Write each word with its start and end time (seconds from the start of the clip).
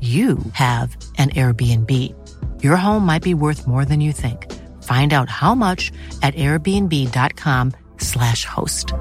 you 0.00 0.36
have 0.52 0.94
an 1.16 1.30
Airbnb. 1.30 1.90
Your 2.62 2.76
home 2.76 3.06
might 3.06 3.22
be 3.22 3.32
worth 3.32 3.66
more 3.66 3.86
than 3.86 4.02
you 4.02 4.12
think. 4.12 4.52
Find 4.82 5.14
out 5.14 5.30
how 5.30 5.54
much 5.54 5.90
at 6.22 6.34
airbnb.com/slash 6.34 8.44
host. 8.44 8.92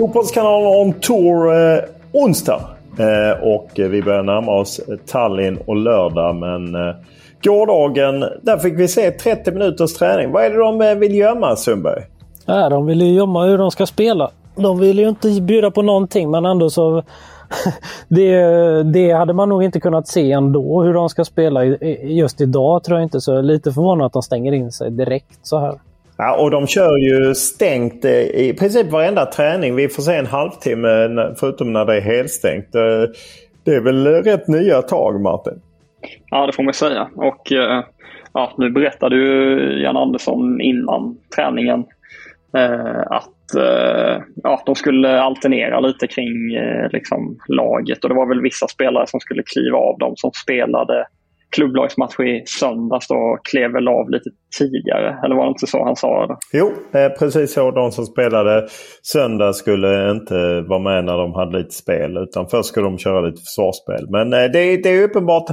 Fotbollskanalen 0.00 0.66
on 0.66 1.00
tour 1.00 1.54
eh, 1.54 1.82
onsdag. 2.12 2.60
Eh, 2.98 3.42
och 3.42 3.70
vi 3.74 4.02
börjar 4.02 4.22
närma 4.22 4.52
oss 4.52 4.80
Tallinn 5.06 5.58
och 5.66 5.76
lördag. 5.76 6.36
Men 6.36 6.74
eh, 6.74 6.94
gårdagen, 7.42 8.20
där 8.42 8.58
fick 8.58 8.78
vi 8.78 8.88
se 8.88 9.10
30 9.10 9.52
minuters 9.52 9.94
träning. 9.94 10.32
Vad 10.32 10.44
är 10.44 10.50
det 10.50 10.58
de 10.58 10.80
eh, 10.80 10.94
vill 10.94 11.14
gömma 11.14 11.56
Sundberg? 11.56 12.02
Ja, 12.46 12.68
de 12.68 12.86
vill 12.86 13.02
ju 13.02 13.12
gömma 13.12 13.44
hur 13.44 13.58
de 13.58 13.70
ska 13.70 13.86
spela. 13.86 14.30
De 14.56 14.78
vill 14.78 14.98
ju 14.98 15.08
inte 15.08 15.40
bjuda 15.40 15.70
på 15.70 15.82
någonting 15.82 16.30
men 16.30 16.46
ändå 16.46 16.70
så... 16.70 17.02
det, 18.08 18.42
det 18.82 19.12
hade 19.12 19.32
man 19.32 19.48
nog 19.48 19.64
inte 19.64 19.80
kunnat 19.80 20.08
se 20.08 20.32
ändå 20.32 20.82
hur 20.82 20.94
de 20.94 21.08
ska 21.08 21.24
spela 21.24 21.64
just 22.02 22.40
idag 22.40 22.84
tror 22.84 22.98
jag 22.98 23.06
inte. 23.06 23.20
Så 23.20 23.30
jag 23.30 23.38
är 23.38 23.42
lite 23.42 23.72
förvånad 23.72 24.06
att 24.06 24.12
de 24.12 24.22
stänger 24.22 24.52
in 24.52 24.72
sig 24.72 24.90
direkt 24.90 25.38
så 25.42 25.58
här. 25.58 25.74
Ja, 26.16 26.36
och 26.36 26.50
de 26.50 26.66
kör 26.66 26.96
ju 26.96 27.34
stängt 27.34 28.04
eh, 28.04 28.20
i 28.20 28.54
princip 28.58 28.90
varenda 28.90 29.26
träning. 29.26 29.74
Vi 29.74 29.88
får 29.88 30.02
se 30.02 30.14
en 30.14 30.26
halvtimme 30.26 31.08
förutom 31.36 31.72
när 31.72 31.84
det 31.84 31.96
är 31.96 32.00
helstängt. 32.00 32.74
Eh, 32.74 32.80
det 33.64 33.74
är 33.74 33.80
väl 33.80 34.06
rätt 34.06 34.48
nya 34.48 34.82
tag 34.82 35.20
Martin? 35.20 35.60
Ja, 36.30 36.46
det 36.46 36.52
får 36.52 36.62
man 36.62 36.74
säga. 36.74 37.08
Och 37.16 37.52
eh, 37.52 37.84
ja, 38.34 38.54
nu 38.58 38.70
berättade 38.70 39.16
ju 39.16 39.58
Jan 39.82 39.96
Andersson 39.96 40.60
innan 40.60 41.16
träningen 41.36 41.84
eh, 42.56 43.00
att 43.00 43.54
eh, 43.56 44.22
ja, 44.42 44.62
de 44.66 44.74
skulle 44.74 45.20
alternera 45.20 45.80
lite 45.80 46.06
kring 46.06 46.32
liksom, 46.90 47.38
laget 47.48 48.04
och 48.04 48.08
det 48.08 48.16
var 48.16 48.28
väl 48.28 48.42
vissa 48.42 48.68
spelare 48.68 49.06
som 49.06 49.20
skulle 49.20 49.42
kliva 49.42 49.78
av 49.78 49.98
dem 49.98 50.12
som 50.16 50.30
spelade 50.44 51.06
klubblagsmatch 51.50 52.20
i 52.20 52.42
söndags 52.46 53.08
då 53.08 53.38
klev 53.50 53.72
väl 53.72 53.88
av 53.88 54.10
lite 54.10 54.30
tidigare. 54.58 55.18
Eller 55.24 55.36
var 55.36 55.44
det 55.44 55.48
inte 55.48 55.66
så 55.66 55.84
han 55.84 55.96
sa? 55.96 56.26
Det? 56.26 56.36
Jo, 56.52 56.72
precis 57.18 57.52
så. 57.52 57.70
De 57.70 57.92
som 57.92 58.06
spelade 58.06 58.66
söndag 59.02 59.52
skulle 59.52 60.10
inte 60.10 60.60
vara 60.60 60.78
med 60.78 61.04
när 61.04 61.16
de 61.16 61.34
hade 61.34 61.58
lite 61.58 61.74
spel. 61.74 62.16
Utan 62.16 62.48
först 62.48 62.68
skulle 62.68 62.86
de 62.86 62.98
köra 62.98 63.20
lite 63.20 63.42
försvarsspel. 63.42 64.10
Men 64.10 64.30
det, 64.30 64.82
det 64.82 64.88
är 64.88 65.04
uppenbart. 65.04 65.46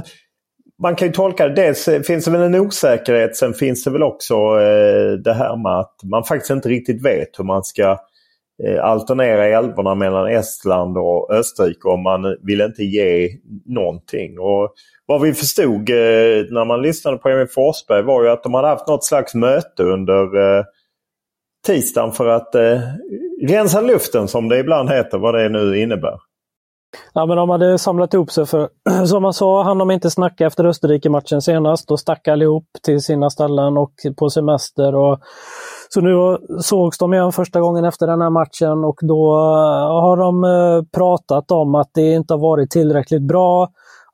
Man 0.82 0.96
kan 0.96 1.08
ju 1.08 1.14
tolka 1.14 1.48
det. 1.48 1.54
Dels 1.54 1.88
eh, 1.88 2.02
finns 2.02 2.24
det 2.24 2.30
väl 2.30 2.40
en 2.40 2.60
osäkerhet. 2.60 3.36
Sen 3.36 3.54
finns 3.54 3.84
det 3.84 3.90
väl 3.90 4.02
också 4.02 4.34
eh, 4.34 5.12
det 5.24 5.32
här 5.32 5.56
med 5.62 5.78
att 5.78 5.94
man 6.04 6.24
faktiskt 6.24 6.50
inte 6.50 6.68
riktigt 6.68 7.04
vet 7.04 7.38
hur 7.38 7.44
man 7.44 7.62
ska 7.64 7.98
eh, 8.64 8.84
alternera 8.84 9.46
älvorna 9.46 9.94
mellan 9.94 10.28
Estland 10.28 10.98
och 10.98 11.32
Österrike. 11.32 11.88
Och 11.88 11.98
man 11.98 12.36
vill 12.42 12.60
inte 12.60 12.84
ge 12.84 13.28
någonting. 13.66 14.38
Och 14.38 14.74
vad 15.06 15.20
vi 15.20 15.34
förstod 15.34 15.90
eh, 15.90 16.44
när 16.50 16.64
man 16.64 16.82
lyssnade 16.82 17.16
på 17.16 17.28
Emil 17.28 17.48
Forsberg 17.48 18.02
var 18.02 18.22
ju 18.22 18.28
att 18.28 18.42
de 18.42 18.54
hade 18.54 18.68
haft 18.68 18.88
något 18.88 19.04
slags 19.04 19.34
möte 19.34 19.82
under 19.82 20.58
eh, 20.58 20.64
tisdagen 21.66 22.12
för 22.12 22.26
att 22.26 22.54
eh, 22.54 22.80
rensa 23.48 23.80
luften 23.80 24.28
som 24.28 24.48
det 24.48 24.58
ibland 24.58 24.90
heter, 24.90 25.18
vad 25.18 25.34
det 25.34 25.48
nu 25.48 25.78
innebär. 25.78 26.27
Ja, 27.12 27.26
men 27.26 27.36
de 27.36 27.50
hade 27.50 27.78
samlat 27.78 28.14
ihop 28.14 28.30
sig 28.30 28.46
för, 28.46 28.68
som 29.06 29.22
man 29.22 29.32
sa, 29.32 29.62
han 29.62 29.78
de 29.78 29.90
inte 29.90 30.10
snacka 30.10 30.46
efter 30.46 30.64
Österrike-matchen 30.64 31.42
senast. 31.42 31.88
Då 31.88 31.96
stack 31.96 32.28
allihop 32.28 32.64
till 32.82 33.00
sina 33.00 33.30
ställen 33.30 33.76
och 33.76 33.92
på 34.18 34.30
semester. 34.30 34.94
Och, 34.94 35.20
så 35.88 36.00
nu 36.00 36.38
sågs 36.60 36.98
de 36.98 37.14
igen 37.14 37.32
första 37.32 37.60
gången 37.60 37.84
efter 37.84 38.06
den 38.06 38.20
här 38.20 38.30
matchen 38.30 38.84
och 38.84 38.98
då 39.02 39.36
eh, 39.36 40.00
har 40.02 40.16
de 40.16 40.44
eh, 40.44 40.82
pratat 40.96 41.50
om 41.50 41.74
att 41.74 41.90
det 41.94 42.12
inte 42.12 42.34
har 42.34 42.38
varit 42.38 42.70
tillräckligt 42.70 43.22
bra. 43.22 43.68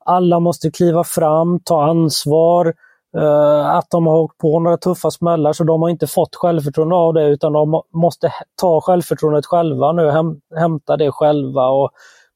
Alla 0.05 0.39
måste 0.39 0.71
kliva 0.71 1.03
fram, 1.03 1.59
ta 1.63 1.83
ansvar. 1.83 2.73
Eh, 3.17 3.69
att 3.69 3.89
de 3.89 4.07
har 4.07 4.17
åkt 4.17 4.37
på 4.37 4.59
några 4.59 4.77
tuffa 4.77 5.11
smällar 5.11 5.53
så 5.53 5.63
de 5.63 5.81
har 5.81 5.89
inte 5.89 6.07
fått 6.07 6.35
självförtroende 6.35 6.95
av 6.95 7.13
det 7.13 7.27
utan 7.27 7.53
de 7.53 7.81
måste 7.93 8.31
ta 8.61 8.81
självförtroendet 8.81 9.45
själva 9.45 9.91
nu, 9.91 10.11
hämta 10.55 10.97
det 10.97 11.11
själva. 11.11 11.67
Och, 11.67 11.89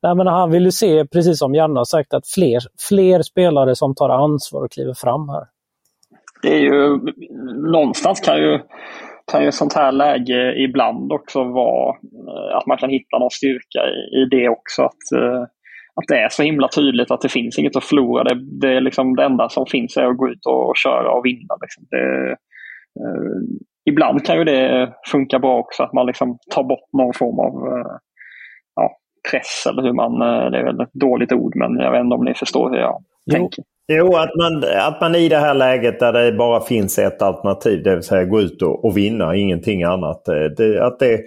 nej, 0.04 0.16
men 0.16 0.28
han 0.28 0.52
vill 0.52 0.66
ju 0.66 0.72
se, 0.72 1.06
precis 1.06 1.40
som 1.40 1.56
Janne 1.56 1.80
har 1.80 1.86
sagt, 1.86 2.14
att 2.14 2.28
fler, 2.28 2.60
fler 2.90 3.22
spelare 3.22 3.76
som 3.76 3.96
tar 3.96 4.10
ansvar 4.10 4.64
och 4.64 4.72
kliver 4.72 4.94
fram 4.94 5.30
här. 5.30 5.44
Det 6.42 6.54
är 6.54 6.60
ju, 6.60 7.00
någonstans 7.72 8.20
kan 8.20 8.38
ju, 8.38 8.60
kan 9.32 9.44
ju 9.44 9.52
sånt 9.52 9.74
här 9.74 9.92
läge 9.92 10.64
ibland 10.64 11.12
också 11.12 11.44
vara 11.44 11.90
eh, 11.90 12.58
att 12.58 12.66
man 12.66 12.78
kan 12.78 12.90
hitta 12.90 13.20
någon 13.20 13.32
styrka 13.32 13.80
i, 13.80 14.22
i 14.22 14.26
det 14.32 14.50
också. 14.50 14.82
Att, 14.84 15.12
eh, 15.16 15.42
att 15.96 16.08
det 16.08 16.16
är 16.16 16.30
så 16.30 16.44
himla 16.44 16.68
tydligt 16.68 17.12
att 17.12 17.22
det 17.22 17.30
finns 17.30 17.60
inget 17.60 17.76
att 17.76 17.84
förlora. 17.84 18.24
Det, 18.24 18.36
det, 18.62 18.74
är 18.74 18.82
liksom 18.82 19.16
det 19.16 19.24
enda 19.24 19.50
som 19.50 19.66
finns 19.66 19.98
är 19.98 20.06
att 20.06 20.18
gå 20.18 20.30
ut 20.30 20.46
och, 20.46 20.70
och 20.70 20.78
köra 20.78 21.12
och 21.12 21.26
vinna. 21.26 21.58
Liksom. 21.62 21.84
Det, 21.90 22.30
eh, 23.02 23.42
ibland 23.90 24.26
kan 24.26 24.38
ju 24.38 24.44
det 24.44 24.94
funka 25.12 25.40
bra 25.40 25.58
också, 25.58 25.84
att 25.84 25.94
man 25.94 26.06
liksom 26.06 26.38
tar 26.56 26.64
bort 26.64 26.90
någon 26.94 27.14
form 27.14 27.40
av 27.40 27.78
eh, 27.78 27.96
press 29.32 29.66
eller 29.70 29.82
hur 29.82 29.94
man, 29.94 30.22
eh, 30.22 30.52
det 30.52 30.58
är 30.58 30.64
väl 30.64 30.82
ett 30.82 30.94
dåligt 30.94 31.32
ord 31.32 31.56
men 31.56 31.80
jag 31.80 31.92
vet 31.92 32.00
inte 32.02 32.16
om 32.16 32.26
ni 32.26 32.34
förstår 32.34 32.70
hur 32.70 32.78
jag 32.78 33.04
jo. 33.26 33.34
tänker. 33.34 33.64
Jo, 33.92 34.16
att 34.16 34.36
man, 34.36 34.64
att 34.78 35.02
man 35.02 35.16
i 35.16 35.30
det 35.30 35.38
här 35.38 35.54
läget 35.54 36.00
där 36.00 36.14
det 36.14 36.32
bara 36.32 36.62
finns 36.62 37.00
ett 37.00 37.22
alternativ, 37.22 37.84
det 37.84 37.96
vill 37.96 38.04
säga 38.04 38.24
gå 38.24 38.42
ut 38.42 38.62
och, 38.62 38.86
och 38.86 38.98
vinna, 38.98 39.36
ingenting 39.36 39.84
annat. 39.84 40.26
Det, 40.58 40.86
att 40.86 41.00
det, 41.00 41.22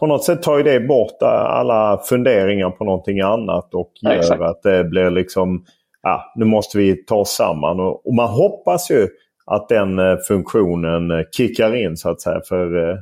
på 0.00 0.06
något 0.06 0.24
sätt 0.24 0.42
tar 0.42 0.58
ju 0.58 0.62
det 0.62 0.80
bort 0.80 1.22
alla 1.22 2.00
funderingar 2.08 2.70
på 2.70 2.84
någonting 2.84 3.20
annat 3.20 3.74
och 3.74 3.92
gör 4.02 4.12
Exakt. 4.12 4.42
att 4.42 4.62
det 4.62 4.84
blir 4.84 5.10
liksom, 5.10 5.64
ja, 6.02 6.32
nu 6.36 6.44
måste 6.44 6.78
vi 6.78 7.04
ta 7.04 7.16
oss 7.16 7.30
samman. 7.30 7.80
Och, 7.80 8.06
och 8.06 8.14
man 8.14 8.28
hoppas 8.28 8.90
ju 8.90 9.08
att 9.46 9.68
den 9.68 9.98
eh, 9.98 10.16
funktionen 10.28 11.10
eh, 11.10 11.24
kickar 11.36 11.74
in 11.74 11.96
så 11.96 12.10
att 12.10 12.20
säga. 12.20 12.40
För 12.48 12.90
eh, 12.90 12.96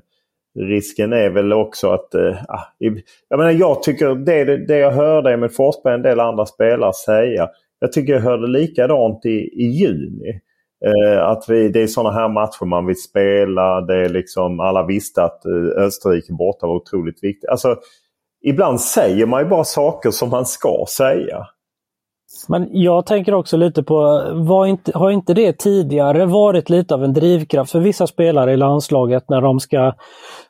risken 0.56 1.12
är 1.12 1.30
väl 1.30 1.52
också 1.52 1.90
att... 1.90 2.14
Eh, 2.14 2.36
ah, 2.48 2.62
jag 3.28 3.38
menar 3.38 3.50
jag 3.50 3.82
tycker 3.82 4.14
det, 4.14 4.66
det 4.66 4.78
jag 4.78 4.90
hörde 4.90 5.36
med 5.36 5.54
Forsberg 5.54 5.92
och 5.92 5.98
en 5.98 6.02
del 6.02 6.20
andra 6.20 6.46
spelare 6.46 6.92
säga. 6.92 7.48
Jag 7.78 7.92
tycker 7.92 8.12
jag 8.12 8.20
hörde 8.20 8.46
likadant 8.46 9.26
i, 9.26 9.38
i 9.38 9.66
juni. 9.66 10.40
Eh, 10.84 11.26
att 11.26 11.44
vi, 11.48 11.68
det 11.68 11.82
är 11.82 11.86
sådana 11.86 12.14
här 12.14 12.28
matcher 12.28 12.64
man 12.64 12.86
vill 12.86 13.02
spela. 13.02 13.80
Det 13.80 14.04
är 14.04 14.08
liksom, 14.08 14.60
alla 14.60 14.86
visste 14.86 15.22
att 15.22 15.44
eh, 15.44 15.82
Österrike 15.84 16.32
borta 16.32 16.66
var 16.66 16.74
otroligt 16.74 17.24
viktigt. 17.24 17.50
Alltså, 17.50 17.76
ibland 18.44 18.80
säger 18.80 19.26
man 19.26 19.42
ju 19.42 19.48
bara 19.48 19.64
saker 19.64 20.10
som 20.10 20.30
man 20.30 20.46
ska 20.46 20.84
säga. 20.96 21.46
Men 22.48 22.68
jag 22.72 23.06
tänker 23.06 23.34
också 23.34 23.56
lite 23.56 23.82
på, 23.82 24.22
var 24.34 24.66
inte, 24.66 24.98
har 24.98 25.10
inte 25.10 25.34
det 25.34 25.58
tidigare 25.58 26.26
varit 26.26 26.70
lite 26.70 26.94
av 26.94 27.04
en 27.04 27.12
drivkraft 27.12 27.72
för 27.72 27.80
vissa 27.80 28.06
spelare 28.06 28.52
i 28.52 28.56
landslaget 28.56 29.24
när 29.28 29.40
de 29.40 29.60
ska, 29.60 29.92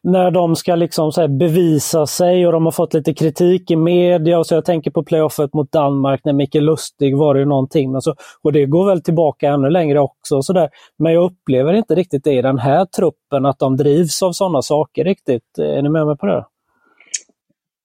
när 0.03 0.31
de 0.31 0.57
ska 0.57 0.75
liksom 0.75 1.13
så 1.13 1.29
bevisa 1.29 2.07
sig 2.07 2.47
och 2.47 2.53
de 2.53 2.65
har 2.65 2.73
fått 2.73 2.95
lite 2.95 3.15
kritik 3.15 3.71
i 3.71 3.77
media. 3.77 4.39
Och 4.39 4.47
så 4.47 4.55
jag 4.55 4.65
tänker 4.65 4.91
på 4.91 5.05
playoffet 5.05 5.55
mot 5.55 5.73
Danmark 5.73 6.21
när 6.25 6.33
Micke 6.33 6.55
Lustig 6.55 7.17
var 7.17 7.35
det 7.35 7.45
någonting. 7.45 7.93
Men 7.93 8.03
så, 8.03 8.15
och 8.43 8.53
det 8.53 8.67
går 8.67 8.87
väl 8.87 9.03
tillbaka 9.03 9.49
ännu 9.49 9.71
längre 9.71 10.01
också. 10.01 10.43
Så 10.43 10.53
där. 10.53 10.69
Men 10.99 11.13
jag 11.13 11.25
upplever 11.25 11.73
inte 11.73 11.95
riktigt 11.95 12.25
det 12.25 12.33
i 12.33 12.43
den 12.43 12.59
här 12.59 12.85
truppen, 12.85 13.47
att 13.47 13.59
de 13.59 13.77
drivs 13.77 14.23
av 14.23 14.33
sådana 14.33 14.63
saker 14.63 15.05
riktigt. 15.05 15.59
Är 15.59 15.83
ni 15.83 15.89
med 15.89 16.07
mig 16.07 16.17
på 16.17 16.27
det? 16.27 16.45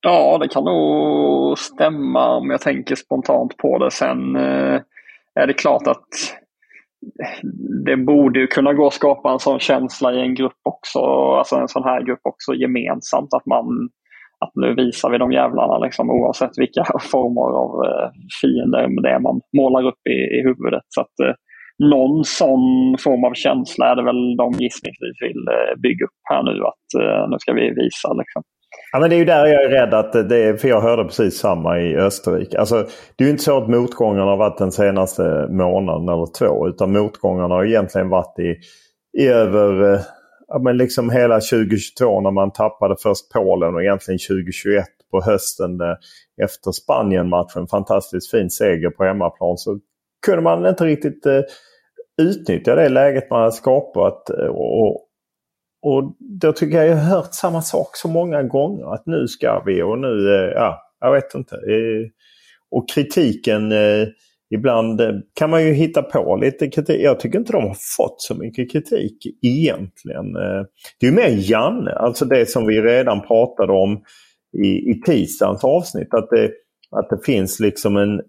Ja, 0.01 0.37
det 0.37 0.47
kan 0.47 0.63
nog 0.63 1.57
stämma 1.57 2.29
om 2.29 2.49
jag 2.49 2.61
tänker 2.61 2.95
spontant 2.95 3.57
på 3.57 3.77
det. 3.77 3.91
Sen 3.91 4.35
eh, 4.35 4.81
är 5.35 5.47
det 5.47 5.53
klart 5.53 5.87
att 5.87 6.07
det 7.85 7.97
borde 7.97 8.39
ju 8.39 8.47
kunna 8.47 8.73
gå 8.73 8.87
att 8.87 8.93
skapa 8.93 9.31
en 9.31 9.39
sån 9.39 9.59
känsla 9.59 10.13
i 10.13 10.21
en 10.21 10.35
grupp 10.35 10.59
också, 10.63 10.99
alltså 11.37 11.55
en 11.55 11.67
sån 11.67 11.83
här 11.83 12.03
grupp 12.03 12.19
också 12.23 12.53
gemensamt. 12.53 13.33
Att 13.33 13.45
man 13.45 13.89
att 14.45 14.51
nu 14.55 14.75
visar 14.75 15.09
vi 15.09 15.17
de 15.17 15.31
jävlarna 15.31 15.77
liksom, 15.77 16.09
oavsett 16.09 16.57
vilka 16.57 16.83
former 17.11 17.47
av 17.63 17.71
eh, 17.85 18.09
fiender 18.41 19.01
det 19.01 19.09
är 19.09 19.19
man 19.19 19.41
målar 19.57 19.87
upp 19.87 20.07
i, 20.09 20.17
i 20.37 20.39
huvudet. 20.43 20.85
Så 20.87 21.01
att, 21.01 21.19
eh, 21.23 21.35
någon 21.93 22.23
sån 22.23 22.97
form 23.03 23.23
av 23.23 23.33
känsla 23.33 23.91
är 23.91 23.95
det 23.95 24.03
väl 24.03 24.37
de 24.37 24.47
gissningsvis 24.51 25.17
vill 25.21 25.43
eh, 25.57 25.73
bygga 25.85 26.05
upp 26.05 26.21
här 26.31 26.43
nu. 26.43 26.55
Att 26.71 26.87
eh, 27.01 27.29
nu 27.29 27.35
ska 27.39 27.53
vi 27.53 27.69
visa 27.69 28.13
liksom. 28.13 28.43
Ja, 28.91 28.99
men 28.99 29.09
det 29.09 29.15
är 29.15 29.17
ju 29.17 29.25
där 29.25 29.45
jag 29.45 29.63
är 29.63 29.69
rädd 29.69 29.93
att 29.93 30.29
det 30.29 30.37
är, 30.37 30.57
för 30.57 30.67
jag 30.67 30.81
hörde 30.81 31.03
precis 31.03 31.37
samma 31.37 31.79
i 31.79 31.95
Österrike. 31.97 32.59
Alltså, 32.59 32.87
det 33.15 33.23
är 33.23 33.25
ju 33.25 33.31
inte 33.31 33.43
så 33.43 33.57
att 33.57 33.69
motgångarna 33.69 34.31
har 34.31 34.37
varit 34.37 34.57
den 34.57 34.71
senaste 34.71 35.47
månaden 35.49 36.09
eller 36.09 36.33
två. 36.39 36.67
Utan 36.67 36.91
motgångarna 36.91 37.55
har 37.55 37.65
egentligen 37.65 38.09
varit 38.09 38.39
i, 38.39 38.55
i 39.21 39.27
över 39.27 39.93
eh, 39.93 39.99
ja, 40.47 40.59
men 40.59 40.77
liksom 40.77 41.09
hela 41.09 41.35
2022 41.35 42.21
när 42.21 42.31
man 42.31 42.51
tappade 42.51 42.95
först 43.03 43.31
Polen 43.33 43.75
och 43.75 43.81
egentligen 43.81 44.19
2021 44.19 44.85
på 45.11 45.21
hösten 45.21 45.81
eh, 45.81 45.95
efter 46.43 46.71
Spanien-matchen. 46.71 47.67
Fantastiskt 47.67 48.31
fin 48.31 48.49
seger 48.49 48.89
på 48.89 49.03
hemmaplan. 49.03 49.57
Så 49.57 49.79
kunde 50.25 50.41
man 50.41 50.65
inte 50.65 50.85
riktigt 50.85 51.25
eh, 51.25 51.41
utnyttja 52.21 52.75
det 52.75 52.89
läget 52.89 53.29
man 53.29 53.39
hade 53.39 53.51
skapat. 53.51 54.29
Eh, 54.29 54.45
och, 54.45 55.07
och 55.81 56.15
då 56.19 56.53
tycker 56.53 56.77
jag 56.77 56.87
jag 56.87 56.95
har 56.95 57.15
hört 57.15 57.33
samma 57.33 57.61
sak 57.61 57.89
så 57.93 58.07
många 58.07 58.43
gånger. 58.43 58.93
Att 58.93 59.05
nu 59.05 59.27
ska 59.27 59.63
vi 59.65 59.81
och 59.81 59.99
nu, 59.99 60.35
eh, 60.35 60.51
ja, 60.55 60.81
jag 60.99 61.11
vet 61.11 61.35
inte. 61.35 61.55
Eh, 61.55 62.09
och 62.71 62.89
kritiken, 62.89 63.71
eh, 63.71 64.07
ibland 64.55 65.01
kan 65.33 65.49
man 65.49 65.63
ju 65.63 65.73
hitta 65.73 66.01
på 66.01 66.35
lite 66.35 66.67
kritik. 66.67 67.01
Jag 67.01 67.19
tycker 67.19 67.39
inte 67.39 67.51
de 67.51 67.63
har 67.63 67.77
fått 67.97 68.21
så 68.21 68.35
mycket 68.35 68.71
kritik 68.71 69.17
egentligen. 69.41 70.33
Det 70.99 71.07
är 71.07 71.11
mer 71.11 71.51
Janne, 71.51 71.91
alltså 71.91 72.25
det 72.25 72.49
som 72.49 72.67
vi 72.67 72.81
redan 72.81 73.21
pratade 73.21 73.73
om 73.73 74.03
i, 74.63 74.67
i 74.67 75.01
tisdagens 75.05 75.63
avsnitt. 75.63 76.13
Att 76.13 76.29
det, 76.29 76.51
att 76.91 77.09
det 77.09 77.25
finns 77.25 77.59
liksom 77.59 77.97
en, 77.97 78.21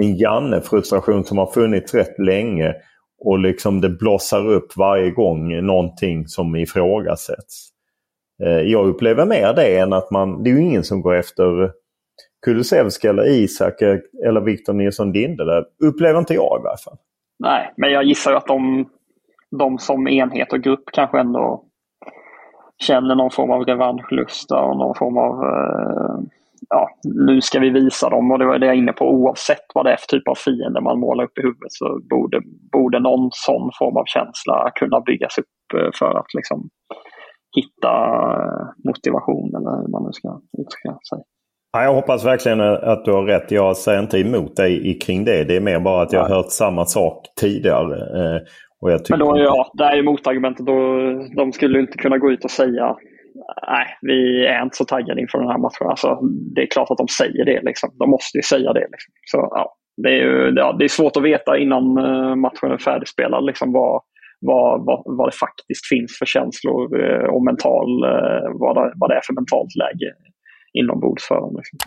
en 0.00 0.16
Janne-frustration 0.16 1.24
som 1.24 1.38
har 1.38 1.52
funnits 1.52 1.94
rätt 1.94 2.18
länge 2.18 2.74
och 3.20 3.38
liksom 3.38 3.80
det 3.80 3.88
blossar 3.88 4.46
upp 4.46 4.76
varje 4.76 5.10
gång 5.10 5.66
någonting 5.66 6.28
som 6.28 6.56
ifrågasätts. 6.56 7.68
Eh, 8.42 8.60
jag 8.60 8.88
upplever 8.88 9.26
mer 9.26 9.52
det 9.54 9.78
än 9.78 9.92
att 9.92 10.10
man, 10.10 10.42
det 10.42 10.50
är 10.50 10.54
ju 10.54 10.60
ingen 10.60 10.84
som 10.84 11.02
går 11.02 11.14
efter 11.14 11.72
Kulusevski 12.46 13.08
eller 13.08 13.28
Isak 13.28 13.82
eller 14.26 14.40
Victor 14.40 14.72
Nilsson 14.72 15.12
Lindelöf. 15.12 15.64
Upplever 15.84 16.18
inte 16.18 16.34
jag 16.34 16.60
i 16.60 16.64
varje 16.64 16.76
fall. 16.76 16.96
Nej, 17.38 17.72
men 17.76 17.92
jag 17.92 18.04
gissar 18.04 18.32
att 18.32 18.46
de, 18.46 18.88
de 19.58 19.78
som 19.78 20.08
enhet 20.08 20.52
och 20.52 20.60
grupp 20.60 20.84
kanske 20.92 21.20
ändå 21.20 21.64
känner 22.78 23.14
någon 23.14 23.30
form 23.30 23.50
av 23.50 23.64
revanschlusta 23.64 24.60
och 24.60 24.76
någon 24.76 24.94
form 24.94 25.16
av 25.16 25.42
eh, 25.42 26.18
ja, 26.68 26.88
nu 27.04 27.40
ska 27.40 27.58
vi 27.58 27.70
visa 27.70 28.08
dem 28.08 28.30
och 28.30 28.38
det 28.38 28.46
var 28.46 28.58
det 28.58 28.66
jag 28.66 28.74
är 28.74 28.78
inne 28.78 28.92
på. 28.92 29.04
Oavsett 29.10 29.66
vad 29.74 29.84
det 29.86 29.92
är 29.92 29.96
för 29.96 30.06
typ 30.06 30.28
av 30.28 30.34
fiende 30.34 30.80
man 30.80 31.00
målar 31.00 31.24
upp 31.24 31.38
i 31.38 31.42
huvudet 31.42 31.72
så 31.72 32.00
borde, 32.10 32.40
borde 32.72 32.98
någon 33.00 33.28
sån 33.32 33.70
form 33.78 33.96
av 33.96 34.04
känsla 34.06 34.70
kunna 34.74 35.00
byggas 35.00 35.38
upp 35.38 35.80
eh, 35.80 35.90
för 35.98 36.18
att 36.18 36.34
liksom 36.34 36.68
hitta 37.56 37.92
eh, 38.40 38.66
motivation 38.88 39.48
eller 39.56 39.72
hur 39.80 39.88
man 39.88 40.02
nu 40.02 40.12
ska 40.12 40.28
uttrycka 40.58 40.98
sig. 41.08 41.18
Ja, 41.72 41.82
jag 41.82 41.94
hoppas 41.94 42.24
verkligen 42.24 42.60
att 42.60 43.04
du 43.04 43.12
har 43.12 43.22
rätt. 43.22 43.50
Jag 43.50 43.76
säger 43.76 44.00
inte 44.00 44.18
emot 44.18 44.56
dig 44.56 44.98
kring 44.98 45.24
det. 45.24 45.44
Det 45.44 45.56
är 45.56 45.60
mer 45.60 45.80
bara 45.80 46.02
att 46.02 46.12
jag 46.12 46.20
har 46.20 46.28
hört 46.28 46.50
samma 46.50 46.84
sak 46.84 47.26
tidigare. 47.40 47.96
Eh, 47.96 48.40
och 48.80 48.90
jag 48.90 49.00
Men 49.10 49.18
då, 49.18 49.38
ja, 49.38 49.70
det 49.74 49.84
är 49.84 49.96
ju 49.96 50.02
motargumentet. 50.02 50.66
Då, 50.66 50.74
de 51.36 51.52
skulle 51.52 51.80
inte 51.80 51.98
kunna 51.98 52.18
gå 52.18 52.30
ut 52.30 52.44
och 52.44 52.50
säga 52.50 52.96
nej, 53.68 53.86
vi 54.02 54.46
är 54.46 54.62
inte 54.62 54.76
så 54.76 54.84
taggade 54.84 55.20
inför 55.20 55.38
den 55.38 55.48
här 55.48 55.58
matchen. 55.58 55.86
Alltså, 55.86 56.18
det 56.54 56.62
är 56.62 56.66
klart 56.66 56.90
att 56.90 56.98
de 56.98 57.08
säger 57.08 57.44
det. 57.44 57.60
Liksom. 57.62 57.90
De 57.98 58.10
måste 58.10 58.38
ju 58.38 58.42
säga 58.42 58.72
det. 58.72 58.80
Liksom. 58.80 59.12
Så, 59.24 59.48
ja, 59.50 59.76
det, 60.02 60.08
är 60.08 60.22
ju, 60.24 60.52
ja, 60.56 60.76
det 60.78 60.84
är 60.84 60.88
svårt 60.88 61.16
att 61.16 61.22
veta 61.22 61.58
innan 61.58 61.98
eh, 61.98 62.34
matchen 62.34 62.70
är 62.70 62.78
färdigspelad 62.78 63.44
liksom, 63.44 63.72
vad, 63.72 64.02
vad, 64.40 64.86
vad, 64.86 65.02
vad 65.06 65.28
det 65.28 65.36
faktiskt 65.36 65.86
finns 65.86 66.18
för 66.18 66.26
känslor 66.26 67.04
eh, 67.04 67.28
och 67.34 67.44
mental, 67.44 68.04
eh, 68.04 68.50
vad, 68.52 68.76
det, 68.76 68.92
vad 68.96 69.10
det 69.10 69.16
är 69.16 69.22
för 69.26 69.34
mentalt 69.34 69.76
läge 69.76 70.14
inombords 70.72 71.28
för 71.28 71.34
dem. 71.34 71.54
Liksom. 71.56 71.78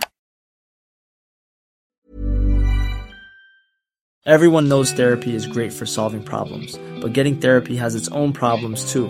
Everyone 4.26 4.70
knows 4.70 4.94
therapy 4.94 5.36
is 5.36 5.46
great 5.46 5.74
for 5.74 5.86
solving 5.86 6.24
problems, 6.24 6.80
but 7.02 7.18
getting 7.18 7.36
therapy 7.36 7.76
has 7.76 7.94
its 7.94 8.10
own 8.10 8.32
problems 8.32 8.94
too, 8.94 9.10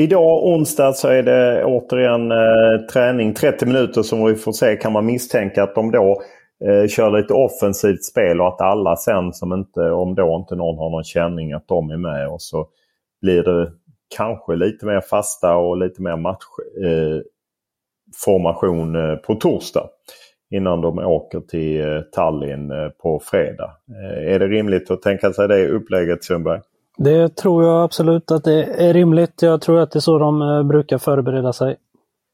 Idag 0.00 0.46
onsdag 0.46 0.92
så 0.92 1.08
är 1.08 1.22
det 1.22 1.64
återigen 1.64 2.32
eh, 2.32 2.78
träning 2.92 3.34
30 3.34 3.66
minuter 3.66 4.02
som 4.02 4.26
vi 4.26 4.34
får 4.34 4.52
se 4.52 4.76
kan 4.76 4.92
man 4.92 5.06
misstänka 5.06 5.62
att 5.62 5.74
de 5.74 5.90
då 5.90 6.22
eh, 6.64 6.86
kör 6.88 7.10
lite 7.10 7.34
offensivt 7.34 8.04
spel 8.04 8.40
och 8.40 8.48
att 8.48 8.60
alla 8.60 8.96
sen 8.96 9.32
som 9.32 9.52
inte, 9.52 9.90
om 9.90 10.14
då 10.14 10.36
inte 10.36 10.54
någon 10.54 10.78
har 10.78 10.90
någon 10.90 11.04
känning, 11.04 11.52
att 11.52 11.68
de 11.68 11.90
är 11.90 11.96
med. 11.96 12.28
Och 12.28 12.42
så 12.42 12.66
blir 13.22 13.42
det 13.42 13.72
kanske 14.16 14.56
lite 14.56 14.86
mer 14.86 15.00
fasta 15.00 15.56
och 15.56 15.78
lite 15.78 16.02
mer 16.02 16.16
matchformation 16.16 18.96
eh, 18.96 19.10
eh, 19.10 19.16
på 19.16 19.34
torsdag. 19.34 19.88
Innan 20.50 20.80
de 20.80 20.98
åker 20.98 21.40
till 21.40 21.80
eh, 21.80 22.00
Tallinn 22.00 22.70
eh, 22.70 22.88
på 22.88 23.20
fredag. 23.24 23.70
Är 24.26 24.38
det 24.38 24.48
rimligt 24.48 24.90
att 24.90 25.02
tänka 25.02 25.32
sig 25.32 25.48
det 25.48 25.68
upplägget 25.68 26.24
Sundberg? 26.24 26.60
Det 27.04 27.36
tror 27.36 27.64
jag 27.64 27.84
absolut 27.84 28.30
att 28.30 28.44
det 28.44 28.64
är 28.64 28.92
rimligt. 28.92 29.42
Jag 29.42 29.60
tror 29.60 29.80
att 29.80 29.90
det 29.90 29.98
är 29.98 30.00
så 30.00 30.18
de 30.18 30.42
eh, 30.42 30.62
brukar 30.62 30.98
förbereda 30.98 31.52
sig. 31.52 31.76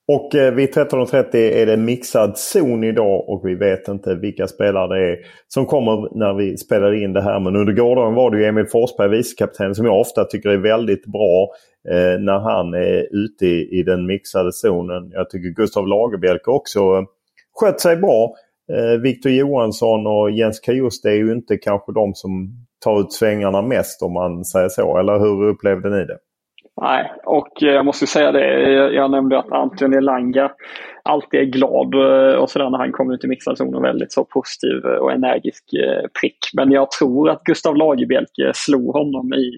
Och 0.08 0.34
eh, 0.34 0.54
vid 0.54 0.74
13.30 0.74 1.36
är 1.36 1.66
det 1.66 1.76
mixad 1.76 2.38
zon 2.38 2.84
idag 2.84 3.28
och 3.28 3.40
vi 3.44 3.54
vet 3.54 3.88
inte 3.88 4.14
vilka 4.14 4.46
spelare 4.46 4.88
det 4.88 5.12
är 5.12 5.18
som 5.48 5.66
kommer 5.66 6.18
när 6.18 6.34
vi 6.34 6.56
spelar 6.56 7.02
in 7.02 7.12
det 7.12 7.22
här. 7.22 7.40
Men 7.40 7.56
under 7.56 7.72
gårdagen 7.72 8.14
var 8.14 8.30
det 8.30 8.38
ju 8.38 8.44
Emil 8.44 8.66
Forsberg, 8.66 9.08
vicekapten, 9.08 9.74
som 9.74 9.86
jag 9.86 10.00
ofta 10.00 10.24
tycker 10.24 10.48
är 10.48 10.56
väldigt 10.56 11.06
bra 11.06 11.48
eh, 11.90 12.20
när 12.20 12.38
han 12.38 12.74
är 12.74 13.16
ute 13.24 13.46
i, 13.46 13.78
i, 13.78 13.82
den 13.82 14.06
mixade 14.06 14.52
zonen. 14.52 15.10
Jag 15.12 15.30
tycker 15.30 15.48
Gustav 15.48 15.86
Lagerbielke 15.86 16.50
också 16.50 16.80
eh, 16.80 17.02
skött 17.60 17.80
sig 17.80 17.96
bra. 17.96 18.34
Eh, 18.72 19.00
Viktor 19.00 19.32
Johansson 19.32 20.06
och 20.06 20.30
Jens 20.30 20.60
Kajust 20.60 21.04
är 21.04 21.14
ju 21.14 21.32
inte 21.32 21.56
kanske 21.56 21.92
de 21.92 22.14
som 22.14 22.66
ta 22.84 23.00
ut 23.00 23.12
svängarna 23.12 23.62
mest 23.62 24.02
om 24.02 24.12
man 24.12 24.44
säger 24.44 24.68
så. 24.68 24.98
Eller 24.98 25.18
hur 25.18 25.48
upplevde 25.48 25.90
ni 25.90 26.04
det? 26.04 26.18
Nej, 26.80 27.12
och 27.24 27.48
jag 27.54 27.84
måste 27.84 28.06
säga 28.06 28.32
det. 28.32 28.46
Jag 28.92 29.10
nämnde 29.10 29.38
att 29.38 29.52
Anthony 29.52 29.96
Elanga 29.96 30.50
alltid 31.02 31.40
är 31.40 31.44
glad 31.44 31.94
eh, 31.94 32.38
och 32.38 32.50
sådär 32.50 32.70
när 32.70 32.78
han 32.78 32.92
kommer 32.92 33.14
ut 33.14 33.24
i 33.24 33.28
mixad 33.28 33.58
zon 33.58 33.74
och 33.74 33.84
väldigt 33.84 34.12
så 34.12 34.24
positiv 34.24 34.84
eh, 34.84 34.98
och 34.98 35.12
energisk 35.12 35.64
eh, 35.72 36.08
prick. 36.20 36.38
Men 36.56 36.70
jag 36.70 36.90
tror 36.90 37.30
att 37.30 37.44
Gustav 37.44 37.76
Lagerbielke 37.76 38.52
slog 38.54 38.94
honom 38.94 39.32
i 39.34 39.50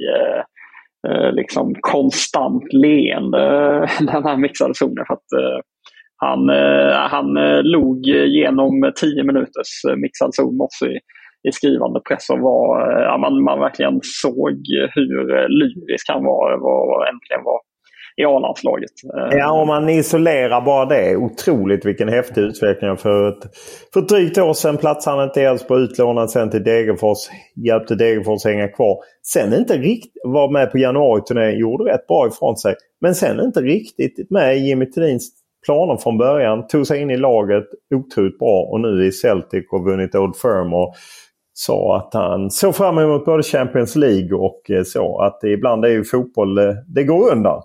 liksom 1.33 1.75
konstant 1.81 2.73
leende 2.73 3.39
den 4.01 4.25
här 4.25 4.37
mixade 4.37 4.75
zonen. 4.75 5.05
För 5.07 5.15
att 5.15 5.61
han, 6.17 6.49
han 7.11 7.35
log 7.63 8.07
genom 8.07 8.93
tio 8.97 9.25
minuters 9.25 9.85
mixad 9.97 10.35
zon 10.35 10.61
också 10.61 10.87
i, 11.49 11.53
skrivande 11.53 12.01
press 12.09 12.31
och 12.31 12.41
var, 12.41 12.67
eh, 12.81 13.03
ja, 13.03 13.19
man, 13.19 13.43
man 13.43 13.61
verkligen 13.61 14.01
såg 14.03 14.59
hur 14.95 15.37
eh, 15.37 15.49
lyrisk 15.49 16.05
han 16.09 16.25
var 16.25 16.53
över 16.53 16.71
att 16.95 17.09
äntligen 17.13 17.45
vara 17.45 17.61
i 18.21 18.25
A-landslaget. 18.25 18.91
Eh, 19.17 19.39
ja, 19.39 19.53
om 19.53 19.69
man 19.69 19.89
isolerar 19.89 20.61
bara 20.61 20.85
det. 20.85 21.17
Otroligt 21.17 21.87
vilken 21.87 22.09
häftig 22.09 22.41
utveckling. 22.41 22.97
För 22.97 23.29
ett, 23.29 23.57
för 23.93 24.01
ett 24.01 24.09
drygt 24.09 24.39
år 24.39 24.53
sedan 24.53 24.77
platsade 24.77 25.17
han 25.17 25.29
inte 25.29 25.41
ens 25.41 25.67
på 25.67 25.79
utlånad 25.79 26.31
sen 26.31 26.51
till 26.51 26.65
Degerfors. 26.65 27.19
Hjälpte 27.67 27.95
Degerfors 27.95 28.45
hänga 28.45 28.69
kvar. 28.69 28.97
Sen 29.23 29.55
inte 29.55 29.77
riktigt 29.77 30.23
var 30.25 30.51
med 30.53 30.73
på 30.73 30.79
januariturnén. 30.79 31.59
Gjorde 31.59 31.93
rätt 31.93 32.07
bra 32.07 32.29
ifrån 32.29 32.57
sig. 32.57 32.75
Men 33.01 33.15
sen 33.15 33.41
inte 33.41 33.61
riktigt 33.61 34.31
med 34.31 34.57
i 34.57 34.61
Jimmy 34.61 34.87
Thelins 34.87 35.31
planer 35.67 35.97
från 35.97 36.19
början. 36.19 36.67
Tog 36.67 36.87
sig 36.87 37.03
in 37.03 37.11
i 37.11 37.17
laget 37.17 37.65
otroligt 37.95 38.39
bra 38.39 38.69
och 38.73 38.81
nu 38.81 39.07
i 39.07 39.13
Celtic 39.13 39.65
och 39.73 39.85
vunnit 39.85 40.15
Old 40.15 40.37
Firm. 40.37 40.75
Och 40.75 40.95
sa 41.59 41.97
att 41.97 42.15
han 42.15 42.51
såg 42.51 42.75
fram 42.77 42.99
emot 42.99 43.25
både 43.25 43.43
Champions 43.43 43.97
League 43.97 44.39
och 44.39 44.71
eh, 44.71 44.83
så. 44.83 45.21
Att 45.21 45.45
ibland 45.45 45.85
är 45.85 45.89
ju 45.89 46.05
fotboll, 46.05 46.59
eh, 46.59 46.75
det 46.87 47.05
går 47.05 47.33
undan. 47.33 47.63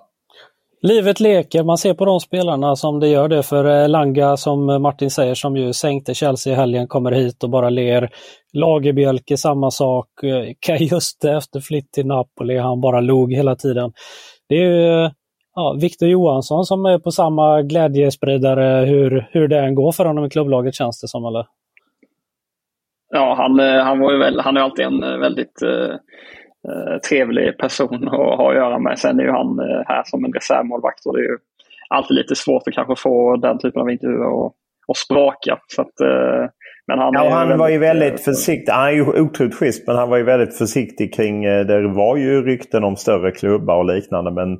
Livet 0.81 1.19
leker. 1.19 1.63
Man 1.63 1.77
ser 1.77 1.93
på 1.93 2.05
de 2.05 2.19
spelarna 2.19 2.75
som 2.75 2.99
det 2.99 3.07
gör 3.07 3.27
det 3.27 3.43
för 3.43 3.81
eh, 3.81 3.89
Langa 3.89 4.37
som 4.37 4.81
Martin 4.81 5.11
säger 5.11 5.35
som 5.35 5.57
ju 5.57 5.73
sänkte 5.73 6.13
Chelsea 6.13 6.53
i 6.53 6.55
helgen 6.55 6.87
kommer 6.87 7.11
hit 7.11 7.43
och 7.43 7.49
bara 7.49 7.69
ler. 7.69 8.09
Lagerbjälke 8.53 9.37
samma 9.37 9.71
sak. 9.71 10.07
Kajuste 10.59 11.31
efter 11.31 11.59
flytt 11.59 11.91
till 11.91 12.05
Napoli. 12.05 12.57
Han 12.57 12.81
bara 12.81 13.01
log 13.01 13.33
hela 13.33 13.55
tiden. 13.55 13.91
Det 14.49 14.55
är 14.55 14.69
ju 14.69 15.09
ja, 15.55 15.77
Victor 15.81 16.09
Johansson 16.09 16.65
som 16.65 16.85
är 16.85 16.99
på 16.99 17.11
samma 17.11 17.61
glädjespridare 17.61 18.85
hur, 18.85 19.27
hur 19.31 19.47
det 19.47 19.59
än 19.59 19.75
går 19.75 19.91
för 19.91 20.05
honom 20.05 20.25
i 20.25 20.29
klubblaget 20.29 20.75
känns 20.75 21.01
det 21.01 21.07
som 21.07 21.25
eller? 21.25 21.45
Ja, 23.13 23.35
han, 23.37 23.59
eh, 23.59 23.83
han, 23.83 23.99
var 23.99 24.11
ju 24.11 24.17
väl, 24.17 24.39
han 24.39 24.57
är 24.57 24.61
alltid 24.61 24.85
en 24.85 25.03
eh, 25.03 25.17
väldigt 25.17 25.61
eh, 25.61 25.93
eh, 26.69 26.97
trevlig 27.09 27.57
person 27.57 28.07
att 28.07 28.37
ha 28.37 28.49
att 28.49 28.55
göra 28.55 28.79
med. 28.79 28.99
Sen 28.99 29.19
är 29.19 29.23
ju 29.23 29.31
han 29.31 29.59
här 29.87 30.01
som 30.05 30.25
en 30.25 30.33
reservmålvakt 30.33 31.05
och 31.05 31.17
det 31.17 31.19
är 31.19 31.29
ju 31.29 31.37
alltid 31.89 32.15
lite 32.15 32.35
svårt 32.35 32.67
att 32.67 32.73
kanske 32.73 32.95
få 32.95 33.35
den 33.35 33.59
typen 33.59 33.81
av 33.81 33.89
intervjuer 33.89 34.45
att, 34.45 34.53
att 34.87 34.97
spraka. 34.97 35.59
Så 35.67 35.81
att, 35.81 35.93
men 36.87 36.99
han, 36.99 37.13
ja, 37.13 37.29
han 37.29 37.57
var 37.57 37.69
ju 37.69 37.77
väldigt 37.77 38.23
försiktig. 38.23 38.71
Han 38.71 38.87
är 38.87 38.91
ju 38.91 39.21
otroligt 39.21 39.55
schysst 39.55 39.87
men 39.87 39.95
han 39.95 40.09
var 40.09 40.17
ju 40.17 40.23
väldigt 40.23 40.57
försiktig 40.57 41.13
kring... 41.13 41.41
Det 41.43 41.87
var 41.87 42.17
ju 42.17 42.45
rykten 42.45 42.83
om 42.83 42.95
större 42.95 43.31
klubbar 43.31 43.77
och 43.77 43.85
liknande 43.85 44.31
men 44.31 44.57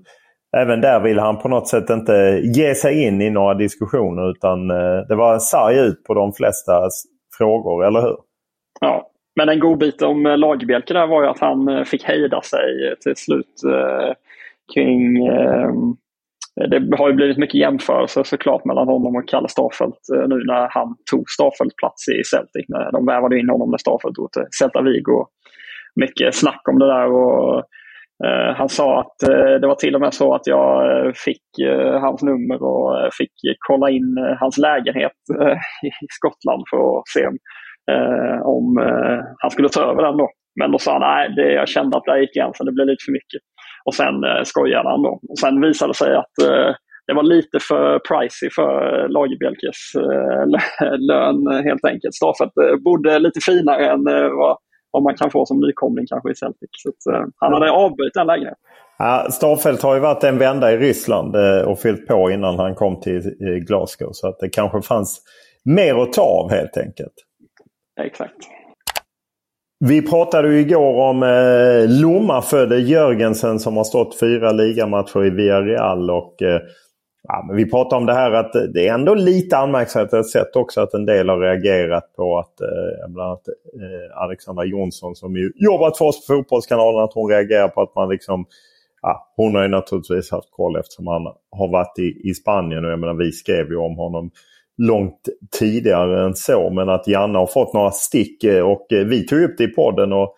även 0.57 0.81
där 0.81 0.99
ville 0.99 1.21
han 1.21 1.37
på 1.37 1.47
något 1.47 1.67
sätt 1.67 1.89
inte 1.89 2.41
ge 2.43 2.75
sig 2.75 3.03
in 3.03 3.21
i 3.21 3.29
några 3.29 3.53
diskussioner 3.53 4.31
utan 4.31 4.67
det 5.07 5.15
var 5.15 5.39
sarg 5.39 5.79
ut 5.79 6.03
på 6.03 6.13
de 6.13 6.33
flesta 6.33 6.89
frågor, 7.37 7.85
eller 7.85 8.01
hur? 8.01 8.15
Ja, 8.81 9.09
men 9.35 9.49
en 9.49 9.59
god 9.59 9.77
bit 9.77 10.01
om 10.01 10.25
eh, 10.25 10.37
Lagerbielke 10.37 10.93
där 10.93 11.07
var 11.07 11.23
ju 11.23 11.29
att 11.29 11.39
han 11.39 11.67
eh, 11.67 11.83
fick 11.83 12.03
hejda 12.03 12.41
sig 12.41 12.95
till 13.01 13.15
slut 13.15 13.63
eh, 13.65 14.13
kring 14.73 15.27
eh, 15.27 15.71
det 16.55 16.97
har 16.97 17.09
ju 17.09 17.13
blivit 17.13 17.37
mycket 17.37 17.59
jämförelser 17.59 18.23
såklart 18.23 18.65
mellan 18.65 18.87
honom 18.87 19.15
och 19.15 19.27
Kalle 19.27 19.49
Stafelt 19.49 19.99
eh, 20.15 20.27
nu 20.27 20.35
när 20.35 20.67
han 20.69 20.95
tog 21.11 21.29
Stafelt 21.29 21.75
plats 21.75 22.07
i 22.09 22.23
Celtic. 22.23 22.65
När 22.67 22.91
de 22.91 23.05
värvade 23.05 23.39
in 23.39 23.49
honom 23.49 23.71
när 23.71 23.77
Stafelt 23.77 24.15
drog 24.15 24.31
till 24.31 24.45
Celta 24.59 24.81
Vigo. 24.81 25.27
Mycket 25.95 26.35
snack 26.35 26.61
om 26.69 26.79
det 26.79 26.87
där 26.87 27.11
och 27.11 27.57
eh, 28.25 28.55
han 28.55 28.69
sa 28.69 28.99
att 28.99 29.23
eh, 29.29 29.53
det 29.61 29.67
var 29.67 29.75
till 29.75 29.95
och 29.95 30.01
med 30.01 30.13
så 30.13 30.35
att 30.35 30.47
jag 30.47 31.05
eh, 31.07 31.11
fick 31.15 31.43
hans 32.01 32.23
nummer 32.23 32.63
och 32.63 33.13
fick 33.13 33.33
kolla 33.67 33.89
in 33.89 34.17
hans 34.39 34.57
lägenhet 34.57 35.17
i 35.83 35.89
Skottland 36.09 36.63
för 36.69 36.99
att 36.99 37.07
se 37.07 37.29
eh, 37.91 38.41
om 38.55 38.77
eh, 38.77 39.19
han 39.37 39.51
skulle 39.51 39.69
ta 39.69 39.81
över 39.81 40.03
den 40.03 40.17
då. 40.17 40.29
Men 40.59 40.71
då 40.71 40.77
sa 40.79 40.91
han 40.91 41.01
nej, 41.01 41.35
det, 41.35 41.53
jag 41.53 41.67
kände 41.67 41.97
att 41.97 42.03
det 42.05 42.19
gick 42.19 42.35
gränsen, 42.35 42.65
det 42.65 42.71
blev 42.71 42.87
lite 42.87 43.05
för 43.05 43.11
mycket. 43.11 43.41
Och 43.85 43.93
sen 43.93 44.23
eh, 44.23 44.43
skojade 44.43 44.89
han 44.89 45.03
då. 45.03 45.19
Och 45.29 45.39
sen 45.39 45.61
visade 45.61 45.89
det 45.89 45.97
sig 45.97 46.15
att 46.15 46.37
eh, 46.49 46.71
det 47.07 47.13
var 47.13 47.23
lite 47.23 47.59
för 47.59 47.99
pricey 48.09 48.49
för 48.57 48.71
Lagerbielkes 49.07 49.81
eh, 49.95 50.43
lön 51.09 51.63
helt 51.63 51.85
enkelt. 51.85 52.13
Staffet 52.13 52.53
eh, 52.63 52.75
bodde 52.85 53.19
lite 53.19 53.39
finare 53.45 53.85
än 53.93 54.07
eh, 54.07 54.29
vad, 54.39 54.57
vad 54.91 55.03
man 55.03 55.15
kan 55.15 55.31
få 55.31 55.45
som 55.45 55.59
nykomling 55.59 56.05
kanske 56.09 56.31
i 56.31 56.35
Celtic. 56.35 56.69
Så 56.71 56.89
att, 56.89 57.15
eh, 57.15 57.25
han 57.37 57.53
hade 57.53 57.71
avböjt 57.71 58.13
den 58.13 58.27
lägenheten. 58.27 58.63
Ja, 58.97 59.27
Starfelt 59.31 59.81
har 59.81 59.93
ju 59.95 59.99
varit 59.99 60.23
en 60.23 60.37
vända 60.37 60.73
i 60.73 60.77
Ryssland 60.77 61.35
eh, 61.35 61.61
och 61.61 61.79
fyllt 61.79 62.07
på 62.07 62.31
innan 62.31 62.59
han 62.59 62.75
kom 62.75 62.99
till 62.99 63.17
eh, 63.17 63.55
Glasgow. 63.67 64.09
Så 64.11 64.27
att 64.27 64.39
det 64.39 64.49
kanske 64.49 64.81
fanns 64.81 65.21
mer 65.65 65.95
att 65.95 66.13
ta 66.13 66.21
av 66.21 66.51
helt 66.51 66.77
enkelt. 66.77 67.13
Exakt. 68.01 68.37
Vi 69.85 70.01
pratade 70.01 70.53
ju 70.53 70.59
igår 70.59 71.09
om 71.09 71.23
eh, 71.23 72.01
Lomma-födde 72.01 72.79
Jörgensen 72.79 73.59
som 73.59 73.77
har 73.77 73.83
stått 73.83 74.19
fyra 74.19 74.51
ligamatcher 74.51 75.25
i 75.25 75.29
Villarreal. 75.29 76.09
Och, 76.09 76.41
eh, 76.41 76.61
ja, 77.27 77.45
men 77.47 77.55
vi 77.55 77.69
pratade 77.69 77.95
om 77.95 78.05
det 78.05 78.13
här 78.13 78.31
att 78.31 78.53
det 78.73 78.87
är 78.87 78.93
ändå 78.93 79.13
lite 79.13 79.57
anmärkningsvärt 79.57 80.31
sätt 80.31 80.55
också 80.55 80.81
att 80.81 80.93
en 80.93 81.05
del 81.05 81.29
har 81.29 81.39
reagerat 81.39 82.13
på 82.15 82.39
att 82.39 82.61
eh, 82.61 83.09
bland 83.09 83.29
annat 83.29 83.47
eh, 83.47 84.21
Alexandra 84.21 84.65
Jonsson 84.65 85.15
som 85.15 85.35
ju 85.35 85.51
jobbat 85.55 85.97
för 85.97 86.05
oss 86.05 86.27
på 86.27 86.33
Fotbollskanalen 86.33 87.03
att 87.03 87.13
hon 87.13 87.29
reagerar 87.29 87.67
på 87.67 87.81
att 87.81 87.95
man 87.95 88.09
liksom 88.09 88.45
Ja, 89.05 89.33
hon 89.35 89.55
har 89.55 89.61
ju 89.61 89.67
naturligtvis 89.67 90.31
haft 90.31 90.51
koll 90.51 90.75
eftersom 90.75 91.07
han 91.07 91.21
har 91.51 91.71
varit 91.71 91.99
i, 91.99 92.29
i 92.29 92.33
Spanien 92.33 92.85
och 92.85 92.91
jag 92.91 92.99
menar 92.99 93.13
vi 93.13 93.31
skrev 93.31 93.67
ju 93.69 93.77
om 93.77 93.97
honom 93.97 94.31
långt 94.77 95.29
tidigare 95.59 96.25
än 96.25 96.35
så. 96.35 96.69
Men 96.69 96.89
att 96.89 97.07
Janne 97.07 97.37
har 97.37 97.47
fått 97.47 97.73
några 97.73 97.91
stick 97.91 98.43
eh, 98.43 98.69
och 98.69 98.93
eh, 98.93 99.05
vi 99.05 99.25
tog 99.25 99.41
upp 99.41 99.57
det 99.57 99.63
i 99.63 99.67
podden. 99.67 100.13
och 100.13 100.35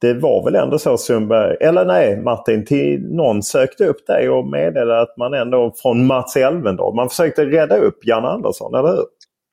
det 0.00 0.14
var 0.14 0.44
väl 0.44 0.54
ändå 0.54 0.78
så 0.78 0.96
Sundberg, 0.96 1.56
eller 1.60 1.84
nej 1.84 2.22
Martin, 2.22 2.64
till 2.64 3.00
någon 3.00 3.42
sökte 3.42 3.84
upp 3.84 4.06
dig 4.06 4.28
och 4.28 4.50
meddelade 4.50 5.00
att 5.00 5.16
man 5.16 5.34
ändå 5.34 5.72
från 5.82 6.06
Mats 6.06 6.36
Elvendal, 6.36 6.94
man 6.94 7.08
försökte 7.08 7.44
rädda 7.44 7.76
upp 7.76 8.06
Janne 8.06 8.28
Andersson, 8.28 8.74
eller 8.74 8.88
hur? 8.88 9.04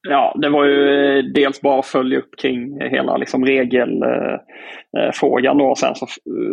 Ja, 0.09 0.35
det 0.41 0.49
var 0.49 0.65
ju 0.65 1.17
eh, 1.17 1.23
dels 1.35 1.61
bara 1.61 1.79
att 1.79 1.85
följa 1.85 2.19
upp 2.19 2.29
kring 2.41 2.81
hela 2.81 3.17
liksom 3.17 3.45
regelfrågan. 3.45 5.57
då. 5.57 5.75
sen 5.75 5.95
så, 5.95 6.07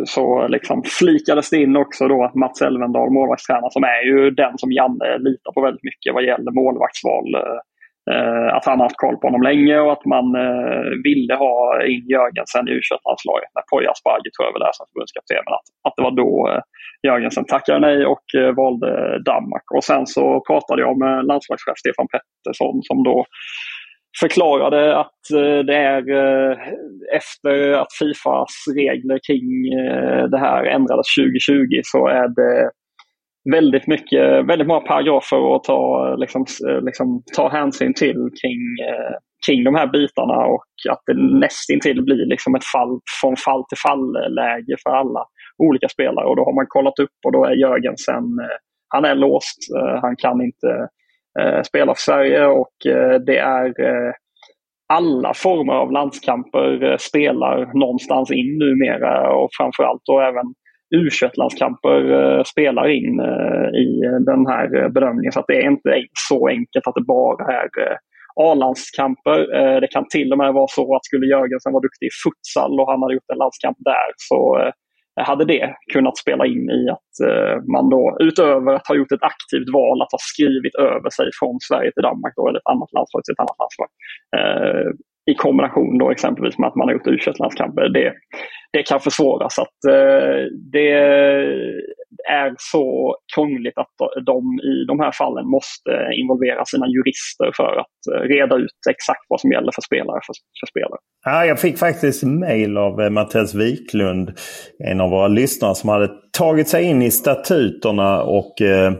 så 0.05 0.47
liksom 0.47 0.83
flikades 0.99 1.49
det 1.49 1.57
in 1.57 1.77
också 1.77 2.07
då 2.07 2.23
att 2.23 2.35
Mats 2.35 2.61
Elvendal, 2.61 3.11
målvaktstränare, 3.11 3.71
som 3.71 3.83
är 3.83 4.05
ju 4.05 4.31
den 4.31 4.57
som 4.57 4.71
Janne 4.71 5.17
litar 5.17 5.51
på 5.51 5.61
väldigt 5.61 5.83
mycket 5.83 6.13
vad 6.13 6.23
gäller 6.23 6.51
målvaktsval 6.51 7.35
Eh, 7.35 7.59
Eh, 8.11 8.55
att 8.55 8.65
han 8.65 8.79
haft 8.79 8.97
koll 8.97 9.17
på 9.17 9.27
honom 9.27 9.41
länge 9.41 9.79
och 9.79 9.91
att 9.91 10.05
man 10.05 10.35
eh, 10.35 10.83
ville 11.03 11.35
ha 11.35 11.85
in 11.85 12.05
Jörgensen 12.15 12.67
i 12.67 12.71
u 12.71 12.81
landslaget 13.07 13.51
när 13.55 13.63
Poya 13.69 13.91
Asbaghi 13.91 14.29
tog 14.31 14.45
över 14.47 14.59
där 14.59 14.73
som 14.73 14.85
förbundskapten. 14.89 15.43
Men 15.45 15.53
att, 15.59 15.67
att 15.87 15.95
det 15.97 16.03
var 16.07 16.15
då 16.23 16.31
eh, 16.51 16.61
Jörgensen 17.07 17.45
tackade 17.45 17.79
nej 17.87 18.05
och 18.13 18.25
eh, 18.37 18.51
valde 18.61 18.91
Danmark. 19.31 19.67
Och 19.75 19.83
sen 19.83 20.05
så 20.15 20.25
pratade 20.47 20.81
jag 20.81 20.93
med 21.03 21.25
landslagschef 21.25 21.77
Stefan 21.83 22.07
Pettersson 22.13 22.75
som 22.89 22.97
då 23.03 23.25
förklarade 24.21 24.81
att 25.03 25.21
eh, 25.39 25.59
det 25.69 25.77
är 25.93 26.03
efter 27.19 27.55
att 27.81 27.91
Fifas 27.99 28.53
regler 28.79 29.19
kring 29.27 29.47
det 30.33 30.39
här 30.47 30.63
ändrades 30.77 31.07
2020 31.19 31.79
så 31.83 32.07
är 32.07 32.27
det 32.39 32.71
väldigt, 33.51 33.87
mycket, 33.87 34.45
väldigt 34.45 34.67
många 34.67 34.79
paragrafer 34.79 35.55
att 35.55 35.63
ta, 35.63 36.15
liksom, 36.15 36.45
eh, 36.69 36.81
liksom, 36.81 37.23
ta 37.35 37.49
hänsyn 37.49 37.93
till 37.93 38.29
kring, 38.41 38.87
eh, 38.89 39.15
kring 39.47 39.63
de 39.63 39.75
här 39.75 39.87
bitarna 39.87 40.45
och 40.45 40.65
att 40.89 41.01
det 41.05 41.39
nästintill 41.39 42.03
blir 42.03 42.25
liksom 42.25 42.55
ett 42.55 42.65
fall 42.65 42.99
från 43.21 43.35
fall 43.35 43.63
till 43.69 43.77
fall-läge 43.77 44.75
för 44.83 44.89
alla 44.89 45.25
olika 45.57 45.89
spelare. 45.89 46.25
Och 46.25 46.35
då 46.35 46.43
har 46.43 46.55
man 46.55 46.65
kollat 46.67 46.99
upp 46.99 47.17
och 47.25 47.31
då 47.31 47.45
är 47.45 47.55
Jörgensen, 47.55 48.23
eh, 48.23 48.57
han 48.87 49.05
är 49.05 49.15
låst, 49.15 49.57
han 50.01 50.15
kan 50.15 50.41
inte 50.41 50.87
spela 51.65 51.95
för 51.95 52.01
Sverige 52.01 52.45
och 52.45 52.73
det 53.25 53.37
är 53.37 53.73
alla 54.93 55.33
former 55.33 55.73
av 55.73 55.91
landskamper 55.91 56.97
spelar 56.99 57.79
någonstans 57.79 58.31
in 58.31 58.57
numera 58.59 59.35
och 59.35 59.49
framförallt 59.57 60.01
då 60.05 60.19
även 60.19 60.53
u 60.93 61.09
landskamper 61.37 61.99
eh, 62.11 62.43
spelar 62.43 62.87
in 62.89 63.19
eh, 63.19 63.67
i 63.85 64.01
den 64.25 64.47
här 64.47 64.83
eh, 64.83 64.89
bedömningen. 64.89 65.31
Så 65.31 65.39
att 65.39 65.47
det 65.47 65.57
är 65.63 65.67
inte 65.71 66.03
så 66.29 66.47
enkelt 66.47 66.87
att 66.87 66.95
det 66.95 67.05
bara 67.07 67.53
är 67.53 67.69
A-landskamper. 68.35 69.37
Det 69.81 69.87
kan 69.87 70.07
till 70.07 70.31
och 70.31 70.37
med 70.37 70.53
vara 70.53 70.67
så 70.67 70.95
att 70.95 71.05
skulle 71.05 71.25
Jörgensen 71.25 71.73
vara 71.73 71.87
duktig 71.87 72.05
i 72.05 72.15
futsal 72.23 72.79
och 72.79 72.91
han 72.91 73.01
hade 73.01 73.13
gjort 73.13 73.33
en 73.33 73.37
landskamp 73.37 73.77
där 73.79 74.07
så 74.29 74.39
hade 75.15 75.45
det 75.45 75.75
kunnat 75.93 76.17
spela 76.17 76.45
in 76.45 76.69
i 76.69 76.89
att 76.89 77.13
man 77.73 77.89
då 77.89 78.17
utöver 78.19 78.73
att 78.73 78.87
ha 78.87 78.95
gjort 78.95 79.11
ett 79.11 79.29
aktivt 79.33 79.69
val 79.73 80.01
att 80.01 80.15
ha 80.17 80.21
skrivit 80.31 80.75
över 80.75 81.09
sig 81.17 81.27
från 81.39 81.55
Sverige 81.67 81.91
till 81.91 82.07
Danmark 82.09 82.33
då, 82.35 82.47
eller 82.47 82.59
ett 82.59 82.73
annat 82.73 82.93
landslag 82.97 83.23
till 83.23 83.35
ett 83.35 83.43
annat 83.45 83.61
landslag. 83.63 83.89
I 85.31 85.33
kombination 85.33 85.97
då 85.97 86.11
exempelvis 86.11 86.57
med 86.57 86.67
att 86.67 86.75
man 86.75 86.87
har 86.87 86.93
gjort 86.93 87.07
u 87.07 87.17
landskamper 87.39 87.89
det, 87.89 88.13
det 88.73 88.83
kan 88.83 88.99
försvåras. 88.99 89.59
Att, 89.59 89.79
eh, 89.87 90.39
det 90.71 90.91
är 92.31 92.53
så 92.57 93.15
krångligt 93.35 93.77
att 93.77 93.95
de 94.25 94.59
i 94.63 94.85
de 94.87 94.99
här 94.99 95.11
fallen 95.11 95.47
måste 95.47 95.91
involvera 96.21 96.65
sina 96.65 96.87
jurister 96.87 97.51
för 97.55 97.77
att 97.83 97.99
eh, 98.11 98.21
reda 98.35 98.55
ut 98.55 98.79
exakt 98.89 99.25
vad 99.27 99.41
som 99.41 99.51
gäller 99.51 99.71
för 99.75 99.81
spelare. 99.81 100.19
För, 100.25 100.33
för 100.59 100.67
spelare. 100.67 100.99
Ja, 101.25 101.45
jag 101.45 101.59
fick 101.59 101.77
faktiskt 101.77 102.23
mail 102.23 102.77
av 102.77 103.01
eh, 103.01 103.09
Mattias 103.09 103.55
Wiklund, 103.55 104.31
en 104.89 105.01
av 105.01 105.09
våra 105.09 105.27
lyssnare 105.27 105.75
som 105.75 105.89
hade 105.89 106.09
tagit 106.37 106.67
sig 106.67 106.83
in 106.83 107.01
i 107.01 107.11
statuterna 107.11 108.23
och 108.23 108.61
eh, 108.61 108.91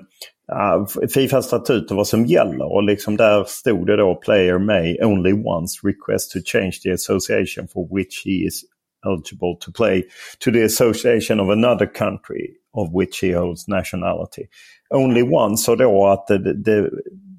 Fifas 1.14 1.46
statuter 1.46 1.96
vad 1.96 2.08
som 2.08 2.26
gäller. 2.26 2.74
Och 2.74 2.84
liksom 2.84 3.18
där 3.18 3.44
stod 3.44 3.88
det 3.88 3.96
då 3.96 4.16
Player 4.16 4.58
may 4.58 4.98
only 5.04 5.34
once 5.34 5.88
request 5.88 6.32
to 6.32 6.40
change 6.46 6.72
the 6.84 6.92
association 6.92 7.68
for 7.68 7.96
which 7.96 8.24
he 8.26 8.32
is 8.32 8.64
eligible 9.06 9.56
to 9.60 9.72
play 9.72 10.04
to 10.40 10.52
the 10.52 10.64
association 10.64 11.40
of 11.40 11.50
another 11.50 11.86
country 11.86 12.48
of 12.74 12.90
which 12.94 13.22
he 13.22 13.32
holds 13.32 13.68
nationality. 13.68 14.48
Only 14.90 15.22
once 15.22 15.72
och 15.72 15.78
då 15.78 16.08
att 16.08 16.28
det, 16.28 16.38
det, 16.38 16.90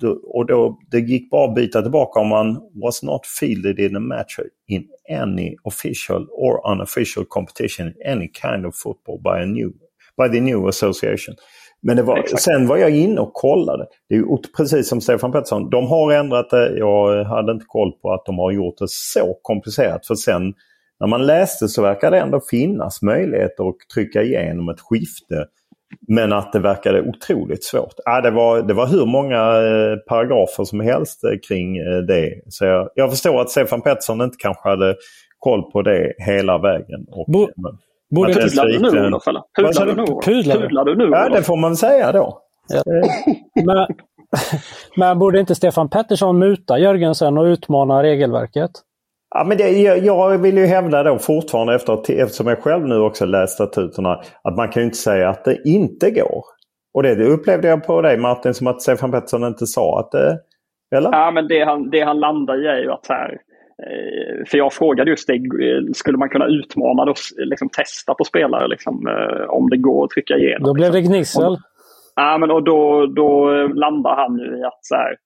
det, 0.01 0.09
och 0.09 0.47
då, 0.47 0.79
det 0.91 1.01
gick 1.01 1.31
bara 1.31 1.49
att 1.49 1.55
byta 1.55 1.83
tillbaka 1.83 2.21
om 2.21 2.29
man 2.29 2.61
was 2.83 3.03
not 3.03 3.27
fielded 3.27 3.79
in 3.79 3.97
a 3.97 4.01
match 4.01 4.39
in 4.67 4.89
any 5.11 5.57
official 5.65 6.27
or 6.31 6.73
unofficial 6.73 7.25
competition 7.25 7.87
in 7.87 7.95
any 8.07 8.29
kind 8.29 8.67
of 8.67 8.75
football 8.75 9.21
by, 9.23 9.43
a 9.43 9.47
new, 9.47 9.73
by 10.17 10.29
the 10.29 10.41
new 10.41 10.69
association. 10.69 11.37
Men 11.87 11.97
det 11.97 12.03
var, 12.03 12.23
sen 12.39 12.67
var 12.67 12.77
jag 12.77 12.91
inne 12.91 13.21
och 13.21 13.33
kollade. 13.33 13.87
Det 14.09 14.15
är 14.15 14.57
precis 14.57 14.89
som 14.89 15.01
Stefan 15.01 15.33
Pettersson. 15.33 15.71
De 15.71 15.87
har 15.87 16.13
ändrat 16.13 16.51
det. 16.51 16.79
Jag 16.79 17.25
hade 17.25 17.53
inte 17.53 17.65
koll 17.69 17.93
på 17.93 18.13
att 18.13 18.27
de 18.27 18.39
har 18.39 18.53
gjort 18.53 18.79
det 18.79 18.89
så 18.89 19.39
komplicerat. 19.43 20.07
För 20.07 20.15
sen 20.15 20.55
när 21.01 21.07
man 21.07 21.27
läste 21.27 21.69
så 21.69 21.83
verkar 21.83 22.11
det 22.11 22.19
ändå 22.19 22.41
finnas 22.51 23.03
möjligheter 23.03 23.69
att 23.69 23.75
trycka 23.95 24.23
igenom 24.23 24.69
ett 24.69 24.81
skifte. 24.81 25.47
Men 26.09 26.33
att 26.33 26.53
det 26.53 26.59
verkade 26.59 27.03
otroligt 27.03 27.65
svårt. 27.65 27.95
Ja, 28.05 28.21
det, 28.21 28.31
var, 28.31 28.63
det 28.63 28.75
var 28.75 28.87
hur 28.87 29.07
många 29.07 29.37
eh, 29.37 29.97
paragrafer 30.09 30.65
som 30.65 30.81
helst 30.81 31.25
eh, 31.25 31.31
kring 31.49 31.77
eh, 31.77 31.99
det. 31.99 32.41
Så 32.49 32.65
jag, 32.65 32.89
jag 32.95 33.11
förstår 33.11 33.41
att 33.41 33.51
Stefan 33.51 33.83
Pettersson 33.83 34.21
inte 34.21 34.37
kanske 34.39 34.69
hade 34.69 34.97
koll 35.39 35.63
på 35.63 35.83
det 35.83 36.13
hela 36.19 36.59
vägen. 36.59 37.07
Och, 37.09 37.27
Bo, 37.33 37.49
Borde 38.15 38.35
Pudlar 38.35 38.67
du 38.67 38.79
nu 38.79 39.07
Olof? 39.07 39.25
Pudlar 39.57 39.87
du 39.87 39.95
nu? 39.95 40.05
Pudlar 40.05 40.85
du 40.85 40.97
nu? 40.97 41.09
Ja, 41.13 41.29
det 41.29 41.43
får 41.43 41.57
man 41.57 41.77
säga 41.77 42.13
då. 42.13 42.41
Ja. 42.69 42.83
men, 43.65 43.87
men 44.97 45.19
borde 45.19 45.41
inte 45.41 45.55
Stefan 45.55 45.91
Pettersson 45.91 46.39
muta 46.39 46.79
Jörgensen 46.79 47.39
och 47.39 47.45
utmana 47.45 48.03
regelverket? 48.03 48.71
Ja, 49.35 49.45
men 49.45 49.57
det, 49.59 49.69
jag, 49.69 49.99
jag 49.99 50.39
vill 50.39 50.59
ju 50.59 50.67
hävda 50.67 51.03
då 51.03 51.19
fortfarande 51.19 51.75
efter, 51.75 52.23
eftersom 52.23 52.47
jag 52.47 52.59
själv 52.59 52.87
nu 52.87 52.99
också 52.99 53.25
läst 53.25 53.55
statuterna 53.55 54.21
att 54.43 54.57
man 54.57 54.69
kan 54.69 54.83
ju 54.83 54.85
inte 54.85 54.99
säga 54.99 55.29
att 55.29 55.45
det 55.45 55.63
inte 55.65 56.11
går. 56.11 56.45
Och 56.95 57.03
det 57.03 57.25
upplevde 57.25 57.69
jag 57.69 57.87
på 57.87 58.03
dig 58.03 58.19
Martin 58.19 58.55
som 58.55 58.67
att 58.67 58.83
Stefan 58.83 59.11
Pettersson 59.11 59.45
inte 59.45 59.67
sa 59.67 60.01
att 60.01 60.11
det... 60.11 60.39
Eller? 60.97 61.13
Ja 61.13 61.31
men 61.31 61.49
det 61.49 61.65
han, 61.65 61.91
det 61.91 62.01
han 62.01 62.21
landar 62.21 62.65
i 62.65 62.67
är 62.67 62.83
ju 62.83 62.91
att 62.91 63.07
här, 63.09 63.31
eh, 63.31 63.39
för 64.51 64.59
jag 64.59 64.73
frågade 64.73 65.11
just 65.11 65.29
det, 65.29 65.41
skulle 65.95 66.19
man 66.19 66.29
kunna 66.29 66.47
utmana 66.47 67.03
och 67.03 67.17
liksom 67.37 67.69
testa 67.69 68.15
på 68.15 68.25
spelare 68.25 68.69
liksom, 68.69 69.07
eh, 69.07 69.45
om 69.49 69.71
det 69.71 69.77
går 69.77 70.05
att 70.05 70.11
trycka 70.11 70.37
igenom? 70.37 70.67
Då 70.67 70.75
blev 70.75 70.93
det 70.93 70.99
liksom. 70.99 71.15
gnissel. 71.15 71.57
Ja 72.17 72.39
men 72.39 72.51
och 72.51 72.65
då, 72.65 73.07
då 73.07 73.51
landar 73.67 74.17
han 74.17 74.39
ju 74.39 74.59
i 74.59 74.65
att 74.65 74.79
så 74.81 74.95
här, 74.95 75.17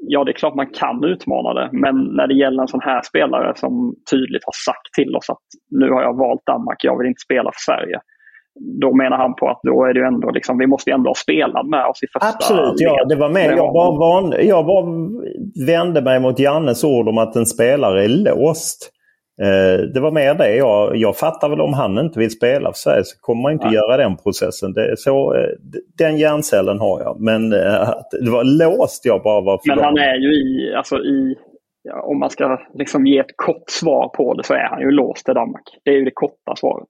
ja 0.00 0.24
det 0.24 0.30
är 0.30 0.32
klart 0.32 0.54
man 0.54 0.70
kan 0.70 1.04
utmana 1.04 1.54
det, 1.54 1.68
men 1.72 1.96
när 1.96 2.26
det 2.26 2.34
gäller 2.34 2.62
en 2.62 2.68
sån 2.68 2.80
här 2.80 3.02
spelare 3.02 3.52
som 3.56 3.94
tydligt 4.10 4.44
har 4.44 4.72
sagt 4.72 4.94
till 4.94 5.16
oss 5.16 5.30
att 5.30 5.46
nu 5.70 5.90
har 5.90 6.02
jag 6.02 6.16
valt 6.16 6.46
Danmark, 6.46 6.84
jag 6.84 6.98
vill 6.98 7.08
inte 7.08 7.20
spela 7.20 7.50
för 7.52 7.72
Sverige. 7.72 8.00
Då 8.80 8.94
menar 8.94 9.16
han 9.16 9.34
på 9.34 9.48
att 9.48 9.60
då 9.62 9.84
är 9.84 9.94
det 9.94 10.06
ändå 10.06 10.30
liksom, 10.30 10.58
vi 10.58 10.66
måste 10.66 10.90
ändå 10.90 11.10
ha 11.10 11.14
spelare 11.14 11.66
med 11.66 11.86
oss 11.86 12.02
i 12.02 12.06
första 12.06 12.28
Absolut, 12.28 12.80
ja 12.80 13.04
det 13.08 13.16
var 13.16 13.28
med. 13.28 13.56
Jag 13.56 13.72
bara, 13.72 13.98
van, 13.98 14.34
jag 14.40 14.66
bara 14.66 14.86
vände 15.66 16.02
mig 16.02 16.20
mot 16.20 16.38
Jannes 16.38 16.84
ord 16.84 17.08
om 17.08 17.18
att 17.18 17.36
en 17.36 17.46
spelare 17.46 18.04
är 18.04 18.08
låst. 18.08 18.92
Eh, 19.42 19.84
det 19.94 20.00
var 20.00 20.10
mer 20.10 20.34
det. 20.34 20.56
Jag, 20.56 20.96
jag 20.96 21.16
fattar 21.16 21.48
väl 21.48 21.60
om 21.60 21.74
han 21.74 21.98
inte 21.98 22.18
vill 22.18 22.30
spela 22.30 22.72
för 22.72 22.78
Sverige 22.78 23.04
så 23.04 23.20
kommer 23.20 23.42
man 23.42 23.52
inte 23.52 23.66
Nej. 23.66 23.74
göra 23.74 23.96
den 23.96 24.16
processen. 24.16 24.72
Det, 24.72 24.94
så, 24.98 25.34
eh, 25.34 25.50
den 25.98 26.18
hjärncellen 26.18 26.78
har 26.78 27.00
jag. 27.00 27.20
Men 27.20 27.52
eh, 27.52 27.90
det 28.24 28.30
var 28.30 28.44
låst 28.44 29.04
jag 29.04 29.22
bara 29.22 29.40
var 29.40 29.60
Men 29.66 29.78
han 29.78 29.98
är 29.98 30.14
ju 30.14 30.32
i, 30.34 30.74
alltså 30.74 30.96
i 30.96 31.36
ja, 31.82 32.02
om 32.02 32.18
man 32.18 32.30
ska 32.30 32.58
liksom 32.74 33.06
ge 33.06 33.18
ett 33.18 33.36
kort 33.36 33.70
svar 33.70 34.08
på 34.08 34.34
det 34.34 34.44
så 34.44 34.54
är 34.54 34.68
han 34.70 34.80
ju 34.80 34.90
låst 34.90 35.24
till 35.24 35.34
Danmark. 35.34 35.64
Det 35.84 35.90
är 35.90 35.94
ju 35.94 36.04
det 36.04 36.10
korta 36.14 36.56
svaret. 36.56 36.88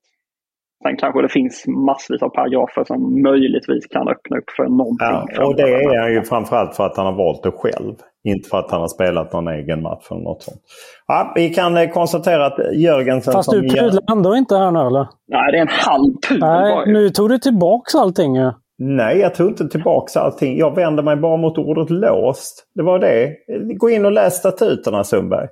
Sen 0.82 0.96
kanske 0.96 1.22
det 1.22 1.28
finns 1.28 1.64
massvis 1.66 2.22
av 2.22 2.28
paragrafer 2.28 2.84
som 2.84 3.22
möjligtvis 3.22 3.86
kan 3.86 4.08
öppna 4.08 4.36
upp 4.38 4.50
för 4.56 4.64
någonting. 4.64 5.34
Ja, 5.36 5.46
och 5.46 5.56
det 5.56 5.62
är 5.62 6.00
han 6.00 6.12
ju 6.12 6.22
framförallt 6.22 6.76
för 6.76 6.86
att 6.86 6.96
han 6.96 7.06
har 7.06 7.12
valt 7.12 7.42
det 7.42 7.50
själv. 7.50 7.94
Inte 8.24 8.48
för 8.48 8.58
att 8.58 8.70
han 8.70 8.80
har 8.80 8.88
spelat 8.88 9.32
någon 9.32 9.48
egen 9.48 9.82
match 9.82 10.06
eller 10.10 10.20
något 10.20 10.42
sånt. 10.42 10.60
Ja, 11.06 11.32
vi 11.34 11.54
kan 11.54 11.76
eh, 11.76 11.90
konstatera 11.90 12.46
att 12.46 12.58
Jörgensen... 12.74 13.32
Fast 13.32 13.50
du 13.50 13.60
pudlar 13.60 14.12
ändå 14.12 14.36
inte 14.36 14.56
här 14.56 14.70
nu 14.70 14.80
eller? 14.80 15.06
Nej, 15.28 15.52
det 15.52 15.58
är 15.58 15.62
en 15.62 15.68
halv 15.68 16.12
pudel 16.28 16.48
Nej, 16.48 16.92
nu 16.92 17.10
tog 17.10 17.28
du 17.28 17.38
tillbaks 17.38 17.94
allting 17.94 18.36
ju. 18.36 18.50
Nej, 18.78 19.18
jag 19.18 19.34
tog 19.34 19.48
inte 19.48 19.68
tillbaks 19.68 20.16
allting. 20.16 20.58
Jag 20.58 20.74
vänder 20.74 21.02
mig 21.02 21.16
bara 21.16 21.36
mot 21.36 21.58
ordet 21.58 21.90
låst. 21.90 22.66
Det 22.74 22.82
var 22.82 22.98
det. 22.98 23.36
Gå 23.78 23.90
in 23.90 24.04
och 24.04 24.12
läs 24.12 24.34
statuterna 24.34 25.04
Sundberg. 25.04 25.48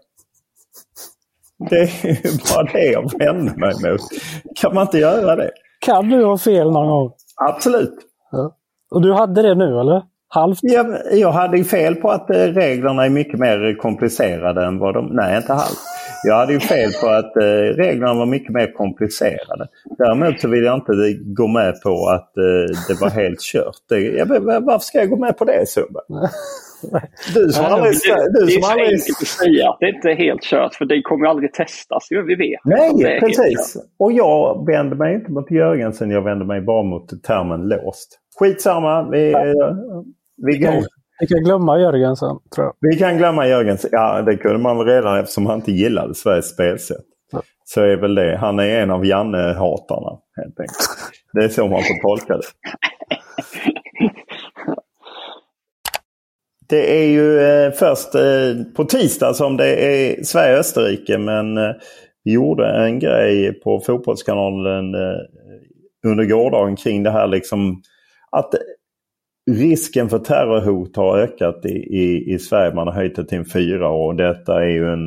Det 1.71 1.81
är 1.81 2.55
bara 2.55 2.73
det 2.73 2.85
jag 2.85 3.19
vänder 3.19 3.57
mig 3.57 3.91
mot. 3.93 4.01
Kan 4.61 4.75
man 4.75 4.83
inte 4.83 4.99
göra 4.99 5.37
det? 5.37 5.51
Kan 5.81 6.09
du 6.09 6.25
ha 6.25 6.39
fel 6.39 6.71
någon 6.71 6.89
gång? 6.89 7.13
Absolut. 7.37 7.95
Ja. 8.31 8.55
Och 8.91 9.03
du 9.03 9.13
hade 9.13 9.43
det 9.43 9.55
nu 9.55 9.81
eller? 9.81 10.03
Halvt? 10.29 10.59
Jag, 10.63 10.97
jag 11.13 11.33
hade 11.33 11.65
fel 11.65 11.95
på 11.95 12.11
att 12.11 12.31
eh, 12.31 12.37
reglerna 12.37 13.05
är 13.05 13.11
mycket 13.11 13.41
mer 13.41 13.79
komplicerade 13.79 14.67
än 14.67 14.79
vad 14.79 14.95
de... 14.95 15.07
Nej, 15.07 15.37
inte 15.37 15.53
halvt. 15.53 15.79
Jag 16.25 16.35
hade 16.35 16.53
ju 16.53 16.61
fel 16.61 16.91
på 17.03 17.09
att 17.09 17.37
eh, 17.37 17.77
reglerna 17.77 18.15
var 18.15 18.27
mycket 18.27 18.53
mer 18.53 18.73
komplicerade. 18.73 19.69
Däremot 19.99 20.41
så 20.41 20.49
vill 20.49 20.65
jag 20.65 20.75
inte 20.75 20.93
gå 21.25 21.47
med 21.49 21.83
på 21.83 22.09
att 22.09 22.37
eh, 22.37 22.79
det 22.89 23.01
var 23.01 23.11
helt 23.11 23.41
kört. 23.41 23.77
Det, 23.89 24.01
jag, 24.01 24.27
varför 24.61 24.85
ska 24.85 24.99
jag 24.99 25.11
gå 25.11 25.17
med 25.17 25.39
på 25.39 25.45
det 25.45 25.69
Sundberg? 25.69 26.05
Du 27.35 27.53
som 27.53 27.65
aldrig... 27.65 27.93
Du, 27.93 28.47
det 28.47 28.55
är 28.55 28.61
så 28.61 28.71
aldrig... 28.71 28.87
enkelt 28.87 29.23
att 29.23 29.27
säga 29.27 29.71
att 29.71 29.77
det 29.81 29.89
inte 29.89 30.11
är 30.11 30.17
helt 30.17 30.43
kört 30.43 30.75
för 30.75 30.85
det 30.85 31.03
kommer 31.03 31.27
aldrig 31.27 31.53
testas. 31.53 32.07
Vi 32.11 32.35
vet 32.35 32.61
Nej, 32.65 33.21
precis. 33.21 33.77
Och 33.99 34.13
jag 34.13 34.67
vänder 34.67 34.97
mig 34.97 35.15
inte 35.15 35.31
mot 35.31 35.51
Jörgensen. 35.51 36.11
Jag 36.11 36.23
vänder 36.23 36.47
mig 36.47 36.61
bara 36.61 36.83
mot 36.83 37.23
termen 37.23 37.69
låst. 37.69 38.19
Skitsamma. 38.39 39.11
Vi, 39.11 39.31
ja. 39.31 39.45
vi, 40.37 40.59
går. 40.59 40.85
vi 41.21 41.27
kan 41.27 41.45
glömma 41.45 41.79
Jörgensen, 41.79 42.37
tror 42.55 42.67
jag. 42.67 42.75
Vi 42.81 42.97
kan 42.97 43.19
glömma 43.19 43.47
Jörgensen. 43.47 43.91
Ja, 43.93 44.23
det 44.23 44.37
kunde 44.37 44.59
man 44.59 44.79
väl 44.79 44.87
redan 44.87 45.19
eftersom 45.19 45.47
han 45.47 45.57
inte 45.57 45.73
gillade 45.73 46.15
Sveriges 46.15 46.51
spelsätt. 46.51 47.05
Ja. 47.33 47.43
Så 47.65 47.81
är 47.81 47.97
väl 47.97 48.15
det. 48.15 48.37
Han 48.37 48.59
är 48.59 48.83
en 48.83 48.91
av 48.91 49.05
Janne-hatarna 49.05 50.19
helt 50.37 50.61
enkelt. 50.61 50.77
Det 51.33 51.45
är 51.45 51.49
så 51.49 51.67
man 51.67 51.83
får 51.83 52.03
tolka 52.03 52.37
det. 52.37 52.43
Det 56.69 57.03
är 57.03 57.07
ju 57.07 57.41
eh, 57.41 57.73
först 57.73 58.15
eh, 58.15 58.73
på 58.77 58.85
tisdag 58.85 59.35
som 59.35 59.57
det 59.57 59.77
är 59.77 60.25
Sverige-Österrike 60.25 61.19
men 61.19 61.59
eh, 61.59 61.73
vi 62.25 62.33
gjorde 62.33 62.67
en 62.67 62.99
grej 62.99 63.61
på 63.61 63.81
Fotbollskanalen 63.81 64.95
under 66.07 66.25
gårdagen 66.25 66.77
kring 66.77 67.03
det 67.03 67.11
här 67.11 67.27
liksom 67.27 67.83
att 68.31 68.55
risken 69.51 70.09
för 70.09 70.19
terrorhot 70.19 70.97
har 70.97 71.19
ökat 71.19 71.65
i, 71.65 71.69
i, 71.75 72.35
i 72.35 72.39
Sverige. 72.39 72.75
Man 72.75 72.87
har 72.87 72.95
höjt 72.95 73.17
det 73.17 73.25
till 73.25 73.39
en 73.39 73.45
fyra 73.45 73.89
och 73.91 74.15
detta 74.15 74.65
är 74.65 74.69
ju 74.69 74.93
en... 74.93 75.07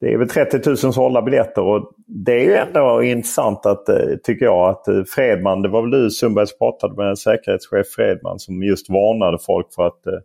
Det 0.00 0.12
är 0.12 0.18
väl 0.18 0.28
30 0.28 0.60
000 0.66 0.76
sålda 0.76 1.22
biljetter 1.22 1.62
och 1.62 1.92
det 2.06 2.32
är 2.32 2.44
ju 2.44 2.54
ändå 2.54 3.02
intressant 3.02 3.66
att, 3.66 3.86
tycker 4.24 4.44
jag, 4.44 4.68
att 4.70 5.08
Fredman, 5.08 5.62
det 5.62 5.68
var 5.68 5.82
väl 5.82 5.90
du 5.90 6.10
Sundberg 6.10 6.46
som 6.46 6.58
pratade 6.58 6.94
med 6.96 7.18
säkerhetschef 7.18 7.86
Fredman 7.96 8.38
som 8.38 8.62
just 8.62 8.90
varnade 8.90 9.38
folk 9.46 9.66
för 9.74 9.86
att 9.86 10.06
eh, 10.06 10.18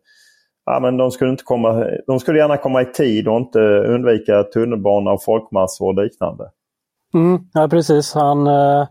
ja, 0.71 0.79
men 0.79 0.97
de, 0.97 1.11
skulle 1.11 1.31
inte 1.31 1.43
komma, 1.43 1.85
de 2.07 2.19
skulle 2.19 2.39
gärna 2.39 2.57
komma 2.57 2.81
i 2.81 2.85
tid 2.85 3.27
och 3.27 3.37
inte 3.37 3.59
undvika 3.59 4.43
tunnelbana 4.43 5.11
och 5.11 5.23
folkmassor 5.23 5.87
och 5.87 6.03
liknande. 6.03 6.43
Mm, 7.13 7.39
ja 7.53 7.67
precis. 7.67 8.13
Han, 8.13 8.47
eh, 8.47 8.87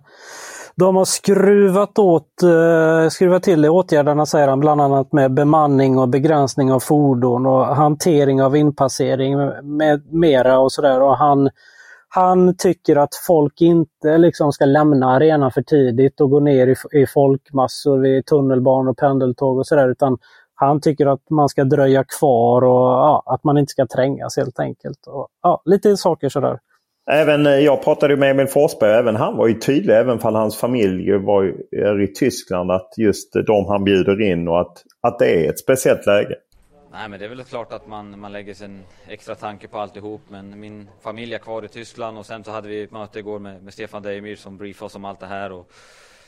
de 0.77 0.97
har 0.97 1.05
skruvat, 1.05 1.99
åt, 1.99 2.43
eh, 2.43 3.09
skruvat 3.09 3.43
till 3.43 3.67
åtgärderna 3.67 4.27
säger 4.27 4.49
han, 4.49 4.61
bland 4.61 4.81
annat 4.81 5.13
med 5.13 5.35
bemanning 5.35 5.99
och 5.99 6.09
begränsning 6.09 6.73
av 6.73 6.81
fordon 6.81 7.47
och 7.47 7.67
hantering 7.67 8.43
av 8.43 8.57
inpassering 8.57 9.37
med 9.63 10.15
mera 10.15 10.59
och 10.59 10.73
sådär. 10.73 11.17
Han, 11.17 11.51
han 12.09 12.57
tycker 12.57 12.97
att 12.97 13.15
folk 13.27 13.61
inte 13.61 14.19
liksom 14.19 14.53
ska 14.53 14.65
lämna 14.65 15.11
arenan 15.11 15.53
för 15.53 15.63
tidigt 15.63 16.21
och 16.21 16.31
gå 16.31 16.41
ner 16.41 16.67
i, 16.67 17.01
i 17.01 17.07
folkmassor 17.07 17.99
vid 17.99 18.27
tunnelbanor 18.27 18.91
och 18.91 18.99
pendeltåg 18.99 19.59
och 19.59 19.67
sådär. 19.67 19.89
Utan 19.89 20.19
han 20.61 20.81
tycker 20.81 21.07
att 21.07 21.31
man 21.31 21.49
ska 21.49 21.65
dröja 21.65 22.05
kvar 22.05 22.63
och 22.63 22.91
ja, 22.91 23.23
att 23.27 23.45
man 23.45 23.59
inte 23.59 23.71
ska 23.71 23.87
trängas 23.87 24.37
helt 24.37 24.61
enkelt. 24.61 25.07
Och, 25.07 25.29
ja, 25.43 25.63
lite 25.65 25.97
saker 25.97 26.29
sådär. 26.29 26.59
Även, 27.11 27.47
eh, 27.47 27.53
jag 27.53 27.83
pratade 27.85 28.17
med 28.17 28.31
Emil 28.31 28.47
Forsberg 28.47 28.93
även 28.93 29.17
han 29.17 29.37
var 29.37 29.49
ju 29.49 29.55
tydlig, 29.55 29.95
även 29.95 30.19
om 30.23 30.35
hans 30.35 30.57
familj 30.57 31.13
var 31.13 31.55
är 31.71 32.01
i 32.01 32.07
Tyskland, 32.07 32.71
att 32.71 32.95
just 32.97 33.33
de 33.47 33.67
han 33.67 33.85
bjuder 33.85 34.21
in 34.21 34.49
och 34.49 34.61
att, 34.61 34.83
att 35.01 35.19
det 35.19 35.47
är 35.47 35.51
ett 35.51 35.59
speciellt 35.59 36.07
läge. 36.07 36.35
Nej 36.93 37.09
men 37.09 37.19
det 37.19 37.25
är 37.25 37.29
väl 37.29 37.45
klart 37.45 37.73
att 37.73 37.87
man, 37.87 38.21
man 38.21 38.33
lägger 38.33 38.55
sig 38.55 38.65
en 38.65 38.83
extra 39.09 39.35
tanke 39.35 39.69
på 39.69 39.79
alltihop 39.79 40.21
men 40.29 40.61
min 40.61 40.89
familj 41.03 41.35
är 41.35 41.39
kvar 41.39 41.65
i 41.65 41.69
Tyskland 41.69 42.19
och 42.19 42.27
sen 42.27 42.45
så 42.45 42.51
hade 42.51 42.69
vi 42.69 42.83
ett 42.83 42.93
möte 42.93 43.19
igår 43.19 43.39
med, 43.39 43.63
med 43.63 43.73
Stefan 43.73 44.03
Deimyr 44.03 44.37
som 44.37 44.57
briefade 44.57 44.87
oss 44.87 44.95
om 44.95 45.05
allt 45.05 45.21
det 45.21 45.27
här 45.27 45.53
och 45.53 45.71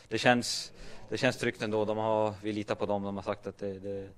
det 0.08 0.18
känns, 0.18 0.72
det 1.12 1.18
känns 1.18 1.36
tryggt 1.36 1.62
ändå. 1.62 1.84
De 1.84 1.98
har, 1.98 2.32
vi 2.42 2.52
litar 2.52 2.74
på 2.74 2.86
dem, 2.86 3.02
de 3.02 3.16
har 3.16 3.22
sagt 3.22 3.46
att 3.46 3.58
det, 3.58 3.72
det 3.72 4.08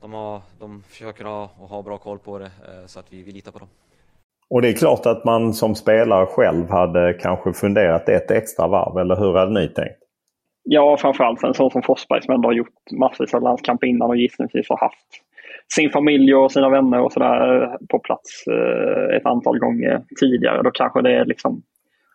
de, 0.00 0.12
har, 0.12 0.40
de 0.60 0.82
försöker 0.82 1.24
ha, 1.24 1.50
och 1.60 1.68
ha 1.68 1.82
bra 1.82 1.98
koll 1.98 2.18
på 2.18 2.38
det 2.38 2.44
eh, 2.44 2.86
så 2.86 2.98
att 3.00 3.12
vi, 3.12 3.22
vi 3.22 3.32
litar 3.32 3.52
på 3.52 3.58
dem. 3.58 3.68
Och 4.50 4.62
det 4.62 4.68
är 4.68 4.72
klart 4.72 5.06
att 5.06 5.24
man 5.24 5.54
som 5.54 5.74
spelare 5.74 6.26
själv 6.26 6.70
hade 6.70 7.12
kanske 7.12 7.52
funderat 7.52 8.08
ett 8.08 8.30
extra 8.30 8.68
varv, 8.68 8.98
eller 8.98 9.16
hur 9.16 9.34
hade 9.34 9.60
ni 9.60 9.68
tänkt? 9.68 9.98
Ja, 10.62 10.96
framförallt 10.96 11.42
en 11.42 11.54
sån 11.54 11.70
som 11.70 11.82
Forsberg 11.82 12.22
som 12.22 12.34
ändå 12.34 12.48
har 12.48 12.54
gjort 12.54 12.90
massvis 12.92 13.34
av 13.34 13.42
landskamper 13.42 13.86
innan 13.86 14.08
och 14.08 14.16
gissningsvis 14.16 14.68
har 14.68 14.78
haft 14.78 15.08
sin 15.74 15.90
familj 15.90 16.34
och 16.34 16.52
sina 16.52 16.70
vänner 16.70 17.00
och 17.00 17.12
sådär 17.12 17.76
på 17.90 17.98
plats 17.98 18.46
eh, 18.46 19.16
ett 19.16 19.26
antal 19.26 19.58
gånger 19.58 20.02
tidigare. 20.20 20.62
Då 20.62 20.70
kanske 20.70 21.02
det 21.02 21.12
är 21.12 21.24
liksom 21.24 21.62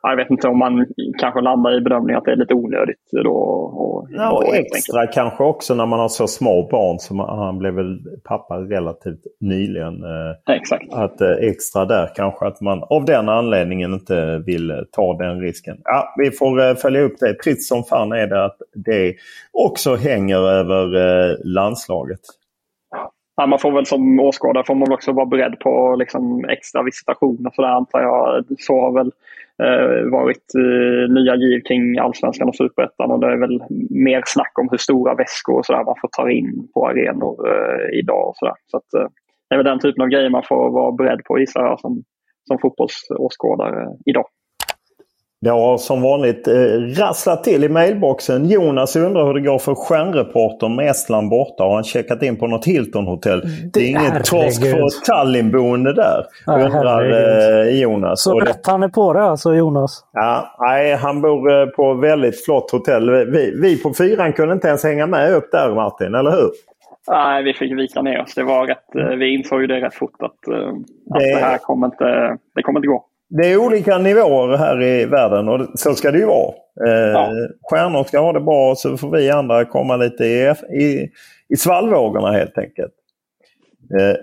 jag 0.01 0.15
vet 0.15 0.29
inte 0.29 0.47
om 0.47 0.57
man 0.57 0.85
kanske 1.19 1.41
landar 1.41 1.77
i 1.77 1.81
bedömningen 1.81 2.17
att 2.17 2.25
det 2.25 2.31
är 2.31 2.35
lite 2.35 2.53
onödigt. 2.53 2.97
Då, 3.11 3.31
och, 3.31 4.07
ja, 4.09 4.31
och 4.31 4.55
extra 4.55 5.07
kanske 5.07 5.43
också 5.43 5.75
när 5.75 5.85
man 5.85 5.99
har 5.99 6.07
så 6.07 6.27
små 6.27 6.67
barn. 6.71 6.99
Som 6.99 7.19
han 7.19 7.57
blev 7.57 7.73
väl 7.73 7.99
pappa 8.23 8.57
relativt 8.57 9.23
nyligen. 9.39 10.03
Eh, 10.03 10.55
Exakt. 10.55 10.93
Att 10.93 11.21
eh, 11.21 11.31
extra 11.41 11.85
där 11.85 12.09
kanske 12.15 12.45
att 12.45 12.61
man 12.61 12.83
av 12.89 13.05
den 13.05 13.29
anledningen 13.29 13.93
inte 13.93 14.43
vill 14.45 14.85
ta 14.91 15.13
den 15.13 15.41
risken. 15.41 15.77
Ja, 15.83 16.13
vi 16.17 16.31
får 16.31 16.61
eh, 16.61 16.75
följa 16.75 17.01
upp 17.01 17.19
det. 17.19 17.33
Trist 17.33 17.67
som 17.67 17.83
fan 17.83 18.11
är 18.11 18.27
det 18.27 18.45
att 18.45 18.57
det 18.73 19.15
också 19.53 19.95
hänger 19.95 20.37
över 20.37 21.37
landslaget. 21.43 22.19
Ja, 23.35 23.45
man 23.45 23.59
får 23.59 23.71
väl 23.71 23.85
som 23.85 24.19
åskådare 24.19 24.63
får 24.63 24.75
man 24.75 24.91
också 24.91 25.11
vara 25.11 25.25
beredd 25.25 25.59
på 25.59 25.95
liksom 25.99 26.45
extra 26.45 26.83
visitationer. 26.83 27.51
Så 27.55 27.61
där 27.61 27.69
antar 27.69 28.01
jag. 28.01 28.45
Så 28.59 28.81
har 28.81 28.91
väl 28.91 29.11
Eh, 29.63 30.11
varit 30.11 30.47
eh, 30.55 31.13
nya 31.13 31.35
giv 31.35 31.61
kring 31.67 31.97
allsvenskan 31.97 32.47
och 32.49 32.55
superettan 32.55 33.11
och 33.11 33.19
det 33.19 33.27
är 33.27 33.37
väl 33.37 33.63
mer 33.89 34.21
snack 34.25 34.59
om 34.59 34.67
hur 34.71 34.77
stora 34.77 35.15
väskor 35.15 35.57
och 35.57 35.65
så 35.65 35.73
där 35.73 35.83
man 35.83 35.95
får 36.01 36.09
ta 36.11 36.31
in 36.31 36.67
på 36.73 36.87
arenor 36.87 37.35
eh, 37.47 37.99
idag. 37.99 38.27
Och 38.27 38.35
så 38.35 38.45
där. 38.45 38.55
så 38.67 38.77
att, 38.77 38.93
eh, 38.93 39.09
det 39.49 39.55
är 39.55 39.57
väl 39.57 39.65
den 39.65 39.79
typen 39.79 40.01
av 40.01 40.09
grejer 40.09 40.29
man 40.29 40.43
får 40.43 40.71
vara 40.71 40.91
beredd 40.91 41.21
på 41.25 41.39
gissar 41.39 41.61
jag 41.65 41.79
som, 41.79 42.03
som 42.47 42.57
fotbollsåskådare 42.61 43.81
eh, 43.83 43.91
idag. 44.05 44.25
Det 45.41 45.49
har 45.49 45.77
som 45.77 46.01
vanligt 46.01 46.47
eh, 46.47 46.53
rasslat 47.01 47.43
till 47.43 47.63
i 47.63 47.69
mailboxen. 47.69 48.49
Jonas 48.49 48.95
undrar 48.95 49.25
hur 49.25 49.33
det 49.33 49.41
går 49.41 49.59
för 49.59 49.75
stjärnreportern 49.75 50.75
med 50.75 50.89
Estland 50.89 51.29
borta. 51.29 51.63
Har 51.63 51.73
han 51.73 51.83
checkat 51.83 52.23
in 52.23 52.37
på 52.37 52.47
något 52.47 52.65
Hilton-hotell? 52.65 53.41
Det, 53.41 53.69
det 53.73 53.79
är 53.79 53.89
inget 53.89 54.25
torsk 54.25 54.61
för 54.61 55.05
Tallinn-boende 55.11 55.93
där, 55.93 56.25
ja, 56.45 56.59
undrar 56.59 57.11
eh, 57.11 57.81
Jonas. 57.81 58.23
Så 58.23 58.39
rätt 58.39 58.67
han 58.67 58.83
är 58.83 58.87
på 58.87 59.13
det 59.13 59.23
alltså, 59.23 59.55
Jonas? 59.55 60.03
Ja, 60.13 60.55
nej, 60.59 60.95
han 60.95 61.21
bor 61.21 61.51
eh, 61.51 61.65
på 61.65 61.93
väldigt 61.93 62.45
flott 62.45 62.71
hotell. 62.71 63.09
Vi, 63.09 63.53
vi 63.61 63.77
på 63.83 63.93
fyran 63.93 64.33
kunde 64.33 64.53
inte 64.53 64.67
ens 64.67 64.83
hänga 64.83 65.07
med 65.07 65.33
upp 65.33 65.51
där 65.51 65.75
Martin, 65.75 66.15
eller 66.15 66.31
hur? 66.31 66.49
Nej, 67.07 67.43
vi 67.43 67.53
fick 67.53 67.71
vika 67.71 68.01
ner 68.01 68.21
oss. 68.21 68.35
Det 68.35 68.43
var 68.43 68.67
rätt, 68.67 68.95
eh, 68.95 69.17
vi 69.17 69.33
insåg 69.33 69.61
ju 69.61 69.67
det 69.67 69.81
rätt 69.81 69.95
fort 69.95 70.15
att, 70.19 70.47
eh, 70.47 70.69
att 71.13 71.19
det... 71.19 71.35
det 71.35 71.39
här 71.39 71.57
kommer 71.57 71.87
inte, 71.87 72.37
det 72.55 72.61
kommer 72.61 72.79
inte 72.79 72.87
gå 72.87 73.05
det 73.29 73.47
är 73.47 73.57
olika 73.57 73.97
nivåer 73.97 74.57
här 74.57 74.83
i 74.83 75.05
världen 75.05 75.49
och 75.49 75.79
så 75.79 75.95
ska 75.95 76.11
det 76.11 76.17
ju 76.17 76.25
vara. 76.25 76.53
Eh, 76.87 77.11
ja. 77.11 77.31
Stjärnor 77.61 78.03
ska 78.03 78.19
ha 78.19 78.33
det 78.33 78.39
bra 78.39 78.75
så 78.75 78.97
får 78.97 79.11
vi 79.11 79.29
andra 79.29 79.65
komma 79.65 79.95
lite 79.95 80.25
i, 80.25 80.53
i, 80.79 81.09
i 81.49 81.57
svallvågorna 81.57 82.31
helt 82.31 82.57
enkelt. 82.57 82.93
Eh, 83.99 84.15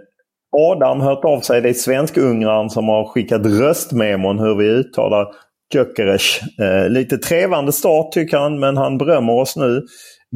Adam 0.56 1.00
hört 1.00 1.24
av 1.24 1.40
sig. 1.40 1.60
Det 1.60 1.68
är 1.68 1.72
svensk-ungraren 1.72 2.70
som 2.70 2.88
har 2.88 3.04
skickat 3.04 3.46
röstmemon 3.46 4.38
hur 4.38 4.54
vi 4.54 4.66
uttalar 4.68 5.28
Gyökeres. 5.74 6.40
Eh, 6.60 6.88
lite 6.88 7.18
trevande 7.18 7.72
start 7.72 8.12
tycker 8.12 8.36
han 8.36 8.60
men 8.60 8.76
han 8.76 8.98
berömmer 8.98 9.32
oss 9.32 9.56
nu 9.56 9.82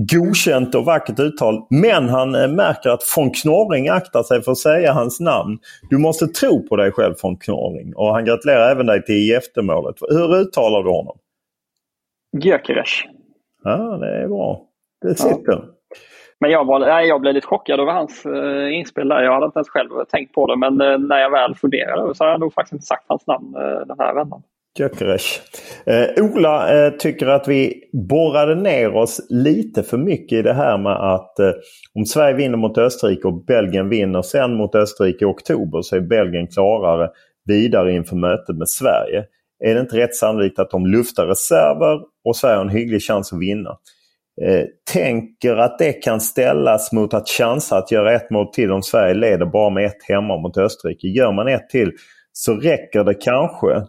godkänt 0.08 0.74
och 0.74 0.84
vackert 0.84 1.20
uttal. 1.20 1.66
Men 1.70 2.08
han 2.08 2.34
eh, 2.34 2.48
märker 2.48 2.90
att 2.90 3.02
von 3.16 3.30
Knorring 3.30 3.88
aktar 3.88 4.22
sig 4.22 4.42
för 4.42 4.52
att 4.52 4.58
säga 4.58 4.92
hans 4.92 5.20
namn. 5.20 5.58
Du 5.90 5.98
måste 5.98 6.26
tro 6.26 6.66
på 6.68 6.76
dig 6.76 6.92
själv 6.92 7.14
von 7.22 7.36
Knorring. 7.36 7.94
Och 7.96 8.14
han 8.14 8.24
gratulerar 8.24 8.70
även 8.70 8.86
dig 8.86 9.04
till 9.04 9.14
IFT-målet. 9.14 9.96
Hur 10.08 10.36
uttalar 10.36 10.82
du 10.82 10.90
honom? 10.90 11.18
Gyökeres. 12.36 12.90
Ja, 13.64 13.76
det 13.76 14.22
är 14.22 14.28
bra. 14.28 14.62
Det 15.02 15.14
sitter. 15.14 15.52
Ja. 15.52 15.64
Men 16.40 16.50
jag, 16.50 16.64
var, 16.64 16.78
nej, 16.78 17.08
jag 17.08 17.20
blev 17.20 17.34
lite 17.34 17.46
chockad 17.46 17.80
över 17.80 17.92
hans 17.92 18.26
uh, 18.26 18.74
inspel 18.74 19.08
där. 19.08 19.22
Jag 19.22 19.32
hade 19.32 19.46
inte 19.46 19.58
ens 19.58 19.68
själv 19.68 19.88
tänkt 20.08 20.34
på 20.34 20.46
det. 20.46 20.56
Men 20.56 20.80
uh, 20.80 20.98
när 20.98 21.18
jag 21.18 21.30
väl 21.30 21.54
funderade 21.54 22.14
så 22.14 22.24
har 22.24 22.30
jag 22.30 22.40
nog 22.40 22.54
faktiskt 22.54 22.72
inte 22.72 22.86
sagt 22.86 23.04
hans 23.08 23.26
namn 23.26 23.56
uh, 23.56 23.86
den 23.86 23.96
här 23.98 24.14
vändan. 24.14 24.42
Gyökeres. 24.80 25.40
Eh, 25.86 26.24
Ola 26.24 26.84
eh, 26.86 26.92
tycker 26.92 27.26
att 27.26 27.48
vi 27.48 27.82
borrade 28.08 28.54
ner 28.54 28.96
oss 28.96 29.20
lite 29.28 29.82
för 29.82 29.98
mycket 29.98 30.38
i 30.38 30.42
det 30.42 30.52
här 30.52 30.78
med 30.78 30.92
att 30.92 31.38
eh, 31.38 31.52
om 31.94 32.06
Sverige 32.06 32.34
vinner 32.34 32.56
mot 32.56 32.78
Österrike 32.78 33.28
och 33.28 33.44
Belgien 33.44 33.88
vinner 33.88 34.22
sen 34.22 34.54
mot 34.54 34.74
Österrike 34.74 35.24
i 35.24 35.28
oktober 35.28 35.82
så 35.82 35.96
är 35.96 36.00
Belgien 36.00 36.46
klarare 36.46 37.10
vidare 37.44 37.92
inför 37.92 38.16
mötet 38.16 38.56
med 38.56 38.68
Sverige. 38.68 39.24
Är 39.64 39.74
det 39.74 39.80
inte 39.80 39.96
rätt 39.96 40.14
sannolikt 40.14 40.58
att 40.58 40.70
de 40.70 40.86
luftar 40.86 41.26
reserver 41.26 42.00
och 42.24 42.36
Sverige 42.36 42.56
har 42.56 42.64
en 42.64 42.68
hygglig 42.68 43.02
chans 43.02 43.32
att 43.32 43.40
vinna? 43.40 43.70
Eh, 44.42 44.64
tänker 44.92 45.56
att 45.56 45.78
det 45.78 45.92
kan 45.92 46.20
ställas 46.20 46.92
mot 46.92 47.14
att 47.14 47.28
chansa 47.28 47.76
att 47.76 47.92
göra 47.92 48.14
ett 48.14 48.30
mål 48.30 48.46
till 48.52 48.72
om 48.72 48.82
Sverige 48.82 49.14
leder 49.14 49.46
bara 49.46 49.70
med 49.70 49.86
ett 49.86 50.02
hemma 50.08 50.36
mot 50.36 50.56
Österrike. 50.56 51.06
Gör 51.06 51.32
man 51.32 51.48
ett 51.48 51.68
till 51.70 51.92
så 52.32 52.54
räcker 52.54 53.04
det 53.04 53.14
kanske 53.14 53.86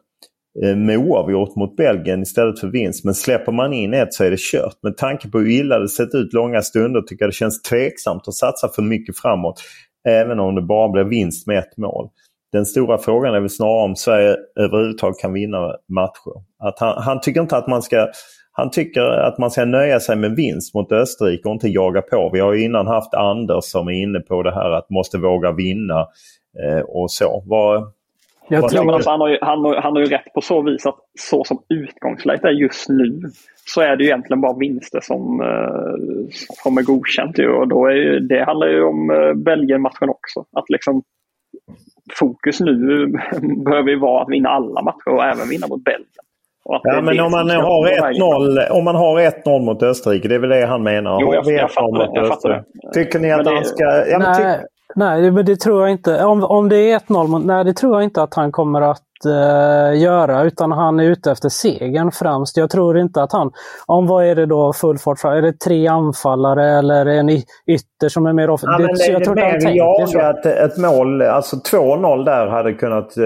Eh, 0.63 0.75
med 0.75 0.97
oavgjort 0.97 1.55
mot 1.55 1.75
Belgien 1.75 2.21
istället 2.21 2.59
för 2.59 2.67
vinst. 2.67 3.05
Men 3.05 3.13
släpper 3.13 3.51
man 3.51 3.73
in 3.73 3.93
ett 3.93 4.13
så 4.13 4.23
är 4.23 4.31
det 4.31 4.39
kört. 4.39 4.83
Med 4.83 4.97
tanke 4.97 5.29
på 5.29 5.39
hur 5.39 5.49
illa 5.49 5.79
det 5.79 5.89
sett 5.89 6.15
ut 6.15 6.33
långa 6.33 6.61
stunder 6.61 7.01
tycker 7.01 7.23
jag 7.23 7.29
det 7.29 7.35
känns 7.35 7.61
tveksamt 7.61 8.27
att 8.27 8.33
satsa 8.33 8.69
för 8.75 8.81
mycket 8.81 9.17
framåt. 9.17 9.61
Även 10.07 10.39
om 10.39 10.55
det 10.55 10.61
bara 10.61 10.89
blir 10.89 11.03
vinst 11.03 11.47
med 11.47 11.57
ett 11.57 11.77
mål. 11.77 12.09
Den 12.51 12.65
stora 12.65 12.97
frågan 12.97 13.35
är 13.35 13.39
väl 13.39 13.49
snarare 13.49 13.83
om 13.83 13.95
Sverige 13.95 14.35
överhuvudtaget 14.59 15.19
kan 15.19 15.33
vinna 15.33 15.75
matcher. 15.89 16.43
Att 16.63 16.79
han, 16.79 17.03
han 17.03 17.21
tycker 17.21 17.41
inte 17.41 17.57
att 17.57 17.67
man 17.67 17.81
ska 17.81 18.07
han 18.53 18.71
tycker 18.71 19.01
att 19.01 19.37
man 19.37 19.51
ska 19.51 19.65
nöja 19.65 19.99
sig 19.99 20.15
med 20.15 20.35
vinst 20.35 20.73
mot 20.73 20.91
Österrike 20.91 21.47
och 21.47 21.53
inte 21.53 21.67
jaga 21.67 22.01
på. 22.01 22.29
Vi 22.33 22.39
har 22.39 22.53
ju 22.53 22.63
innan 22.63 22.87
haft 22.87 23.13
Anders 23.13 23.63
som 23.63 23.87
är 23.87 23.91
inne 23.91 24.19
på 24.19 24.43
det 24.43 24.53
här 24.53 24.71
att 24.71 24.89
måste 24.89 25.17
våga 25.17 25.51
vinna 25.51 25.99
eh, 26.63 26.79
och 26.79 27.11
så. 27.11 27.43
Vad, 27.45 27.91
jag 28.49 28.63
Ja, 28.71 28.83
men 28.83 28.93
alltså, 28.95 29.09
han, 29.09 29.21
har 29.21 29.29
ju, 29.29 29.37
han, 29.41 29.59
har, 29.65 29.75
han 29.75 29.93
har 29.93 29.99
ju 29.99 30.05
rätt 30.05 30.33
på 30.33 30.41
så 30.41 30.61
vis 30.61 30.85
att 30.85 30.95
så 31.19 31.43
som 31.43 31.57
utgångsläget 31.69 32.45
är 32.45 32.49
just 32.49 32.89
nu 32.89 33.21
så 33.65 33.81
är 33.81 33.95
det 33.95 34.03
ju 34.03 34.09
egentligen 34.09 34.41
bara 34.41 34.57
vinster 34.57 34.99
som, 35.03 35.41
eh, 35.41 35.95
som 36.63 36.77
är 36.77 36.81
godkänt. 36.83 37.37
Ju, 37.39 37.49
och 37.51 37.67
då 37.67 37.85
är 37.85 37.91
ju, 37.95 38.19
det 38.19 38.43
handlar 38.45 38.67
ju 38.67 38.83
om 38.83 39.09
eh, 39.11 39.33
Belgien-matchen 39.33 40.09
också. 40.09 40.39
Att 40.55 40.69
liksom, 40.69 41.01
fokus 42.19 42.59
nu 42.59 43.07
behöver 43.65 43.89
ju 43.89 43.99
vara 43.99 44.21
att 44.23 44.29
vinna 44.29 44.49
alla 44.49 44.81
matcher 44.81 45.09
och 45.09 45.23
även 45.23 45.49
vinna 45.49 45.67
mot 45.67 45.83
Belgien. 45.83 46.07
Och 46.65 46.75
att 46.75 46.83
det 46.83 46.89
Ja, 46.89 47.01
men 47.01 47.19
om 47.19 47.31
man 47.31 47.49
har 47.49 47.61
vara 47.63 48.01
vägen. 48.01 48.21
1-0 48.21 48.69
om 48.71 48.83
man 48.83 48.95
har 48.95 49.19
1-0 49.19 49.65
mot 49.65 49.83
Österrike, 49.83 50.27
det 50.27 50.35
är 50.35 50.39
väl 50.39 50.49
det 50.49 50.65
han 50.65 50.83
menar. 50.83 51.17
Jo, 51.21 51.27
har 51.27 51.35
jag- 51.35 51.45
vi 51.45 51.55
jag 51.55 51.69
1-0 51.69 51.73
fattar 51.73 51.99
det, 51.99 52.05
mot 52.07 52.15
jag 52.15 52.27
fattar 52.27 52.49
det. 52.49 52.63
Tycker 52.93 53.19
ni 53.19 53.31
att 53.31 53.37
Men 53.37 53.45
det- 53.45 53.51
han 53.55 53.65
ska... 53.65 53.83
Ja, 54.11 54.19
men 54.19 54.31
nej, 54.41 54.65
nej, 54.95 55.31
men 55.31 55.45
det 55.45 55.55
tror 55.59 55.81
jag 55.81 55.91
inte. 55.91 56.25
Om, 56.25 56.43
om 56.43 56.69
det 56.69 56.91
är 56.91 56.99
1-0, 56.99 57.27
mot- 57.27 57.45
nej 57.45 57.63
det 57.65 57.73
tror 57.73 57.93
jag 57.95 58.03
inte 58.03 58.23
att 58.23 58.33
han 58.33 58.51
kommer 58.51 58.81
att 58.81 59.01
eh, 59.25 59.99
göra. 60.01 60.43
Utan 60.43 60.71
han 60.71 60.99
är 60.99 61.03
ute 61.03 61.31
efter 61.31 61.49
segern 61.49 62.11
främst. 62.11 62.57
Jag 62.57 62.69
tror 62.69 62.97
inte 62.97 63.23
att 63.23 63.31
han... 63.31 63.51
Om 63.85 64.07
vad 64.07 64.25
är 64.25 64.35
det 64.35 64.45
då 64.45 64.73
full 64.73 64.97
fart 64.97 65.19
fram? 65.19 65.33
Är 65.33 65.41
det 65.41 65.59
tre 65.59 65.87
anfallare 65.87 66.69
eller 66.77 67.05
en 67.05 67.29
ytter 67.29 68.09
som 68.09 68.25
är 68.25 68.33
mer 68.33 68.43
Ja, 68.47 68.53
offensiv? 68.53 68.87
det, 69.07 69.11
jag 69.13 69.23
tror 69.23 69.37
inte 69.39 69.51
han 69.51 69.59
tänker 69.61 70.05
så. 70.05 70.17
jagat 70.17 70.45
ett 70.45 70.77
mål. 70.77 71.21
Alltså 71.21 71.55
2-0 71.77 72.25
där 72.25 72.47
hade 72.47 72.73
kunnat 72.73 73.17
eh, 73.17 73.23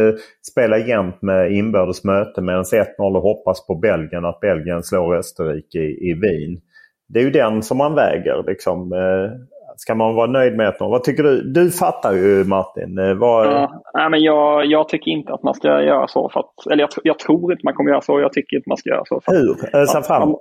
spela 0.52 0.78
jämnt 0.78 1.22
med 1.22 1.52
inbördes 1.52 2.04
möte 2.04 2.42
medan 2.42 2.64
1-0 2.64 2.84
och 3.16 3.22
hoppas 3.22 3.68
på 3.68 3.76
Belgien 3.76 4.26
att 4.26 4.40
Belgien 4.40 4.84
slår 4.84 5.16
Österrike 5.18 5.78
i, 5.80 6.10
i 6.10 6.14
Wien. 6.14 6.62
Det 7.08 7.20
är 7.20 7.24
ju 7.24 7.32
den 7.32 7.62
som 7.64 7.78
man 7.78 7.96
väger. 7.96 8.44
Liksom. 8.48 8.94
Eh, 8.94 9.32
ska 9.78 9.96
man 9.96 10.16
vara 10.16 10.28
nöjd 10.32 10.56
med 10.58 10.68
1-0? 10.74 10.74
Vad 10.80 11.04
tycker 11.04 11.24
du? 11.24 11.42
Du 11.42 11.72
fattar 11.72 12.14
ju 12.14 12.44
Martin. 12.44 12.98
Eh, 12.98 13.14
vad, 13.14 13.46
Ja, 13.48 13.82
nej, 13.94 14.10
men 14.10 14.22
jag, 14.24 14.66
jag 14.66 14.90
tycker 14.90 15.12
inte 15.12 15.34
att 15.34 15.44
man 15.44 15.54
ska 15.54 15.68
göra 15.84 16.08
så. 16.08 16.30
För 16.34 16.40
att, 16.40 16.68
eller 16.72 16.82
jag, 16.84 16.90
jag 17.04 17.20
tror 17.20 17.52
inte 17.52 17.62
man 17.66 17.74
kommer 17.74 17.92
göra 17.92 18.02
så. 18.02 18.20
Jag 18.20 18.34
tycker 18.34 18.58
inte 18.58 18.70
man 18.70 18.78
ska 18.78 18.90
göra 18.90 19.06
så. 19.06 19.22
För 19.26 19.32
att- 19.32 19.38
Hur? 19.38 19.76
Ösa 19.82 20.02
fram? 20.02 20.30
man- 20.30 20.38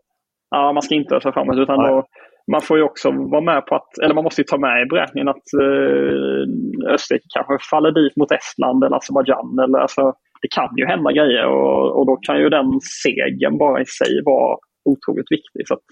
Ja, 0.51 0.73
man 0.73 0.83
ska 0.83 0.95
inte 0.95 1.17
ösa 1.17 1.33
framåt. 1.33 1.57
Utan 1.59 1.79
Nej. 1.83 1.91
då, 1.91 2.05
man 2.53 2.61
får 2.61 2.77
ju 2.77 2.83
också 2.83 3.11
vara 3.11 3.41
med 3.41 3.67
på 3.67 3.75
att, 3.75 3.99
eller 4.03 4.15
man 4.15 4.25
måste 4.25 4.41
ju 4.41 4.45
ta 4.45 4.59
med 4.59 4.83
i 4.83 4.87
beräkningen 4.87 5.29
att 5.29 5.47
eh, 5.63 6.93
Österrike 6.95 7.27
kanske 7.35 7.59
faller 7.71 7.91
dit 7.91 8.17
mot 8.17 8.33
Estland 8.33 8.85
eller 8.85 8.97
Azerbajdzjan. 8.97 9.59
Eller, 9.65 9.79
alltså, 9.79 10.03
det 10.43 10.49
kan 10.55 10.71
ju 10.77 10.87
hända 10.87 11.13
grejer 11.13 11.47
och, 11.47 11.99
och 11.99 12.07
då 12.07 12.17
kan 12.17 12.39
ju 12.39 12.49
den 12.49 12.67
segern 13.03 13.59
bara 13.59 13.81
i 13.81 13.85
sig 13.87 14.13
vara 14.25 14.57
otroligt 14.85 15.31
viktig. 15.37 15.63
Så 15.69 15.75
att, 15.75 15.87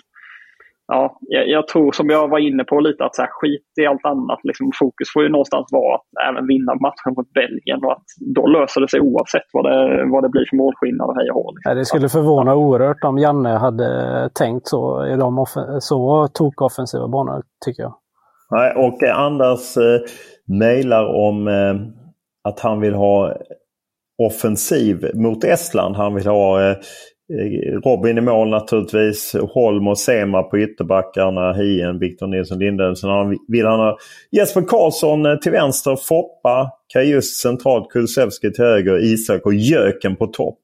ja, 0.93 1.17
jag, 1.21 1.49
jag 1.49 1.69
tror 1.69 1.93
som 1.93 2.07
jag 2.11 2.29
var 2.29 2.39
inne 2.39 2.65
på 2.65 2.81
lite 2.81 3.05
att 3.05 3.15
så 3.17 3.23
här, 3.23 3.31
skit 3.39 3.69
i 3.81 3.87
allt 3.87 4.07
annat. 4.13 4.41
Liksom, 4.49 4.71
fokus 4.81 5.09
får 5.15 5.23
ju 5.23 5.29
någonstans 5.29 5.67
vara 5.73 5.95
att 5.95 6.09
även 6.29 6.47
vinna 6.47 6.73
matchen 6.87 7.11
mot 7.17 7.31
Belgien 7.41 7.81
och 7.85 7.93
att 7.93 8.07
då 8.37 8.47
löser 8.47 8.81
det 8.81 8.89
sig 8.89 9.01
oavsett 9.01 9.49
vad 9.53 9.65
det, 9.65 9.79
vad 10.13 10.23
det 10.25 10.29
blir 10.35 10.47
för 10.51 10.57
målskillnad 10.57 11.09
och 11.09 11.17
hej 11.17 11.31
och 11.31 11.37
hå. 11.39 11.53
liksom. 11.53 11.77
Det 11.79 11.85
skulle 11.85 12.09
förvåna 12.09 12.55
oerhört 12.55 13.05
om 13.05 13.19
Janne 13.19 13.53
hade 13.67 13.91
tänkt 14.35 14.67
så 14.69 15.07
i 15.07 15.17
de 15.17 15.47
så 15.81 16.29
tokoffensiva 16.39 17.09
banor, 17.09 17.43
tycker 17.65 17.83
jag. 17.83 17.95
Nej, 18.51 18.73
och 18.77 19.03
eh, 19.03 19.19
Anders 19.19 19.77
eh, 19.77 20.01
mejlar 20.59 21.05
om 21.29 21.49
eh, 21.49 21.75
att 22.49 22.61
han 22.61 22.81
vill 22.81 22.95
ha 22.95 23.37
offensiv 24.19 25.11
mot 25.15 25.45
Estland. 25.45 25.97
Han 25.97 26.15
vill 26.15 26.27
ha 26.27 26.71
eh, 26.71 26.77
Eh, 27.39 27.81
Robin 27.81 28.19
i 28.19 28.21
mål 28.21 28.49
naturligtvis. 28.49 29.37
Holm 29.55 29.89
och 29.89 29.99
Sema 29.99 30.43
på 30.43 30.59
ytterbackarna. 30.59 31.53
Hien, 31.53 31.99
Victor 31.99 32.27
Nilsson 32.27 32.59
Lindell. 32.59 32.97
Sen 32.97 33.39
vill 33.49 33.67
han 33.67 33.81
ha 33.81 33.99
Jesper 34.31 34.63
Karlsson 34.63 35.27
eh, 35.27 35.37
till 35.37 35.53
vänster. 35.53 35.97
Foppa, 35.97 36.71
Kajus 36.89 37.35
centralt. 37.39 37.89
Kulusevski 37.89 38.53
till 38.53 38.65
höger. 38.65 39.05
Isak 39.05 39.47
och 39.47 39.55
Jöken 39.55 40.17
på 40.17 40.27
topp. 40.27 40.59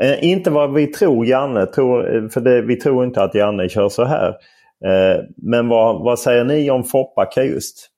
Eh, 0.00 0.24
inte 0.24 0.50
vad 0.50 0.74
vi 0.74 0.86
tror 0.86 1.26
Janne 1.26 1.66
tror, 1.66 2.16
eh, 2.16 2.28
för 2.28 2.40
det, 2.40 2.62
vi 2.62 2.76
tror 2.76 3.04
inte 3.04 3.22
att 3.22 3.34
Janne 3.34 3.68
kör 3.68 3.88
så 3.88 4.04
här. 4.04 4.28
Eh, 4.84 5.20
men 5.36 5.68
vad, 5.68 6.04
vad 6.04 6.18
säger 6.18 6.44
ni 6.44 6.70
om 6.70 6.84
Foppa 6.84 7.24
Kajust? 7.24 7.90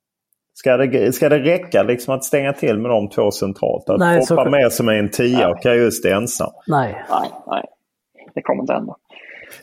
Ska 0.61 0.77
det, 0.77 1.13
ska 1.13 1.29
det 1.29 1.39
räcka 1.39 1.83
liksom 1.83 2.15
att 2.15 2.25
stänga 2.25 2.53
till 2.53 2.79
med 2.79 2.91
de 2.91 3.09
två 3.09 3.31
centralt? 3.31 3.91
Att 3.91 3.99
Nej, 3.99 4.27
Foppa 4.27 4.45
så- 4.45 4.51
med 4.51 4.73
som 4.73 4.89
är 4.89 4.93
en 4.93 5.11
tia 5.11 5.49
och 5.51 5.63
Kajust 5.63 6.05
är 6.05 6.15
ensam? 6.15 6.51
Nej. 6.67 7.05
Nej, 7.11 7.31
nej. 7.47 7.65
Det 8.35 8.43
kommer 8.43 8.63
inte 8.63 8.73
hända. 8.73 8.95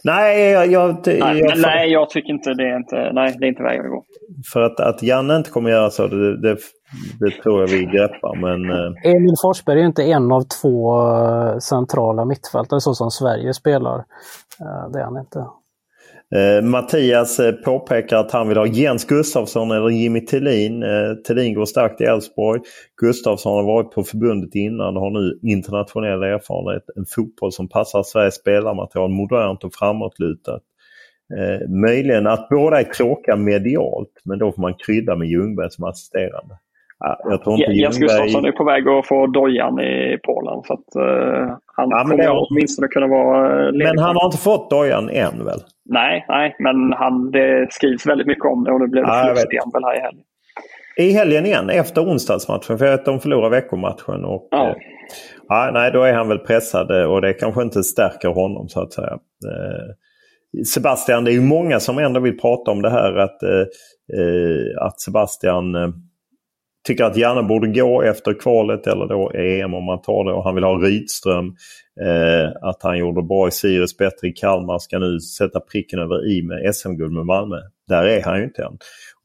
Nej, 0.03 0.49
jag, 0.51 0.67
jag, 0.67 1.07
Nej, 1.07 1.39
jag, 1.39 1.57
nej, 1.59 1.91
jag 1.91 2.09
tycker 2.09 2.29
inte 2.29 2.53
det. 2.53 2.63
Är 2.63 2.77
inte, 2.77 3.11
nej, 3.13 3.35
det 3.39 3.45
är 3.45 3.49
inte 3.49 3.63
vägen 3.63 3.85
att 3.85 3.91
gå. 3.91 4.03
För 4.53 4.61
att, 4.61 4.79
att 4.79 5.03
Janne 5.03 5.35
inte 5.35 5.49
kommer 5.49 5.69
göra 5.69 5.89
så, 5.89 6.07
det, 6.07 6.41
det, 6.41 6.57
det 7.19 7.31
tror 7.43 7.59
jag 7.61 7.67
vi 7.67 7.85
greppar. 7.85 8.35
Men 8.35 8.69
eh, 8.69 9.11
Emil 9.15 9.35
Forsberg 9.41 9.81
är 9.81 9.85
inte 9.85 10.03
en 10.03 10.31
av 10.31 10.41
två 10.61 10.99
eh, 11.11 11.57
centrala 11.57 12.25
mittfältare 12.25 12.81
så 12.81 12.93
som 12.93 13.11
Sverige 13.11 13.53
spelar. 13.53 13.97
Eh, 14.61 14.89
Det 14.93 14.99
är 14.99 15.03
han 15.03 15.17
inte. 15.17 15.45
Eh, 16.35 16.63
Mattias 16.63 17.39
eh, 17.39 17.51
påpekar 17.51 18.17
att 18.17 18.31
han 18.31 18.47
vill 18.47 18.57
ha 18.57 18.67
Jens 18.67 19.05
Gustafsson 19.05 19.71
eller 19.71 19.89
Jimmy 19.89 20.25
Tillin. 20.25 20.83
Eh, 20.83 21.13
Tillin 21.23 21.53
går 21.53 21.65
starkt 21.65 22.01
i 22.01 22.03
Elfsborg. 22.03 22.61
Gustafsson 23.01 23.55
har 23.55 23.63
varit 23.63 23.91
på 23.91 24.03
förbundet 24.03 24.55
innan 24.55 24.97
och 24.97 25.01
har 25.01 25.11
nu 25.11 25.39
internationell 25.51 26.23
erfarenhet. 26.23 26.83
En 26.95 27.05
fotboll 27.05 27.51
som 27.51 27.69
passar 27.69 28.03
Sveriges 28.03 28.35
spelarmaterial, 28.35 29.09
modernt 29.09 29.63
och 29.63 29.73
framåtlutat. 29.73 30.63
Eh, 31.37 31.69
möjligen 31.69 32.27
att 32.27 32.49
båda 32.49 32.79
är 32.79 32.83
tråkiga 32.83 33.35
medialt, 33.35 34.21
men 34.25 34.39
då 34.39 34.51
får 34.51 34.61
man 34.61 34.73
krydda 34.73 35.15
med 35.15 35.27
Ljungberg 35.27 35.71
som 35.71 35.83
assisterande. 35.83 36.57
Ja, 36.99 37.19
jag 37.23 37.43
tror 37.43 37.55
inte 37.59 37.71
Jens. 37.71 37.97
Gustafsson 37.99 38.45
är 38.45 38.51
på 38.51 38.63
väg 38.63 38.87
att 38.87 39.07
få 39.07 39.27
dojan 39.27 39.79
i 39.79 40.17
Polen. 40.23 40.61
Så 40.67 40.73
att, 40.73 40.95
eh, 40.95 41.47
han 41.75 41.89
Ja, 41.89 41.99
kommer 42.01 42.17
det- 42.17 42.29
åtminstone 42.29 42.87
kunna 42.87 43.07
vara 43.07 43.65
eh, 43.65 43.71
ledig. 43.71 43.85
Men 43.95 43.97
han 44.03 44.15
har 44.15 44.25
inte 44.25 44.37
fått 44.37 44.69
dojan 44.69 45.09
än 45.09 45.45
väl? 45.45 45.59
Nej, 45.89 46.25
nej, 46.27 46.55
men 46.59 46.93
han, 46.93 47.31
det 47.31 47.67
skrivs 47.69 48.05
väldigt 48.07 48.27
mycket 48.27 48.45
om 48.45 48.63
det 48.63 48.71
och 48.71 48.79
nu 48.79 48.87
blev 48.87 49.03
det 49.03 49.09
Ja, 49.09 49.17
jag 49.17 49.25
förluststämpel 49.37 49.83
här 49.83 49.97
i 49.97 50.01
helgen. 50.01 50.23
I 50.97 51.11
helgen 51.11 51.45
igen 51.45 51.69
efter 51.69 52.01
onsdagsmatchen. 52.01 52.77
För 52.77 52.85
jag 52.85 52.91
vet 52.91 52.99
att 52.99 53.05
de 53.05 53.19
förlorar 53.19 53.49
veckomatchen. 53.49 54.25
Och, 54.25 54.47
Ja. 54.51 54.67
eh, 55.67 55.73
nej, 55.73 55.91
då 55.91 56.03
är 56.03 56.13
han 56.13 56.27
väl 56.27 56.39
pressad 56.39 56.91
eh, 57.01 57.11
och 57.11 57.21
det 57.21 57.33
kanske 57.33 57.61
inte 57.61 57.83
stärker 57.83 58.29
honom 58.29 58.67
så 58.67 58.81
att 58.81 58.93
säga. 58.93 59.11
Eh, 59.51 59.93
Sebastian, 60.73 61.23
det 61.23 61.31
är 61.31 61.33
ju 61.33 61.41
många 61.41 61.79
som 61.79 61.97
ändå 61.97 62.19
vill 62.19 62.37
prata 62.39 62.71
om 62.71 62.81
det 62.81 62.89
här 62.89 63.15
att, 63.17 63.43
eh, 63.43 64.85
att 64.85 64.99
Sebastian 64.99 65.75
tycker 66.87 67.03
att 67.03 67.17
Janne 67.17 67.43
borde 67.43 67.67
gå 67.67 68.01
efter 68.01 68.39
kvalet 68.39 68.87
eller 68.87 69.07
då 69.07 69.31
EM 69.31 69.73
om 69.73 69.83
man 69.83 70.01
tar 70.01 70.25
det. 70.25 70.33
Och 70.33 70.43
han 70.43 70.55
vill 70.55 70.63
ha 70.63 70.73
Rydström. 70.73 71.55
Eh, 72.01 72.49
att 72.61 72.83
han 72.83 72.97
gjorde 72.97 73.21
bra 73.21 73.47
i 73.47 73.51
Sirius, 73.51 73.97
bättre 73.97 74.27
i 74.27 74.31
Kalmar. 74.31 74.79
Ska 74.79 74.99
nu 74.99 75.19
sätta 75.19 75.59
pricken 75.59 75.99
över 75.99 76.31
i 76.31 76.43
med 76.43 76.75
SM-guld 76.75 77.13
med 77.13 77.25
Malmö. 77.25 77.57
Där 77.87 78.03
är 78.03 78.23
han 78.23 78.37
ju 78.37 78.43
inte 78.43 78.63
än. 78.63 78.77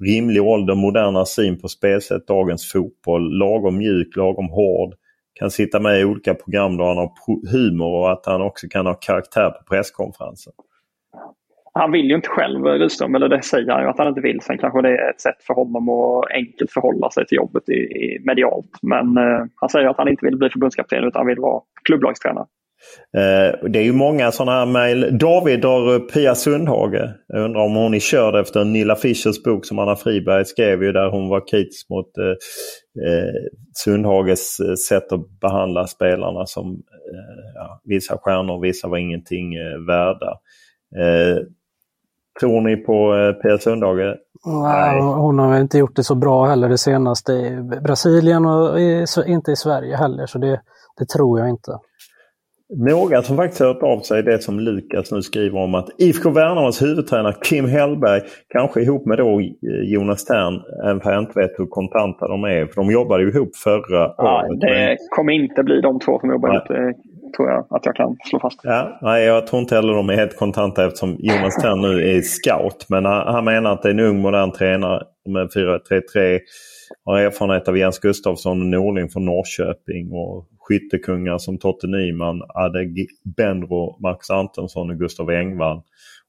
Rimlig 0.05 0.43
ålder, 0.43 0.75
moderna 0.75 1.25
syn 1.25 1.61
på 1.61 1.69
spelsätt, 1.69 2.27
dagens 2.27 2.73
fotboll. 2.73 3.39
Lagom 3.39 3.79
mjuk, 3.79 4.17
lagom 4.17 4.49
hård. 4.49 4.95
Kan 5.35 5.51
sitta 5.51 5.81
med 5.81 6.01
i 6.01 6.05
olika 6.05 6.35
program 6.35 6.77
då 6.77 6.85
han 6.85 6.97
har 6.97 7.11
humor 7.51 7.99
och 7.99 8.13
att 8.13 8.27
han 8.27 8.43
också 8.43 8.67
kan 8.69 8.87
ha 8.87 8.95
karaktär 8.95 9.51
på 9.51 9.65
presskonferensen. 9.65 10.53
Han 11.75 11.93
vill 11.93 12.09
ju 12.09 12.15
inte 12.15 12.29
själv, 12.29 12.67
eh, 12.67 12.73
Rydström, 12.73 13.15
eller 13.15 13.29
det 13.29 13.43
säger 13.43 13.73
han 13.73 13.83
ju 13.83 13.89
att 13.89 13.99
han 13.99 14.09
inte 14.09 14.21
vill. 14.21 14.41
Sen 14.41 14.59
kanske 14.59 14.83
det 14.83 14.89
är 14.89 15.11
ett 15.11 15.21
sätt 15.21 15.43
för 15.47 15.55
honom 15.55 15.89
att 15.89 16.33
enkelt 16.35 16.71
förhålla 16.73 17.11
sig 17.11 17.27
till 17.27 17.37
jobbet 17.37 17.69
i, 17.69 17.73
i 17.73 18.23
medialt. 18.25 18.71
Men 18.83 19.17
eh, 19.17 19.45
han 19.55 19.69
säger 19.69 19.89
att 19.89 19.97
han 19.97 20.09
inte 20.09 20.27
vill 20.27 20.37
bli 20.37 20.51
förbundskapten 20.51 21.05
utan 21.05 21.27
vill 21.27 21.41
vara 21.41 21.63
klubblagstränare. 21.85 22.47
Eh, 23.17 23.69
det 23.71 23.79
är 23.79 23.85
ju 23.85 23.93
många 23.93 24.33
sådana 24.33 24.59
här 24.59 24.67
mejl. 24.67 25.19
David 25.19 25.61
drar 25.61 25.89
upp 25.89 26.13
Pia 26.13 26.35
Sundhage. 26.35 27.15
Jag 27.29 27.45
undrar 27.45 27.61
om 27.61 27.75
hon 27.75 27.95
är 27.95 27.99
körd 27.99 28.35
efter 28.35 28.65
Nilla 28.65 28.97
Fischers 28.97 29.43
bok 29.43 29.67
som 29.67 29.79
Anna 29.79 29.97
Friberg 29.97 30.45
skrev 30.45 30.83
ju 30.83 30.93
där 30.93 31.11
hon 31.11 31.29
var 31.29 31.49
kritisk 31.49 31.91
mot 31.91 32.19
eh, 32.19 32.25
eh 33.09 33.35
Sundhages 33.75 34.61
eh, 34.61 34.75
sätt 34.75 35.13
att 35.13 35.41
behandla 35.41 35.87
spelarna 35.87 36.47
som 36.47 36.67
eh, 36.71 37.53
ja, 37.55 37.81
vissa 37.85 38.19
stjärnor, 38.19 38.61
vissa 38.61 38.89
var 38.89 38.99
ingenting 38.99 39.55
eh, 39.55 39.79
värda. 39.87 40.39
Eh, 42.37 42.41
tror 42.41 42.61
ni 42.61 42.77
på 42.77 43.15
eh, 43.15 43.33
Pia 43.33 43.59
Sundhage? 43.59 44.17
Nej. 44.47 45.01
Hon 45.01 45.39
har 45.39 45.61
inte 45.61 45.79
gjort 45.79 45.97
det 45.97 46.05
så 46.05 46.15
bra 46.15 46.45
heller 46.47 46.69
det 46.69 46.79
senaste 46.79 47.33
i 47.33 47.57
Brasilien 47.85 48.47
och 48.47 48.81
i, 48.81 49.05
inte 49.27 49.51
i 49.53 49.57
Sverige 49.57 49.97
heller. 49.97 50.27
Så 50.27 50.39
det, 50.39 50.61
det 50.99 51.09
tror 51.09 51.39
jag 51.41 51.49
inte. 51.49 51.73
Några 52.77 53.23
som 53.23 53.37
faktiskt 53.37 53.61
har 53.61 53.67
hört 53.69 53.83
av 53.83 54.01
sig 54.01 54.23
det 54.23 54.43
som 54.43 54.61
Lukas 54.61 55.13
nu 55.13 55.23
skriver 55.23 55.59
om 55.59 55.75
att 55.75 55.89
IFK 55.99 56.31
Värnamos 56.31 56.83
huvudtränare 56.83 57.35
Kim 57.43 57.65
Hellberg, 57.69 58.21
kanske 58.49 58.83
ihop 58.83 59.07
med 59.07 59.19
då 59.19 59.41
eh, 59.41 59.47
Jonas 59.85 60.25
Tern, 60.25 60.61
även 60.85 60.97
om 61.05 61.13
jag 61.13 61.23
inte 61.23 61.41
vet 61.41 61.51
hur 61.59 61.67
kontanta 61.67 62.29
de 62.29 62.45
är, 62.45 62.67
för 62.67 62.75
de 62.75 62.91
jobbade 62.91 63.23
ju 63.23 63.31
ihop 63.31 63.57
förra 63.57 64.15
Ja, 64.17 64.47
året. 64.49 64.61
det 64.61 64.97
kommer 65.17 65.33
inte 65.33 65.63
bli 65.63 65.81
de 65.81 66.01
två 66.01 66.19
som 66.21 66.31
jobbar 66.31 66.49
Nej. 66.49 66.57
ihop. 66.57 66.97
Det 67.33 67.37
tror 67.37 67.51
jag 67.51 67.67
att 67.71 67.87
jag 67.87 67.97
kan 67.97 68.17
slå 68.25 68.41
fast. 68.41 68.61
Ja, 68.63 68.99
nej, 69.03 69.25
jag 69.25 69.47
tror 69.47 69.63
inte 69.63 69.75
heller 69.75 69.95
de 69.95 70.11
är 70.11 70.17
helt 70.17 70.37
kontanta 70.37 70.87
eftersom 70.87 71.17
Jonas 71.19 71.57
Tern 71.57 71.81
nu 71.81 72.17
är 72.17 72.21
scout. 72.21 72.87
Men 72.89 73.05
han, 73.05 73.35
han 73.35 73.45
menar 73.45 73.73
att 73.73 73.83
det 73.83 73.89
är 73.89 73.93
en 73.93 74.01
ung 74.01 74.21
modern 74.21 74.53
tränare 74.53 75.03
med 75.29 75.49
4-3-3. 75.49 76.41
Har 77.05 77.19
erfarenhet 77.19 77.69
av 77.69 77.79
Jens 77.79 77.99
Gustafsson 77.99 78.61
och 78.61 78.67
Norling 78.67 79.09
från 79.09 79.25
Norrköping. 79.25 80.13
Och 80.13 80.49
skyttekungar 80.59 81.39
som 81.39 81.59
Totte 81.59 81.87
Nyman, 81.87 82.43
Adeg 82.49 83.07
Benro, 83.37 83.97
Max 84.03 84.31
Antonsson 84.31 84.91
och 84.91 84.99
Gustav 84.99 85.31
Engvall. 85.31 85.83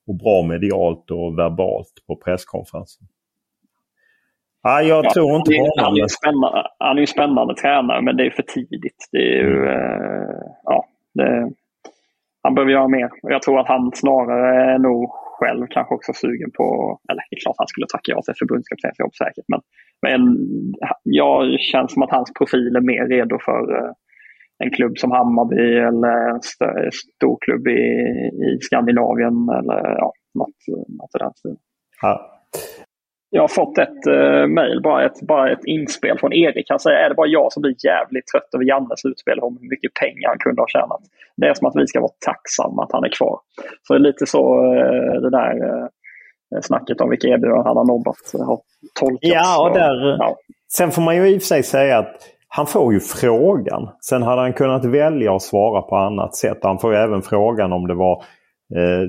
Och 0.08 0.16
bra 0.16 0.44
medialt 0.44 1.12
och 1.12 1.40
verbalt 1.40 1.94
på 2.08 2.16
presskonferensen. 2.16 3.08
Ja, 4.64 4.82
jag 4.82 5.06
Ja, 5.06 5.14
tror 5.14 5.36
inte 5.36 5.52
han, 5.52 5.66
är, 5.66 5.70
på 5.70 5.84
han, 5.84 5.94
är 5.94 6.02
ju 6.02 6.10
spännande, 6.10 6.68
han 6.80 6.98
är 6.98 7.02
ju 7.02 7.08
spännande 7.08 7.56
tränare, 7.56 8.02
men 8.02 8.18
det 8.18 8.26
är 8.26 8.30
för 8.30 8.44
tidigt. 8.44 9.08
Det 9.12 9.18
är 9.18 9.44
ju, 9.44 9.66
eh, 9.66 10.44
ja, 10.64 10.86
det, 11.14 11.52
han 12.44 12.56
behöver 12.56 12.72
göra 12.72 12.88
mer. 12.88 13.10
Jag 13.22 13.42
tror 13.42 13.60
att 13.60 13.68
han 13.68 13.92
snarare 13.94 14.74
är 14.74 14.80
nog 14.80 15.10
själv 15.40 15.68
kanske 15.70 15.96
också 15.96 16.14
sugen 16.14 16.52
på, 16.52 17.00
eller 17.10 17.24
det 17.30 17.36
är 17.36 17.40
klart 17.40 17.56
han 17.58 17.68
skulle 17.68 17.88
tacka 17.88 18.12
ja 18.12 18.22
till 18.22 18.34
förbundskaptensjobb 18.40 19.16
säkert, 19.16 19.46
men, 19.48 19.62
men 20.02 20.22
jag 21.04 21.60
känns 21.60 21.94
som 21.94 22.04
att 22.04 22.12
hans 22.12 22.34
profil 22.34 22.76
är 22.76 22.82
mer 22.82 23.08
redo 23.08 23.38
för 23.40 23.62
eh, 23.78 23.92
en 24.58 24.72
klubb 24.72 24.98
som 24.98 25.12
Hammarby 25.12 25.78
eller 25.90 26.30
en 26.30 26.36
st- 26.38 26.92
stor 27.16 27.38
klubb 27.42 27.68
i, 27.68 27.82
i 28.46 28.60
Skandinavien 28.62 29.50
eller 29.60 29.96
ja, 29.98 30.14
något, 30.34 30.60
något 31.00 31.16
i 31.16 31.20
den 31.20 31.34
stilen. 31.34 31.58
Ja. 32.02 32.42
Jag 33.36 33.44
har 33.44 33.48
fått 33.48 33.78
ett 33.78 34.08
uh, 34.08 34.48
mejl, 34.48 34.82
bara 34.82 35.06
ett, 35.06 35.22
bara 35.22 35.52
ett 35.52 35.66
inspel 35.66 36.18
från 36.20 36.34
Erik. 36.34 36.66
Han 36.70 36.80
säger, 36.80 36.98
är 36.98 37.10
det 37.10 37.16
bara 37.16 37.28
jag 37.28 37.54
som 37.54 37.62
blir 37.62 37.76
jävligt 37.86 38.28
trött 38.28 38.50
över 38.56 38.66
Jannes 38.66 39.06
utspel 39.06 39.40
om 39.40 39.58
hur 39.62 39.70
mycket 39.70 39.94
pengar 39.94 40.28
han 40.30 40.38
kunde 40.40 40.62
ha 40.62 40.68
tjänat? 40.68 41.02
Det 41.38 41.48
är 41.48 41.54
som 41.54 41.68
att 41.68 41.76
vi 41.76 41.88
ska 41.88 42.00
vara 42.00 42.18
tacksamma 42.26 42.84
att 42.84 42.92
han 42.92 43.04
är 43.04 43.14
kvar. 43.18 43.40
Så 43.84 43.94
det 43.94 43.98
är 43.98 44.08
lite 44.10 44.26
så 44.26 44.44
uh, 44.64 45.22
det 45.22 45.30
där 45.30 45.54
uh, 45.66 45.88
snacket 46.62 47.02
om 47.02 47.10
vilka 47.10 47.28
erbjudanden 47.28 47.66
han 47.66 47.78
har 47.78 47.88
nobbat 47.94 48.24
uh, 48.36 48.46
har 48.46 48.60
tolkats. 49.00 49.34
Ja, 49.34 49.68
och 49.68 49.74
där, 49.74 50.16
ja. 50.20 50.36
sen 50.78 50.92
får 50.92 51.02
man 51.02 51.16
ju 51.16 51.28
i 51.28 51.38
och 51.38 51.42
för 51.42 51.48
sig 51.48 51.64
säga 51.64 51.98
att 51.98 52.16
han 52.56 52.68
får 52.68 52.94
ju 52.94 53.00
frågan. 53.00 53.90
Sen 54.10 54.24
hade 54.24 54.42
han 54.42 54.54
kunnat 54.54 54.86
välja 54.86 55.36
att 55.36 55.42
svara 55.42 55.82
på 55.82 55.96
annat 55.96 56.36
sätt. 56.36 56.60
Han 56.62 56.80
får 56.80 56.94
ju 56.94 57.00
även 57.00 57.22
frågan 57.22 57.74
om 57.74 57.88
det 57.88 57.96
var 57.96 58.14
eh, 58.14 58.24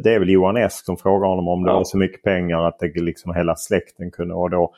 det 0.03 0.15
är 0.15 0.19
väl 0.19 0.31
Johan 0.31 0.57
Esk 0.57 0.85
som 0.85 0.97
frågar 0.97 1.29
honom 1.29 1.49
om 1.49 1.63
det 1.65 1.71
Ja. 1.71 1.77
var 1.77 1.85
så 1.85 1.99
mycket 1.99 2.23
pengar 2.23 2.59
att 2.65 2.79
det 2.79 3.01
liksom 3.03 3.35
hela 3.35 3.57
släkten 3.57 4.11
kunde. 4.11 4.35
Och 4.35 4.51
då, 4.51 4.73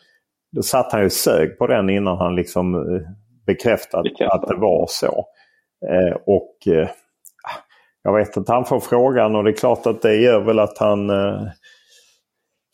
då 0.53 0.63
satt 0.63 0.93
han 0.93 1.03
ju 1.03 1.11
sög 1.11 1.59
på 1.59 1.67
den 1.67 1.91
innan 1.91 2.19
han 2.19 2.35
liksom 2.37 2.75
eh, 2.75 3.01
bekräftade 3.47 4.03
Bekräftade. 4.11 4.43
att 4.43 4.49
det 4.49 4.57
var 4.57 4.87
så. 4.89 5.25
Eh, 5.91 6.17
och 6.27 6.57
eh, 6.75 6.89
jag 8.03 8.17
vet 8.17 8.37
inte, 8.37 8.53
han 8.53 8.65
får 8.65 8.81
frågan 8.81 9.37
och 9.37 9.45
det 9.45 9.51
är 9.51 9.57
klart 9.57 9.87
att 9.87 10.03
det 10.03 10.17
gör 10.17 10.41
väl 10.41 10.59
att 10.59 10.79
han 10.79 11.11
eh, 11.11 11.43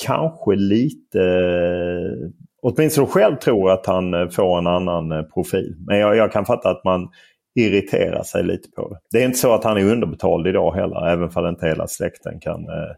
kanske 0.05 0.55
lite, 0.55 1.21
eh, 1.21 2.29
åtminstone 2.63 3.07
själv 3.07 3.37
tror 3.37 3.71
att 3.71 3.87
han 3.87 4.15
eh, 4.15 4.29
får 4.29 4.59
en 4.59 4.67
annan 4.67 5.13
eh, 5.13 5.23
profil. 5.23 5.77
Men 5.87 5.99
jag, 5.99 6.17
jag 6.17 6.33
kan 6.33 6.45
fatta 6.45 6.71
att 6.71 6.85
man 6.85 7.09
irriterar 7.55 8.23
sig 8.23 8.45
lite 8.45 8.71
på 8.71 8.89
det. 8.89 8.99
Det 9.13 9.23
är 9.23 9.27
inte 9.27 9.39
så 9.39 9.55
att 9.55 9.65
han 9.65 9.77
är 9.79 9.93
underbetald 9.93 10.47
idag 10.47 10.73
heller, 10.73 11.07
även 11.07 11.31
om 11.35 11.47
inte 11.47 11.67
hela 11.67 11.87
släkten 11.87 12.41
kan 12.41 12.61
eh, 12.69 12.91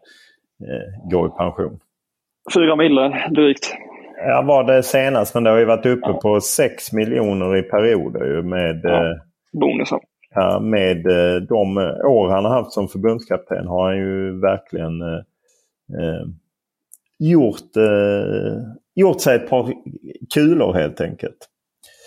eh, 0.70 1.10
gå 1.10 1.26
i 1.26 1.30
pension. 1.38 1.78
Fyra 2.54 2.76
mille 2.76 3.28
drygt. 3.30 3.74
Jag 4.26 4.42
var 4.46 4.64
det 4.64 4.82
senast, 4.82 5.34
men 5.34 5.44
det 5.44 5.50
har 5.50 5.58
ju 5.58 5.64
varit 5.64 5.86
uppe 5.86 6.12
på 6.12 6.40
6 6.40 6.92
miljoner 6.92 7.56
i 7.56 7.62
perioder 7.62 8.24
ju 8.26 8.42
med, 8.42 8.80
Ja. 8.84 9.06
eh, 9.06 9.16
Bonusar. 9.60 10.00
Ja, 10.34 10.60
med 10.60 11.06
eh, 11.06 11.40
de 11.42 11.76
år 12.04 12.28
han 12.30 12.44
har 12.44 12.52
haft 12.52 12.72
som 12.72 12.88
förbundskapten 12.88 13.66
har 13.66 13.88
han 13.88 13.96
ju 13.98 14.40
verkligen 14.40 14.92
gjort, 17.18 17.70
gjort 18.94 19.20
sig 19.20 19.36
ett 19.36 19.48
par 19.50 19.72
kulor 20.34 20.72
helt 20.72 21.00
enkelt. 21.00 21.36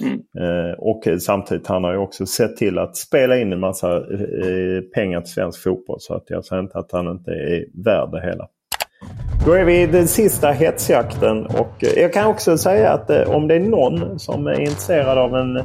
Mm. 0.01 0.13
Eh, 0.13 0.73
och 0.77 1.21
samtidigt 1.21 1.67
han 1.67 1.83
har 1.83 1.91
ju 1.91 1.97
också 1.97 2.25
sett 2.25 2.57
till 2.57 2.79
att 2.79 2.97
spela 2.97 3.37
in 3.37 3.53
en 3.53 3.59
massa 3.59 3.95
eh, 3.97 4.81
pengar 4.93 5.21
till 5.21 5.31
svensk 5.33 5.63
fotboll. 5.63 5.97
Så 5.99 6.13
att 6.13 6.23
jag 6.27 6.45
säger 6.45 6.61
inte 6.61 6.79
att 6.79 6.91
han 6.91 7.07
inte 7.07 7.31
är 7.31 7.83
värd 7.83 8.11
det 8.11 8.21
hela. 8.21 8.47
Då 9.45 9.53
är 9.53 9.65
vi 9.65 9.81
i 9.81 9.87
den 9.87 10.07
sista 10.07 10.51
hetsjakten 10.51 11.45
och 11.45 11.83
eh, 11.83 12.01
jag 12.01 12.13
kan 12.13 12.27
också 12.27 12.57
säga 12.57 12.91
att 12.91 13.27
om 13.27 13.47
det 13.47 13.55
är 13.55 13.59
någon 13.59 14.19
som 14.19 14.47
är 14.47 14.59
intresserad 14.59 15.17
av 15.17 15.35
en, 15.35 15.61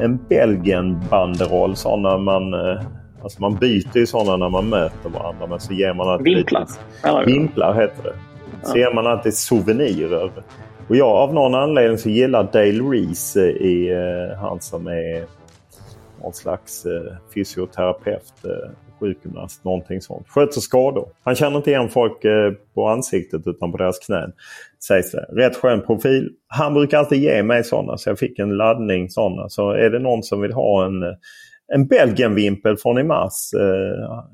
en 0.00 0.16
Belgien-banderoll, 0.28 1.76
sådana 1.76 2.18
man, 2.18 2.54
alltså 3.22 3.40
man 3.40 3.56
byter 3.56 3.96
ju 3.98 4.06
sådana 4.06 4.36
när 4.36 4.48
man 4.48 4.68
möter 4.68 5.08
varandra 5.08 5.46
men 5.46 5.60
så 5.60 5.72
ger 5.72 5.94
man 5.94 6.08
alltid 6.08 6.24
Vimplar. 6.24 6.60
lite-? 6.60 7.30
Vimplar 7.30 7.74
heter 7.74 8.02
det. 8.02 8.14
Så 8.62 8.78
ger 8.78 8.94
man 8.94 9.06
alltid 9.06 9.34
souvenirer. 9.34 10.30
Och 10.88 10.96
jag 10.96 11.08
av 11.08 11.34
någon 11.34 11.54
anledning 11.54 11.98
så 11.98 12.08
gillar 12.08 12.52
Dale 12.52 12.90
Reese 12.90 13.36
eh, 13.36 13.42
i 13.44 13.90
eh, 13.90 14.38
han 14.38 14.60
som 14.60 14.86
är 14.86 15.24
någon 16.22 16.32
slags 16.32 16.86
eh, 16.86 17.12
fysioterapeut, 17.34 18.32
eh, 18.44 18.70
sjukgymnast, 19.00 19.64
någonting 19.64 20.00
sånt. 20.00 20.28
Sköter 20.28 20.60
skador. 20.60 21.08
Han 21.22 21.34
känner 21.34 21.56
inte 21.56 21.70
igen 21.70 21.88
folk 21.88 22.24
eh, 22.24 22.52
på 22.74 22.88
ansiktet 22.88 23.42
utan 23.46 23.72
på 23.72 23.78
deras 23.78 23.98
knän. 23.98 24.32
Sägs 24.86 25.12
det. 25.12 25.26
Rätt 25.32 25.56
skön 25.56 25.82
profil. 25.82 26.30
Han 26.48 26.74
brukar 26.74 26.98
alltid 26.98 27.22
ge 27.22 27.42
mig 27.42 27.64
sådana 27.64 27.98
så 27.98 28.10
jag 28.10 28.18
fick 28.18 28.38
en 28.38 28.56
laddning 28.56 29.10
sådana. 29.10 29.48
Så 29.48 29.70
är 29.70 29.90
det 29.90 29.98
någon 29.98 30.22
som 30.22 30.40
vill 30.40 30.52
ha 30.52 30.86
en, 30.86 31.02
eh, 31.02 31.14
en 31.74 31.86
Belgien-vimpel 31.86 32.76
från 32.76 32.98
i 32.98 33.02
mars. 33.02 33.54
Eh, 33.54 34.24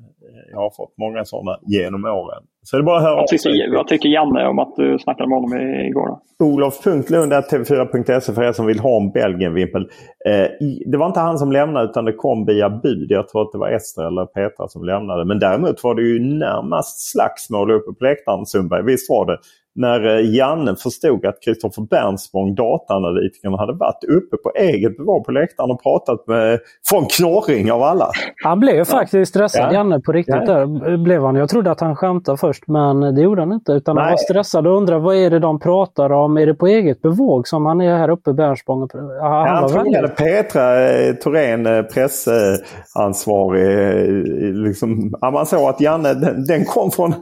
Eh, 0.52 0.56
jag 0.56 0.60
har 0.60 0.70
fått 0.70 0.94
många 0.98 1.24
sådana 1.24 1.58
genom 1.62 2.04
åren. 2.04 2.42
Så 2.62 2.76
det 2.76 2.82
bara 2.82 2.96
att 2.96 3.02
höra 3.02 3.16
Vad 3.16 3.26
tycker, 3.26 3.76
vad 3.76 3.88
tycker 3.88 4.08
Janne 4.08 4.46
om 4.46 4.58
att 4.58 4.76
du 4.76 4.98
snackade 4.98 5.28
med 5.28 5.38
honom 5.38 5.60
igår? 5.60 6.08
Då? 6.08 6.44
Olof.lund.tv4.se 6.44 8.32
för 8.32 8.42
er 8.42 8.52
som 8.52 8.66
vill 8.66 8.78
ha 8.78 8.96
en 9.00 9.10
Belgien-vimpel. 9.10 9.82
Eh, 10.28 10.46
det 10.86 10.98
var 10.98 11.06
inte 11.06 11.20
han 11.20 11.38
som 11.38 11.52
lämnade 11.52 11.84
utan 11.84 12.04
det 12.04 12.12
kom 12.12 12.44
via 12.46 12.70
bud. 12.70 13.10
Jag 13.10 13.28
tror 13.28 13.42
att 13.42 13.52
det 13.52 13.58
var 13.58 13.68
Ester 13.70 14.06
eller 14.06 14.26
Petra 14.26 14.68
som 14.68 14.84
lämnade. 14.84 15.24
Men 15.24 15.38
däremot 15.38 15.84
var 15.84 15.94
det 15.94 16.02
ju 16.02 16.18
närmast 16.38 17.10
slagsmål 17.10 17.70
uppe 17.70 17.92
på 17.92 18.04
läktaren 18.04 18.46
Sundberg. 18.46 18.82
Visst 18.82 19.10
var 19.10 19.26
det? 19.26 19.38
När 19.74 20.18
eh, 20.18 20.34
Janne 20.34 20.76
förstod 20.76 21.26
att 21.26 21.42
Kristoffer 21.44 21.82
Bernsborn, 21.82 22.54
dataanalytikern, 22.54 23.54
hade 23.54 23.72
varit 23.72 24.04
uppe 24.04 24.36
på 24.36 24.52
eget 24.54 24.96
bevak 24.96 25.26
på 25.26 25.32
läktaren 25.32 25.70
och 25.70 25.82
pratat 25.82 26.26
med 26.26 26.58
från 26.88 27.06
Knorring 27.06 27.72
av 27.72 27.82
alla. 27.82 28.10
Han 28.44 28.60
blev 28.60 28.84
faktiskt 28.84 29.30
stressad, 29.30 29.62
Ja. 29.62 29.72
Janne, 29.72 30.00
på 30.00 30.12
riktigt. 30.12 30.34
Ja. 30.34 30.44
Där 30.44 30.96
blev 30.96 31.22
han. 31.22 31.36
Jag 31.36 31.48
trodde 31.48 31.70
att 31.70 31.80
han 31.80 31.96
skämtade 31.96 32.38
först, 32.38 32.68
men 32.68 33.00
det 33.00 33.22
gjorde 33.22 33.42
han 33.42 33.52
inte. 33.52 33.72
Utan 33.72 33.96
han 33.96 34.06
Nej. 34.06 34.12
var 34.12 34.16
stressad 34.16 34.66
och 34.66 34.76
undrade 34.76 35.00
vad 35.00 35.16
är 35.16 35.30
det 35.30 35.38
de 35.38 35.60
pratar 35.60 36.12
om? 36.12 36.36
Är 36.36 36.46
det 36.46 36.54
på 36.54 36.66
eget 36.66 37.02
bevåg 37.02 37.48
som 37.48 37.66
han 37.66 37.80
är 37.80 37.96
här 37.96 38.10
uppe 38.10 38.30
i 38.30 38.34
Bernsspång? 38.34 38.88
Han, 38.92 39.10
Han, 39.20 39.48
han 39.48 39.68
frågade. 39.68 40.08
Petra 40.08 40.90
eh, 40.90 41.14
Thorén, 41.14 41.66
eh, 41.66 41.82
pressansvarig. 41.82 43.62
Eh, 43.62 44.54
liksom, 44.54 45.14
ja, 45.20 45.30
man 45.30 45.46
såg 45.46 45.68
att 45.68 45.80
Janne 45.80 46.14
den, 46.14 46.44
den 46.44 46.64
kom 46.64 46.90
från, 46.90 47.14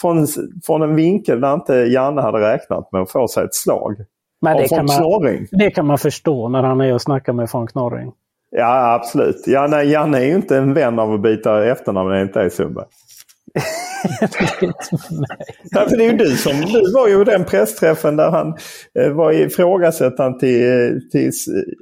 från, 0.00 0.26
från 0.66 0.82
en 0.82 0.94
vinkel 0.96 1.40
där 1.40 1.54
inte 1.54 1.74
Janne 1.92 2.20
hade 2.20 2.38
räknat 2.38 2.92
med 2.92 3.02
att 3.02 3.10
få 3.10 3.28
sig 3.28 3.44
ett 3.44 3.54
slag. 3.54 3.96
Men 4.40 4.56
det 4.56 4.68
kan, 4.68 4.86
man, 4.86 4.96
Knorring. 4.96 5.46
det 5.50 5.70
kan 5.70 5.86
man 5.86 5.98
förstå 5.98 6.48
när 6.48 6.62
han 6.62 6.80
är 6.80 6.94
och 6.94 7.02
snackar 7.02 7.32
med 7.32 7.48
von 7.52 7.66
Knorring. 7.66 8.12
Ja 8.50 8.94
absolut. 8.94 9.46
Janne, 9.46 9.82
Janne 9.82 10.18
är 10.18 10.24
ju 10.24 10.34
inte 10.34 10.56
en 10.56 10.74
vän 10.74 10.98
av 10.98 11.12
att 11.12 11.22
byta 11.22 11.64
efternamn 11.64 12.08
när 12.10 12.16
det 12.16 12.22
inte 12.22 12.40
är 12.40 12.48
Sundberg. 12.48 12.86
Ja, 15.70 15.86
det 15.90 16.04
är 16.04 16.10
ju 16.10 16.16
du 16.16 16.36
som 16.36 16.60
du 16.60 16.92
var 16.92 17.08
ju 17.08 17.24
den 17.24 17.44
pressträffen 17.44 18.16
där 18.16 18.30
han 18.30 18.54
eh, 18.98 19.12
var 19.12 19.32
ifrågasättande 19.32 20.40
till, 20.40 20.62
eh, 20.62 20.98
till 21.12 21.32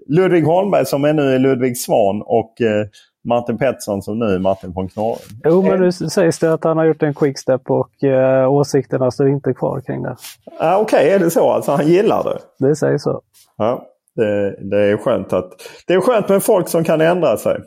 Ludvig 0.09 0.45
Holmberg 0.45 0.87
som 0.87 1.05
är 1.05 1.13
nu 1.13 1.35
är 1.35 1.39
Ludvig 1.39 1.79
Svan 1.79 2.23
och 2.23 2.61
eh, 2.61 2.87
Martin 3.25 3.59
Pettersson 3.59 4.03
som 4.03 4.19
nu 4.19 4.25
är 4.25 4.39
Martin 4.39 4.73
von 4.73 4.89
Knorring. 4.89 5.41
Jo, 5.45 5.63
men 5.63 5.81
nu 5.81 5.93
sägs 5.93 6.39
det 6.39 6.53
att 6.53 6.65
han 6.65 6.77
har 6.77 6.85
gjort 6.85 7.03
en 7.03 7.15
quickstep 7.15 7.71
och 7.71 8.05
eh, 8.05 8.53
åsikterna 8.53 9.11
står 9.11 9.29
inte 9.29 9.55
kvar 9.55 9.81
kring 9.81 10.03
det. 10.03 10.17
Ja, 10.59 10.79
Okej, 10.79 11.11
är 11.11 11.19
det 11.19 11.31
så? 11.31 11.51
Alltså 11.51 11.73
han 11.73 11.87
gillar 11.89 12.25
det? 12.25 12.67
Det 12.69 12.77
sägs 12.77 13.03
så. 13.03 13.23
Ja, 13.57 13.87
det, 14.15 14.57
det 14.71 14.79
är 14.79 14.97
skönt 14.97 15.33
att 15.33 15.53
det 15.87 15.95
är 15.95 16.01
skönt 16.01 16.29
med 16.29 16.43
folk 16.43 16.69
som 16.69 16.85
kan 16.85 17.01
ändra 17.01 17.37
sig. 17.37 17.61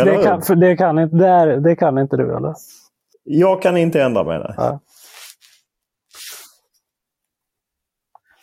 Eller 0.00 0.16
Det 0.16 0.24
kan, 0.24 0.42
för 0.42 0.54
det, 0.54 0.76
kan 0.76 0.98
inte, 0.98 1.16
det, 1.16 1.60
det 1.60 1.76
kan 1.76 1.98
inte 1.98 2.16
du, 2.16 2.36
eller? 2.36 2.54
Jag 3.24 3.62
kan 3.62 3.76
inte 3.76 4.02
ändra 4.02 4.24
mig. 4.24 4.38
Nej. 4.38 4.54
Ja. 4.56 4.80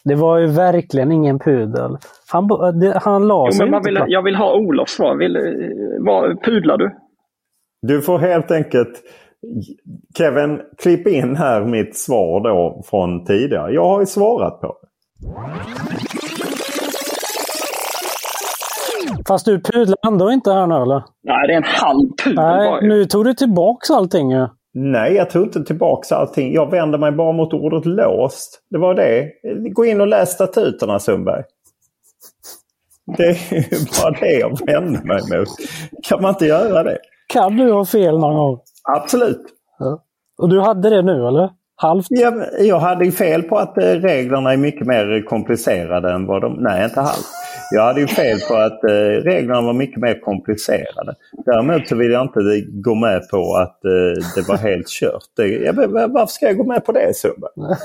Det 0.04 0.16
var 0.16 0.38
ju 0.38 0.48
verkligen 0.48 1.12
ingen 1.12 1.40
pudel. 1.40 1.98
Han, 2.32 2.48
bo- 2.48 2.72
det, 2.72 3.00
han 3.04 3.28
la 3.28 3.46
Jo, 3.48 3.52
sig 3.52 3.66
men 3.66 3.72
man 3.72 3.82
vill, 3.84 4.04
jag 4.08 4.24
vill 4.24 4.36
ha 4.36 4.56
Olofs 4.58 4.92
svar. 4.94 5.16
Vill, 5.16 5.36
eh, 5.36 5.42
vad, 6.06 6.44
pudlar 6.44 6.78
du? 6.78 6.92
Du 7.82 8.02
får 8.02 8.20
helt 8.20 8.52
enkelt 8.52 9.02
Kevin, 10.18 10.62
klipp 10.78 11.08
in 11.08 11.36
här 11.36 11.66
mitt 11.66 11.98
svar 11.98 12.44
då 12.44 12.82
från 12.90 13.26
tidigare. 13.26 13.72
Jag 13.74 13.86
har 13.86 14.00
ju 14.00 14.06
svarat 14.06 14.62
på 14.62 14.68
det. 14.68 14.88
Fast 19.28 19.46
du 19.46 19.62
pudlar 19.62 19.98
ändå 20.08 20.32
inte 20.32 20.52
här 20.52 20.68
nu 20.68 20.76
eller? 20.76 21.04
Nej, 21.24 21.48
det 21.48 21.54
är 21.54 21.58
en 21.58 21.64
halv 21.64 22.10
pudel 22.24 22.36
Nej, 22.36 22.88
nu 22.88 23.06
tog 23.06 23.26
du 23.26 23.34
tillbaks 23.34 23.92
allting 23.92 24.32
ju. 24.32 24.48
Nej, 24.74 25.14
jag 25.14 25.30
tog 25.30 25.44
inte 25.44 25.64
tillbaka 25.64 26.16
allting. 26.16 26.54
Jag 26.54 26.72
vänder 26.72 27.00
mig 27.00 27.12
bara 27.12 27.32
mot 27.32 27.54
ordet 27.54 27.86
låst. 27.86 28.62
Det 28.70 28.78
var 28.78 28.94
det. 28.96 29.32
Gå 29.74 29.86
in 29.86 30.02
och 30.02 30.08
läs 30.08 30.30
statuterna 30.30 31.00
Sundberg. 31.00 31.44
Det 33.18 33.24
är 33.24 34.02
bara 34.02 34.20
det 34.20 34.32
jag 34.32 34.66
vänder 34.66 35.04
mig 35.04 35.40
mot. 35.40 35.50
Kan 36.04 36.22
man 36.22 36.30
inte 36.30 36.46
göra 36.46 36.84
det? 36.84 36.98
Kan 37.28 37.58
du 37.58 37.72
ha 37.72 37.86
fel 37.86 38.20
någon 38.20 38.36
gång? 38.36 38.60
Absolut. 38.84 39.46
Och 40.38 40.50
du 40.50 40.62
hade 40.62 40.90
det 40.90 41.02
nu 41.02 41.28
eller? 41.28 41.50
Halvt? 41.76 42.06
Jag, 42.10 42.34
jag 42.60 42.80
hade 42.80 43.06
ju 43.06 43.12
fel 43.12 43.44
på 43.44 43.58
att 43.58 43.78
eh, 43.78 43.84
reglerna 43.84 44.54
är 44.54 44.58
mycket 44.58 44.88
mer 44.88 45.26
komplicerade 45.26 46.12
än 46.14 46.26
vad 46.26 46.42
de... 46.42 46.54
Nej, 46.54 46.84
inte 46.84 47.02
halvt. 47.02 47.28
Jag 47.72 47.84
hade 47.84 48.02
ju 48.02 48.08
fel 48.08 48.38
på 48.50 48.56
att 48.56 48.84
eh, 48.84 49.24
reglerna 49.24 49.62
var 49.62 49.74
mycket 49.74 50.02
mer 50.02 50.20
komplicerade. 50.20 51.16
Däremot 51.46 51.88
så 51.88 51.96
vill 51.96 52.12
jag 52.12 52.22
inte 52.22 52.40
gå 52.72 52.96
med 52.96 53.30
på 53.30 53.56
att 53.56 53.86
eh, 53.86 54.24
det 54.36 54.48
var 54.48 54.58
helt 54.58 54.88
kört. 54.88 55.24
Jag, 55.38 55.74
varför 56.14 56.32
ska 56.32 56.46
jag 56.46 56.58
gå 56.58 56.64
med 56.64 56.86
på 56.86 56.92
det 56.92 57.16
Sundberg? 57.16 57.52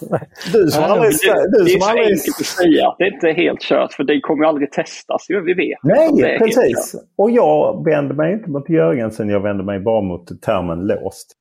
Du 0.52 0.70
som 0.70 0.84
aldrig... 0.84 1.12
det, 1.12 1.58
Du 1.58 1.64
det 1.64 1.70
är 1.70 1.72
som 1.72 1.80
så 1.80 1.88
aldrig... 1.88 2.06
enkelt 2.06 2.40
att 2.40 2.46
säga 2.46 2.88
att 2.88 2.96
det 2.98 3.06
inte 3.08 3.28
är 3.28 3.34
helt 3.34 3.60
kört 3.60 3.92
för 3.92 4.04
det 4.04 4.20
kommer 4.20 4.44
ju 4.44 4.48
aldrig 4.48 4.72
testas 4.72 5.26
ju. 5.30 5.44
Vi 5.44 5.54
vet 5.54 5.78
Nej, 5.82 6.34
är 6.34 6.38
precis. 6.38 6.94
Och 7.18 7.30
jag 7.30 7.84
vänder 7.84 8.14
mig 8.14 8.32
inte 8.32 8.50
mot 8.50 8.68
Jörgensen, 8.68 9.28
jag 9.28 9.40
vänder 9.40 9.64
mig 9.64 9.80
bara 9.80 10.02
mot 10.02 10.42
termen 10.42 10.86
låst. 10.86 11.32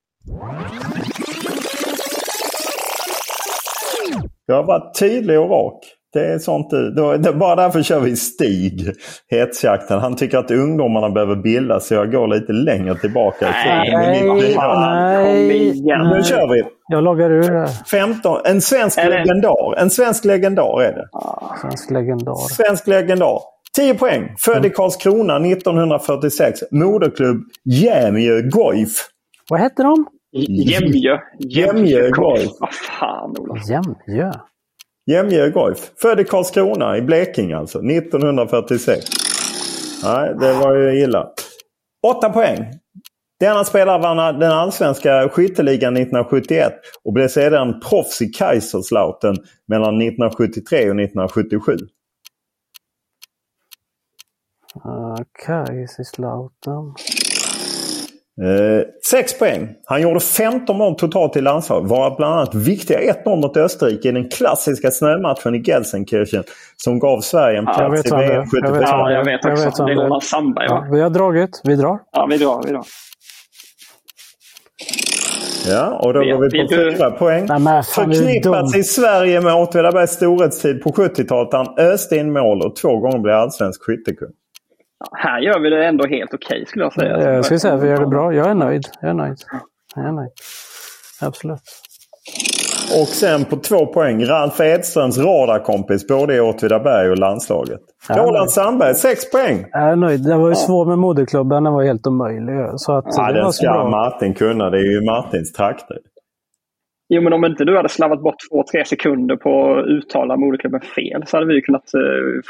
Jag 4.45 4.55
har 4.55 4.63
varit 4.63 4.99
tydlig 4.99 5.39
och 5.39 5.49
rak. 5.49 5.79
Det 6.13 6.25
är 6.33 6.39
sånt 6.39 6.69
det- 6.69 7.33
Bara 7.33 7.55
därför 7.55 7.81
kör 7.83 7.99
vi 7.99 8.15
Stig, 8.15 8.91
hetsjakten. 9.31 9.99
Han 9.99 10.15
tycker 10.15 10.37
att 10.37 10.51
ungdomarna 10.51 11.09
behöver 11.09 11.35
bilda 11.35 11.79
så 11.79 11.93
jag 11.93 12.11
går 12.11 12.27
lite 12.27 12.53
längre 12.53 12.95
tillbaka 12.95 13.49
i 13.49 13.63
tiden. 13.63 13.77
Nej, 13.77 14.23
Men 14.27 14.37
ni- 14.37 14.55
nej, 14.55 15.97
Nu 15.97 16.09
nej. 16.09 16.23
kör 16.23 16.53
vi! 16.53 16.63
Jag 16.87 17.03
loggar 17.03 17.29
ur 17.31 17.41
det. 17.51 17.67
15, 17.91 18.41
en 18.45 18.61
svensk 18.61 18.97
det- 18.97 19.09
legendar. 19.09 19.75
En 19.77 19.89
svensk 19.89 20.25
legendar 20.25 20.81
är 20.81 20.93
det. 20.93 21.07
Svensk 21.61 21.91
legendar. 21.91 22.35
Svensk 22.35 22.87
legendar. 22.87 23.39
10 23.75 23.93
poäng. 23.95 24.35
Född 24.39 24.65
i 24.65 24.69
Karlskrona 24.69 25.39
1946. 25.39 26.59
Moderklubb 26.71 27.37
Jämjö 27.65 28.41
Goif. 28.41 28.89
Vad 29.49 29.59
hette 29.59 29.83
de? 29.83 30.05
Jämjö. 30.71 31.17
Jämjö 31.39 32.09
Goif. 32.09 32.49
Vad 32.59 32.73
fan 32.73 33.35
Ola. 33.39 33.55
Jämjö. 33.69 34.31
Jämjö 35.07 35.49
Goif. 35.49 35.91
Född 36.01 36.19
i 36.19 36.23
Karlskrona 36.23 36.97
i 36.97 37.01
Blekinge 37.01 37.57
alltså. 37.57 37.79
1946. 37.79 39.05
Nej, 40.03 40.35
det 40.39 40.53
var 40.53 40.75
ju 40.75 41.03
illa. 41.03 41.29
8 42.07 42.29
poäng. 42.29 42.65
Denna 43.39 43.63
spelare 43.63 44.01
vann 44.01 44.39
den 44.39 44.51
allsvenska 44.51 45.29
skytteligan 45.29 45.97
1971 45.97 46.73
och 47.03 47.13
blev 47.13 47.27
sedan 47.27 47.79
proffs 47.89 48.21
i 48.21 48.25
Kaiserslautern 48.25 49.35
mellan 49.67 50.01
1973 50.01 50.77
och 50.77 50.99
1977. 50.99 51.71
Uh, 54.85 54.91
ah, 54.91 55.17
Kaiserslautern. 55.45 56.93
Eh, 58.41 58.81
sex 59.05 59.39
poäng. 59.39 59.69
Han 59.85 60.01
gjorde 60.01 60.19
15 60.19 60.77
mål 60.77 60.95
totalt 60.95 61.35
i 61.37 61.41
landslaget. 61.41 61.89
Var 61.89 62.15
bland 62.17 62.33
annat 62.33 62.55
viktiga 62.55 62.99
1-0 62.99 63.35
mot 63.41 63.57
Österrike 63.57 64.09
i 64.09 64.11
den 64.11 64.29
klassiska 64.29 64.91
snömatchen 64.91 65.55
i 65.55 65.61
Gelsenkirchen 65.63 66.43
som 66.77 66.99
gav 66.99 67.21
Sverige 67.21 67.57
en 67.59 67.65
jag 67.65 67.75
plats 67.77 67.99
vet 68.05 68.05
i. 68.13 68.15
VM 68.15 68.35
Jag 68.35 68.45
75. 68.51 68.73
vet 68.73 68.81
vad 68.81 68.89
Ja, 68.89 69.11
jag 69.11 69.25
vet 69.25 69.39
Jag 69.43 69.53
också. 69.53 69.65
vet 69.65 69.79
vad 69.79 69.87
det 69.87 69.93
är. 69.93 69.95
Roland 69.95 70.23
Sandberg 70.23 70.67
va? 70.69 70.83
Ja, 70.87 70.93
vi 70.93 71.01
har 71.01 71.09
dragit. 71.09 71.61
Vi 71.63 71.75
drar. 71.75 71.99
Ja, 72.11 72.27
vi 72.29 72.37
drar. 72.37 72.61
Vi 72.65 72.71
drar. 72.71 72.83
Ja, 75.67 75.99
och 76.03 76.13
då 76.13 76.19
Vet 76.19 76.37
går 76.37 76.49
vi 76.51 76.61
på 76.61 76.67
fyra 76.97 77.11
poäng. 77.11 77.45
Nej, 77.49 77.59
men 77.59 77.83
fan, 77.83 78.13
Förknippats 78.13 78.75
i 78.75 78.83
Sverige 78.83 79.41
med 79.41 79.53
Åtvidabergs 79.55 80.11
storhetstid 80.11 80.81
på 80.83 80.89
70-talet. 80.91 81.53
Han 81.53 81.67
öste 81.79 82.15
in 82.15 82.33
mål 82.33 82.61
och 82.61 82.75
två 82.75 82.99
gånger 82.99 83.19
blev 83.19 83.35
allsvensk 83.35 83.83
skyttekung. 83.83 84.29
Ja, 85.11 85.17
här 85.17 85.39
gör 85.39 85.59
vi 85.59 85.69
det 85.69 85.85
ändå 85.85 86.07
helt 86.07 86.33
okej 86.33 86.65
skulle 86.65 86.85
jag 86.85 86.93
säga. 86.93 87.33
Jag 87.33 87.45
skulle 87.45 87.59
säga 87.59 87.73
att 87.73 87.83
vi 87.83 87.87
gör 87.87 87.97
det 87.99 88.07
bra. 88.07 88.33
Jag 88.33 88.49
är 88.49 88.53
nöjd. 88.55 88.83
Jag 89.01 89.09
är 89.09 89.13
nöjd. 89.13 89.37
Jag 89.95 90.05
är 90.05 90.11
nöjd. 90.11 90.31
Absolut. 91.21 91.61
Och 93.01 93.07
sen 93.07 93.45
på 93.45 93.55
två 93.55 93.85
poäng 93.85 94.25
Ralf 94.25 94.59
Edströms 94.59 95.17
radarkompis 95.17 96.07
både 96.07 96.35
i 96.35 96.39
Åtvidaberg 96.39 97.09
och 97.09 97.17
landslaget. 97.17 97.79
Ja, 98.09 98.15
Roland. 98.17 98.51
Sandberg, 98.51 98.95
sex 98.95 99.31
poäng! 99.31 99.65
Jag 99.71 99.81
är 99.89 99.95
nöjd. 99.95 100.23
Det 100.23 100.37
var 100.37 100.49
ju 100.49 100.55
svårt 100.55 100.87
med 100.87 100.97
moderklubben. 100.97 101.63
Den 101.63 101.73
var 101.73 101.83
helt 101.83 102.07
omöjlig. 102.07 102.55
Så 102.75 102.97
att 102.97 103.05
Ja, 103.07 103.31
det 103.31 103.41
den 103.41 103.53
ska 103.53 103.65
bra. 103.71 103.89
Martin 103.89 104.33
kunna. 104.33 104.69
Det 104.69 104.77
är 104.77 104.91
ju 104.91 105.01
Martins 105.05 105.53
trakter. 105.53 105.97
Jo, 107.09 107.21
men 107.21 107.33
om 107.33 107.45
inte 107.45 107.65
du 107.65 107.75
hade 107.77 107.89
slarvat 107.89 108.21
bort 108.21 108.35
två, 108.51 108.63
tre 108.71 108.85
sekunder 108.85 109.35
på 109.35 109.75
att 109.75 109.85
uttala 109.85 110.37
moderklubben 110.37 110.81
fel 110.81 111.23
så 111.27 111.37
hade 111.37 111.47
vi 111.53 111.61
kunnat 111.61 111.93
eh, 111.93 112.01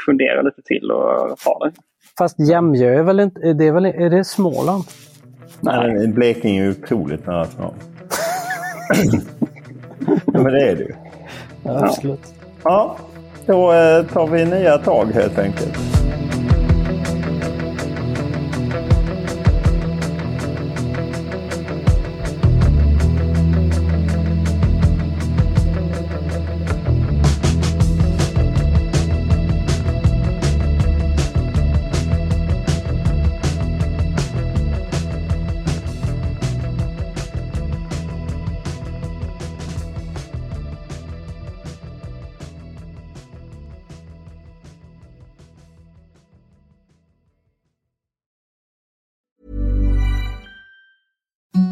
fundera 0.06 0.42
lite 0.42 0.62
till 0.62 0.90
och 0.90 1.38
ta 1.44 1.58
det. 1.64 1.72
Fast 2.18 2.38
Jämjö 2.38 2.98
är 2.98 3.02
väl 3.02 3.20
inte... 3.20 3.40
Är 3.40 3.54
det, 3.54 3.70
väl, 3.70 3.84
är 3.84 4.10
det 4.10 4.24
Småland? 4.24 4.84
Nej. 5.60 6.08
Blekinge 6.08 6.60
är 6.60 6.64
ju 6.64 6.70
otroligt 6.70 7.26
nära 7.26 7.44
snart. 7.44 7.74
ja, 10.08 10.40
men 10.40 10.52
det 10.52 10.70
är 10.70 10.76
det 10.76 10.82
ju. 10.82 10.94
Ja, 11.62 11.84
absolut. 11.84 12.34
Ja, 12.62 12.96
då 13.46 13.72
eh, 13.72 14.06
tar 14.06 14.26
vi 14.26 14.44
nya 14.44 14.78
tag 14.78 15.06
helt 15.14 15.38
enkelt. 15.38 15.78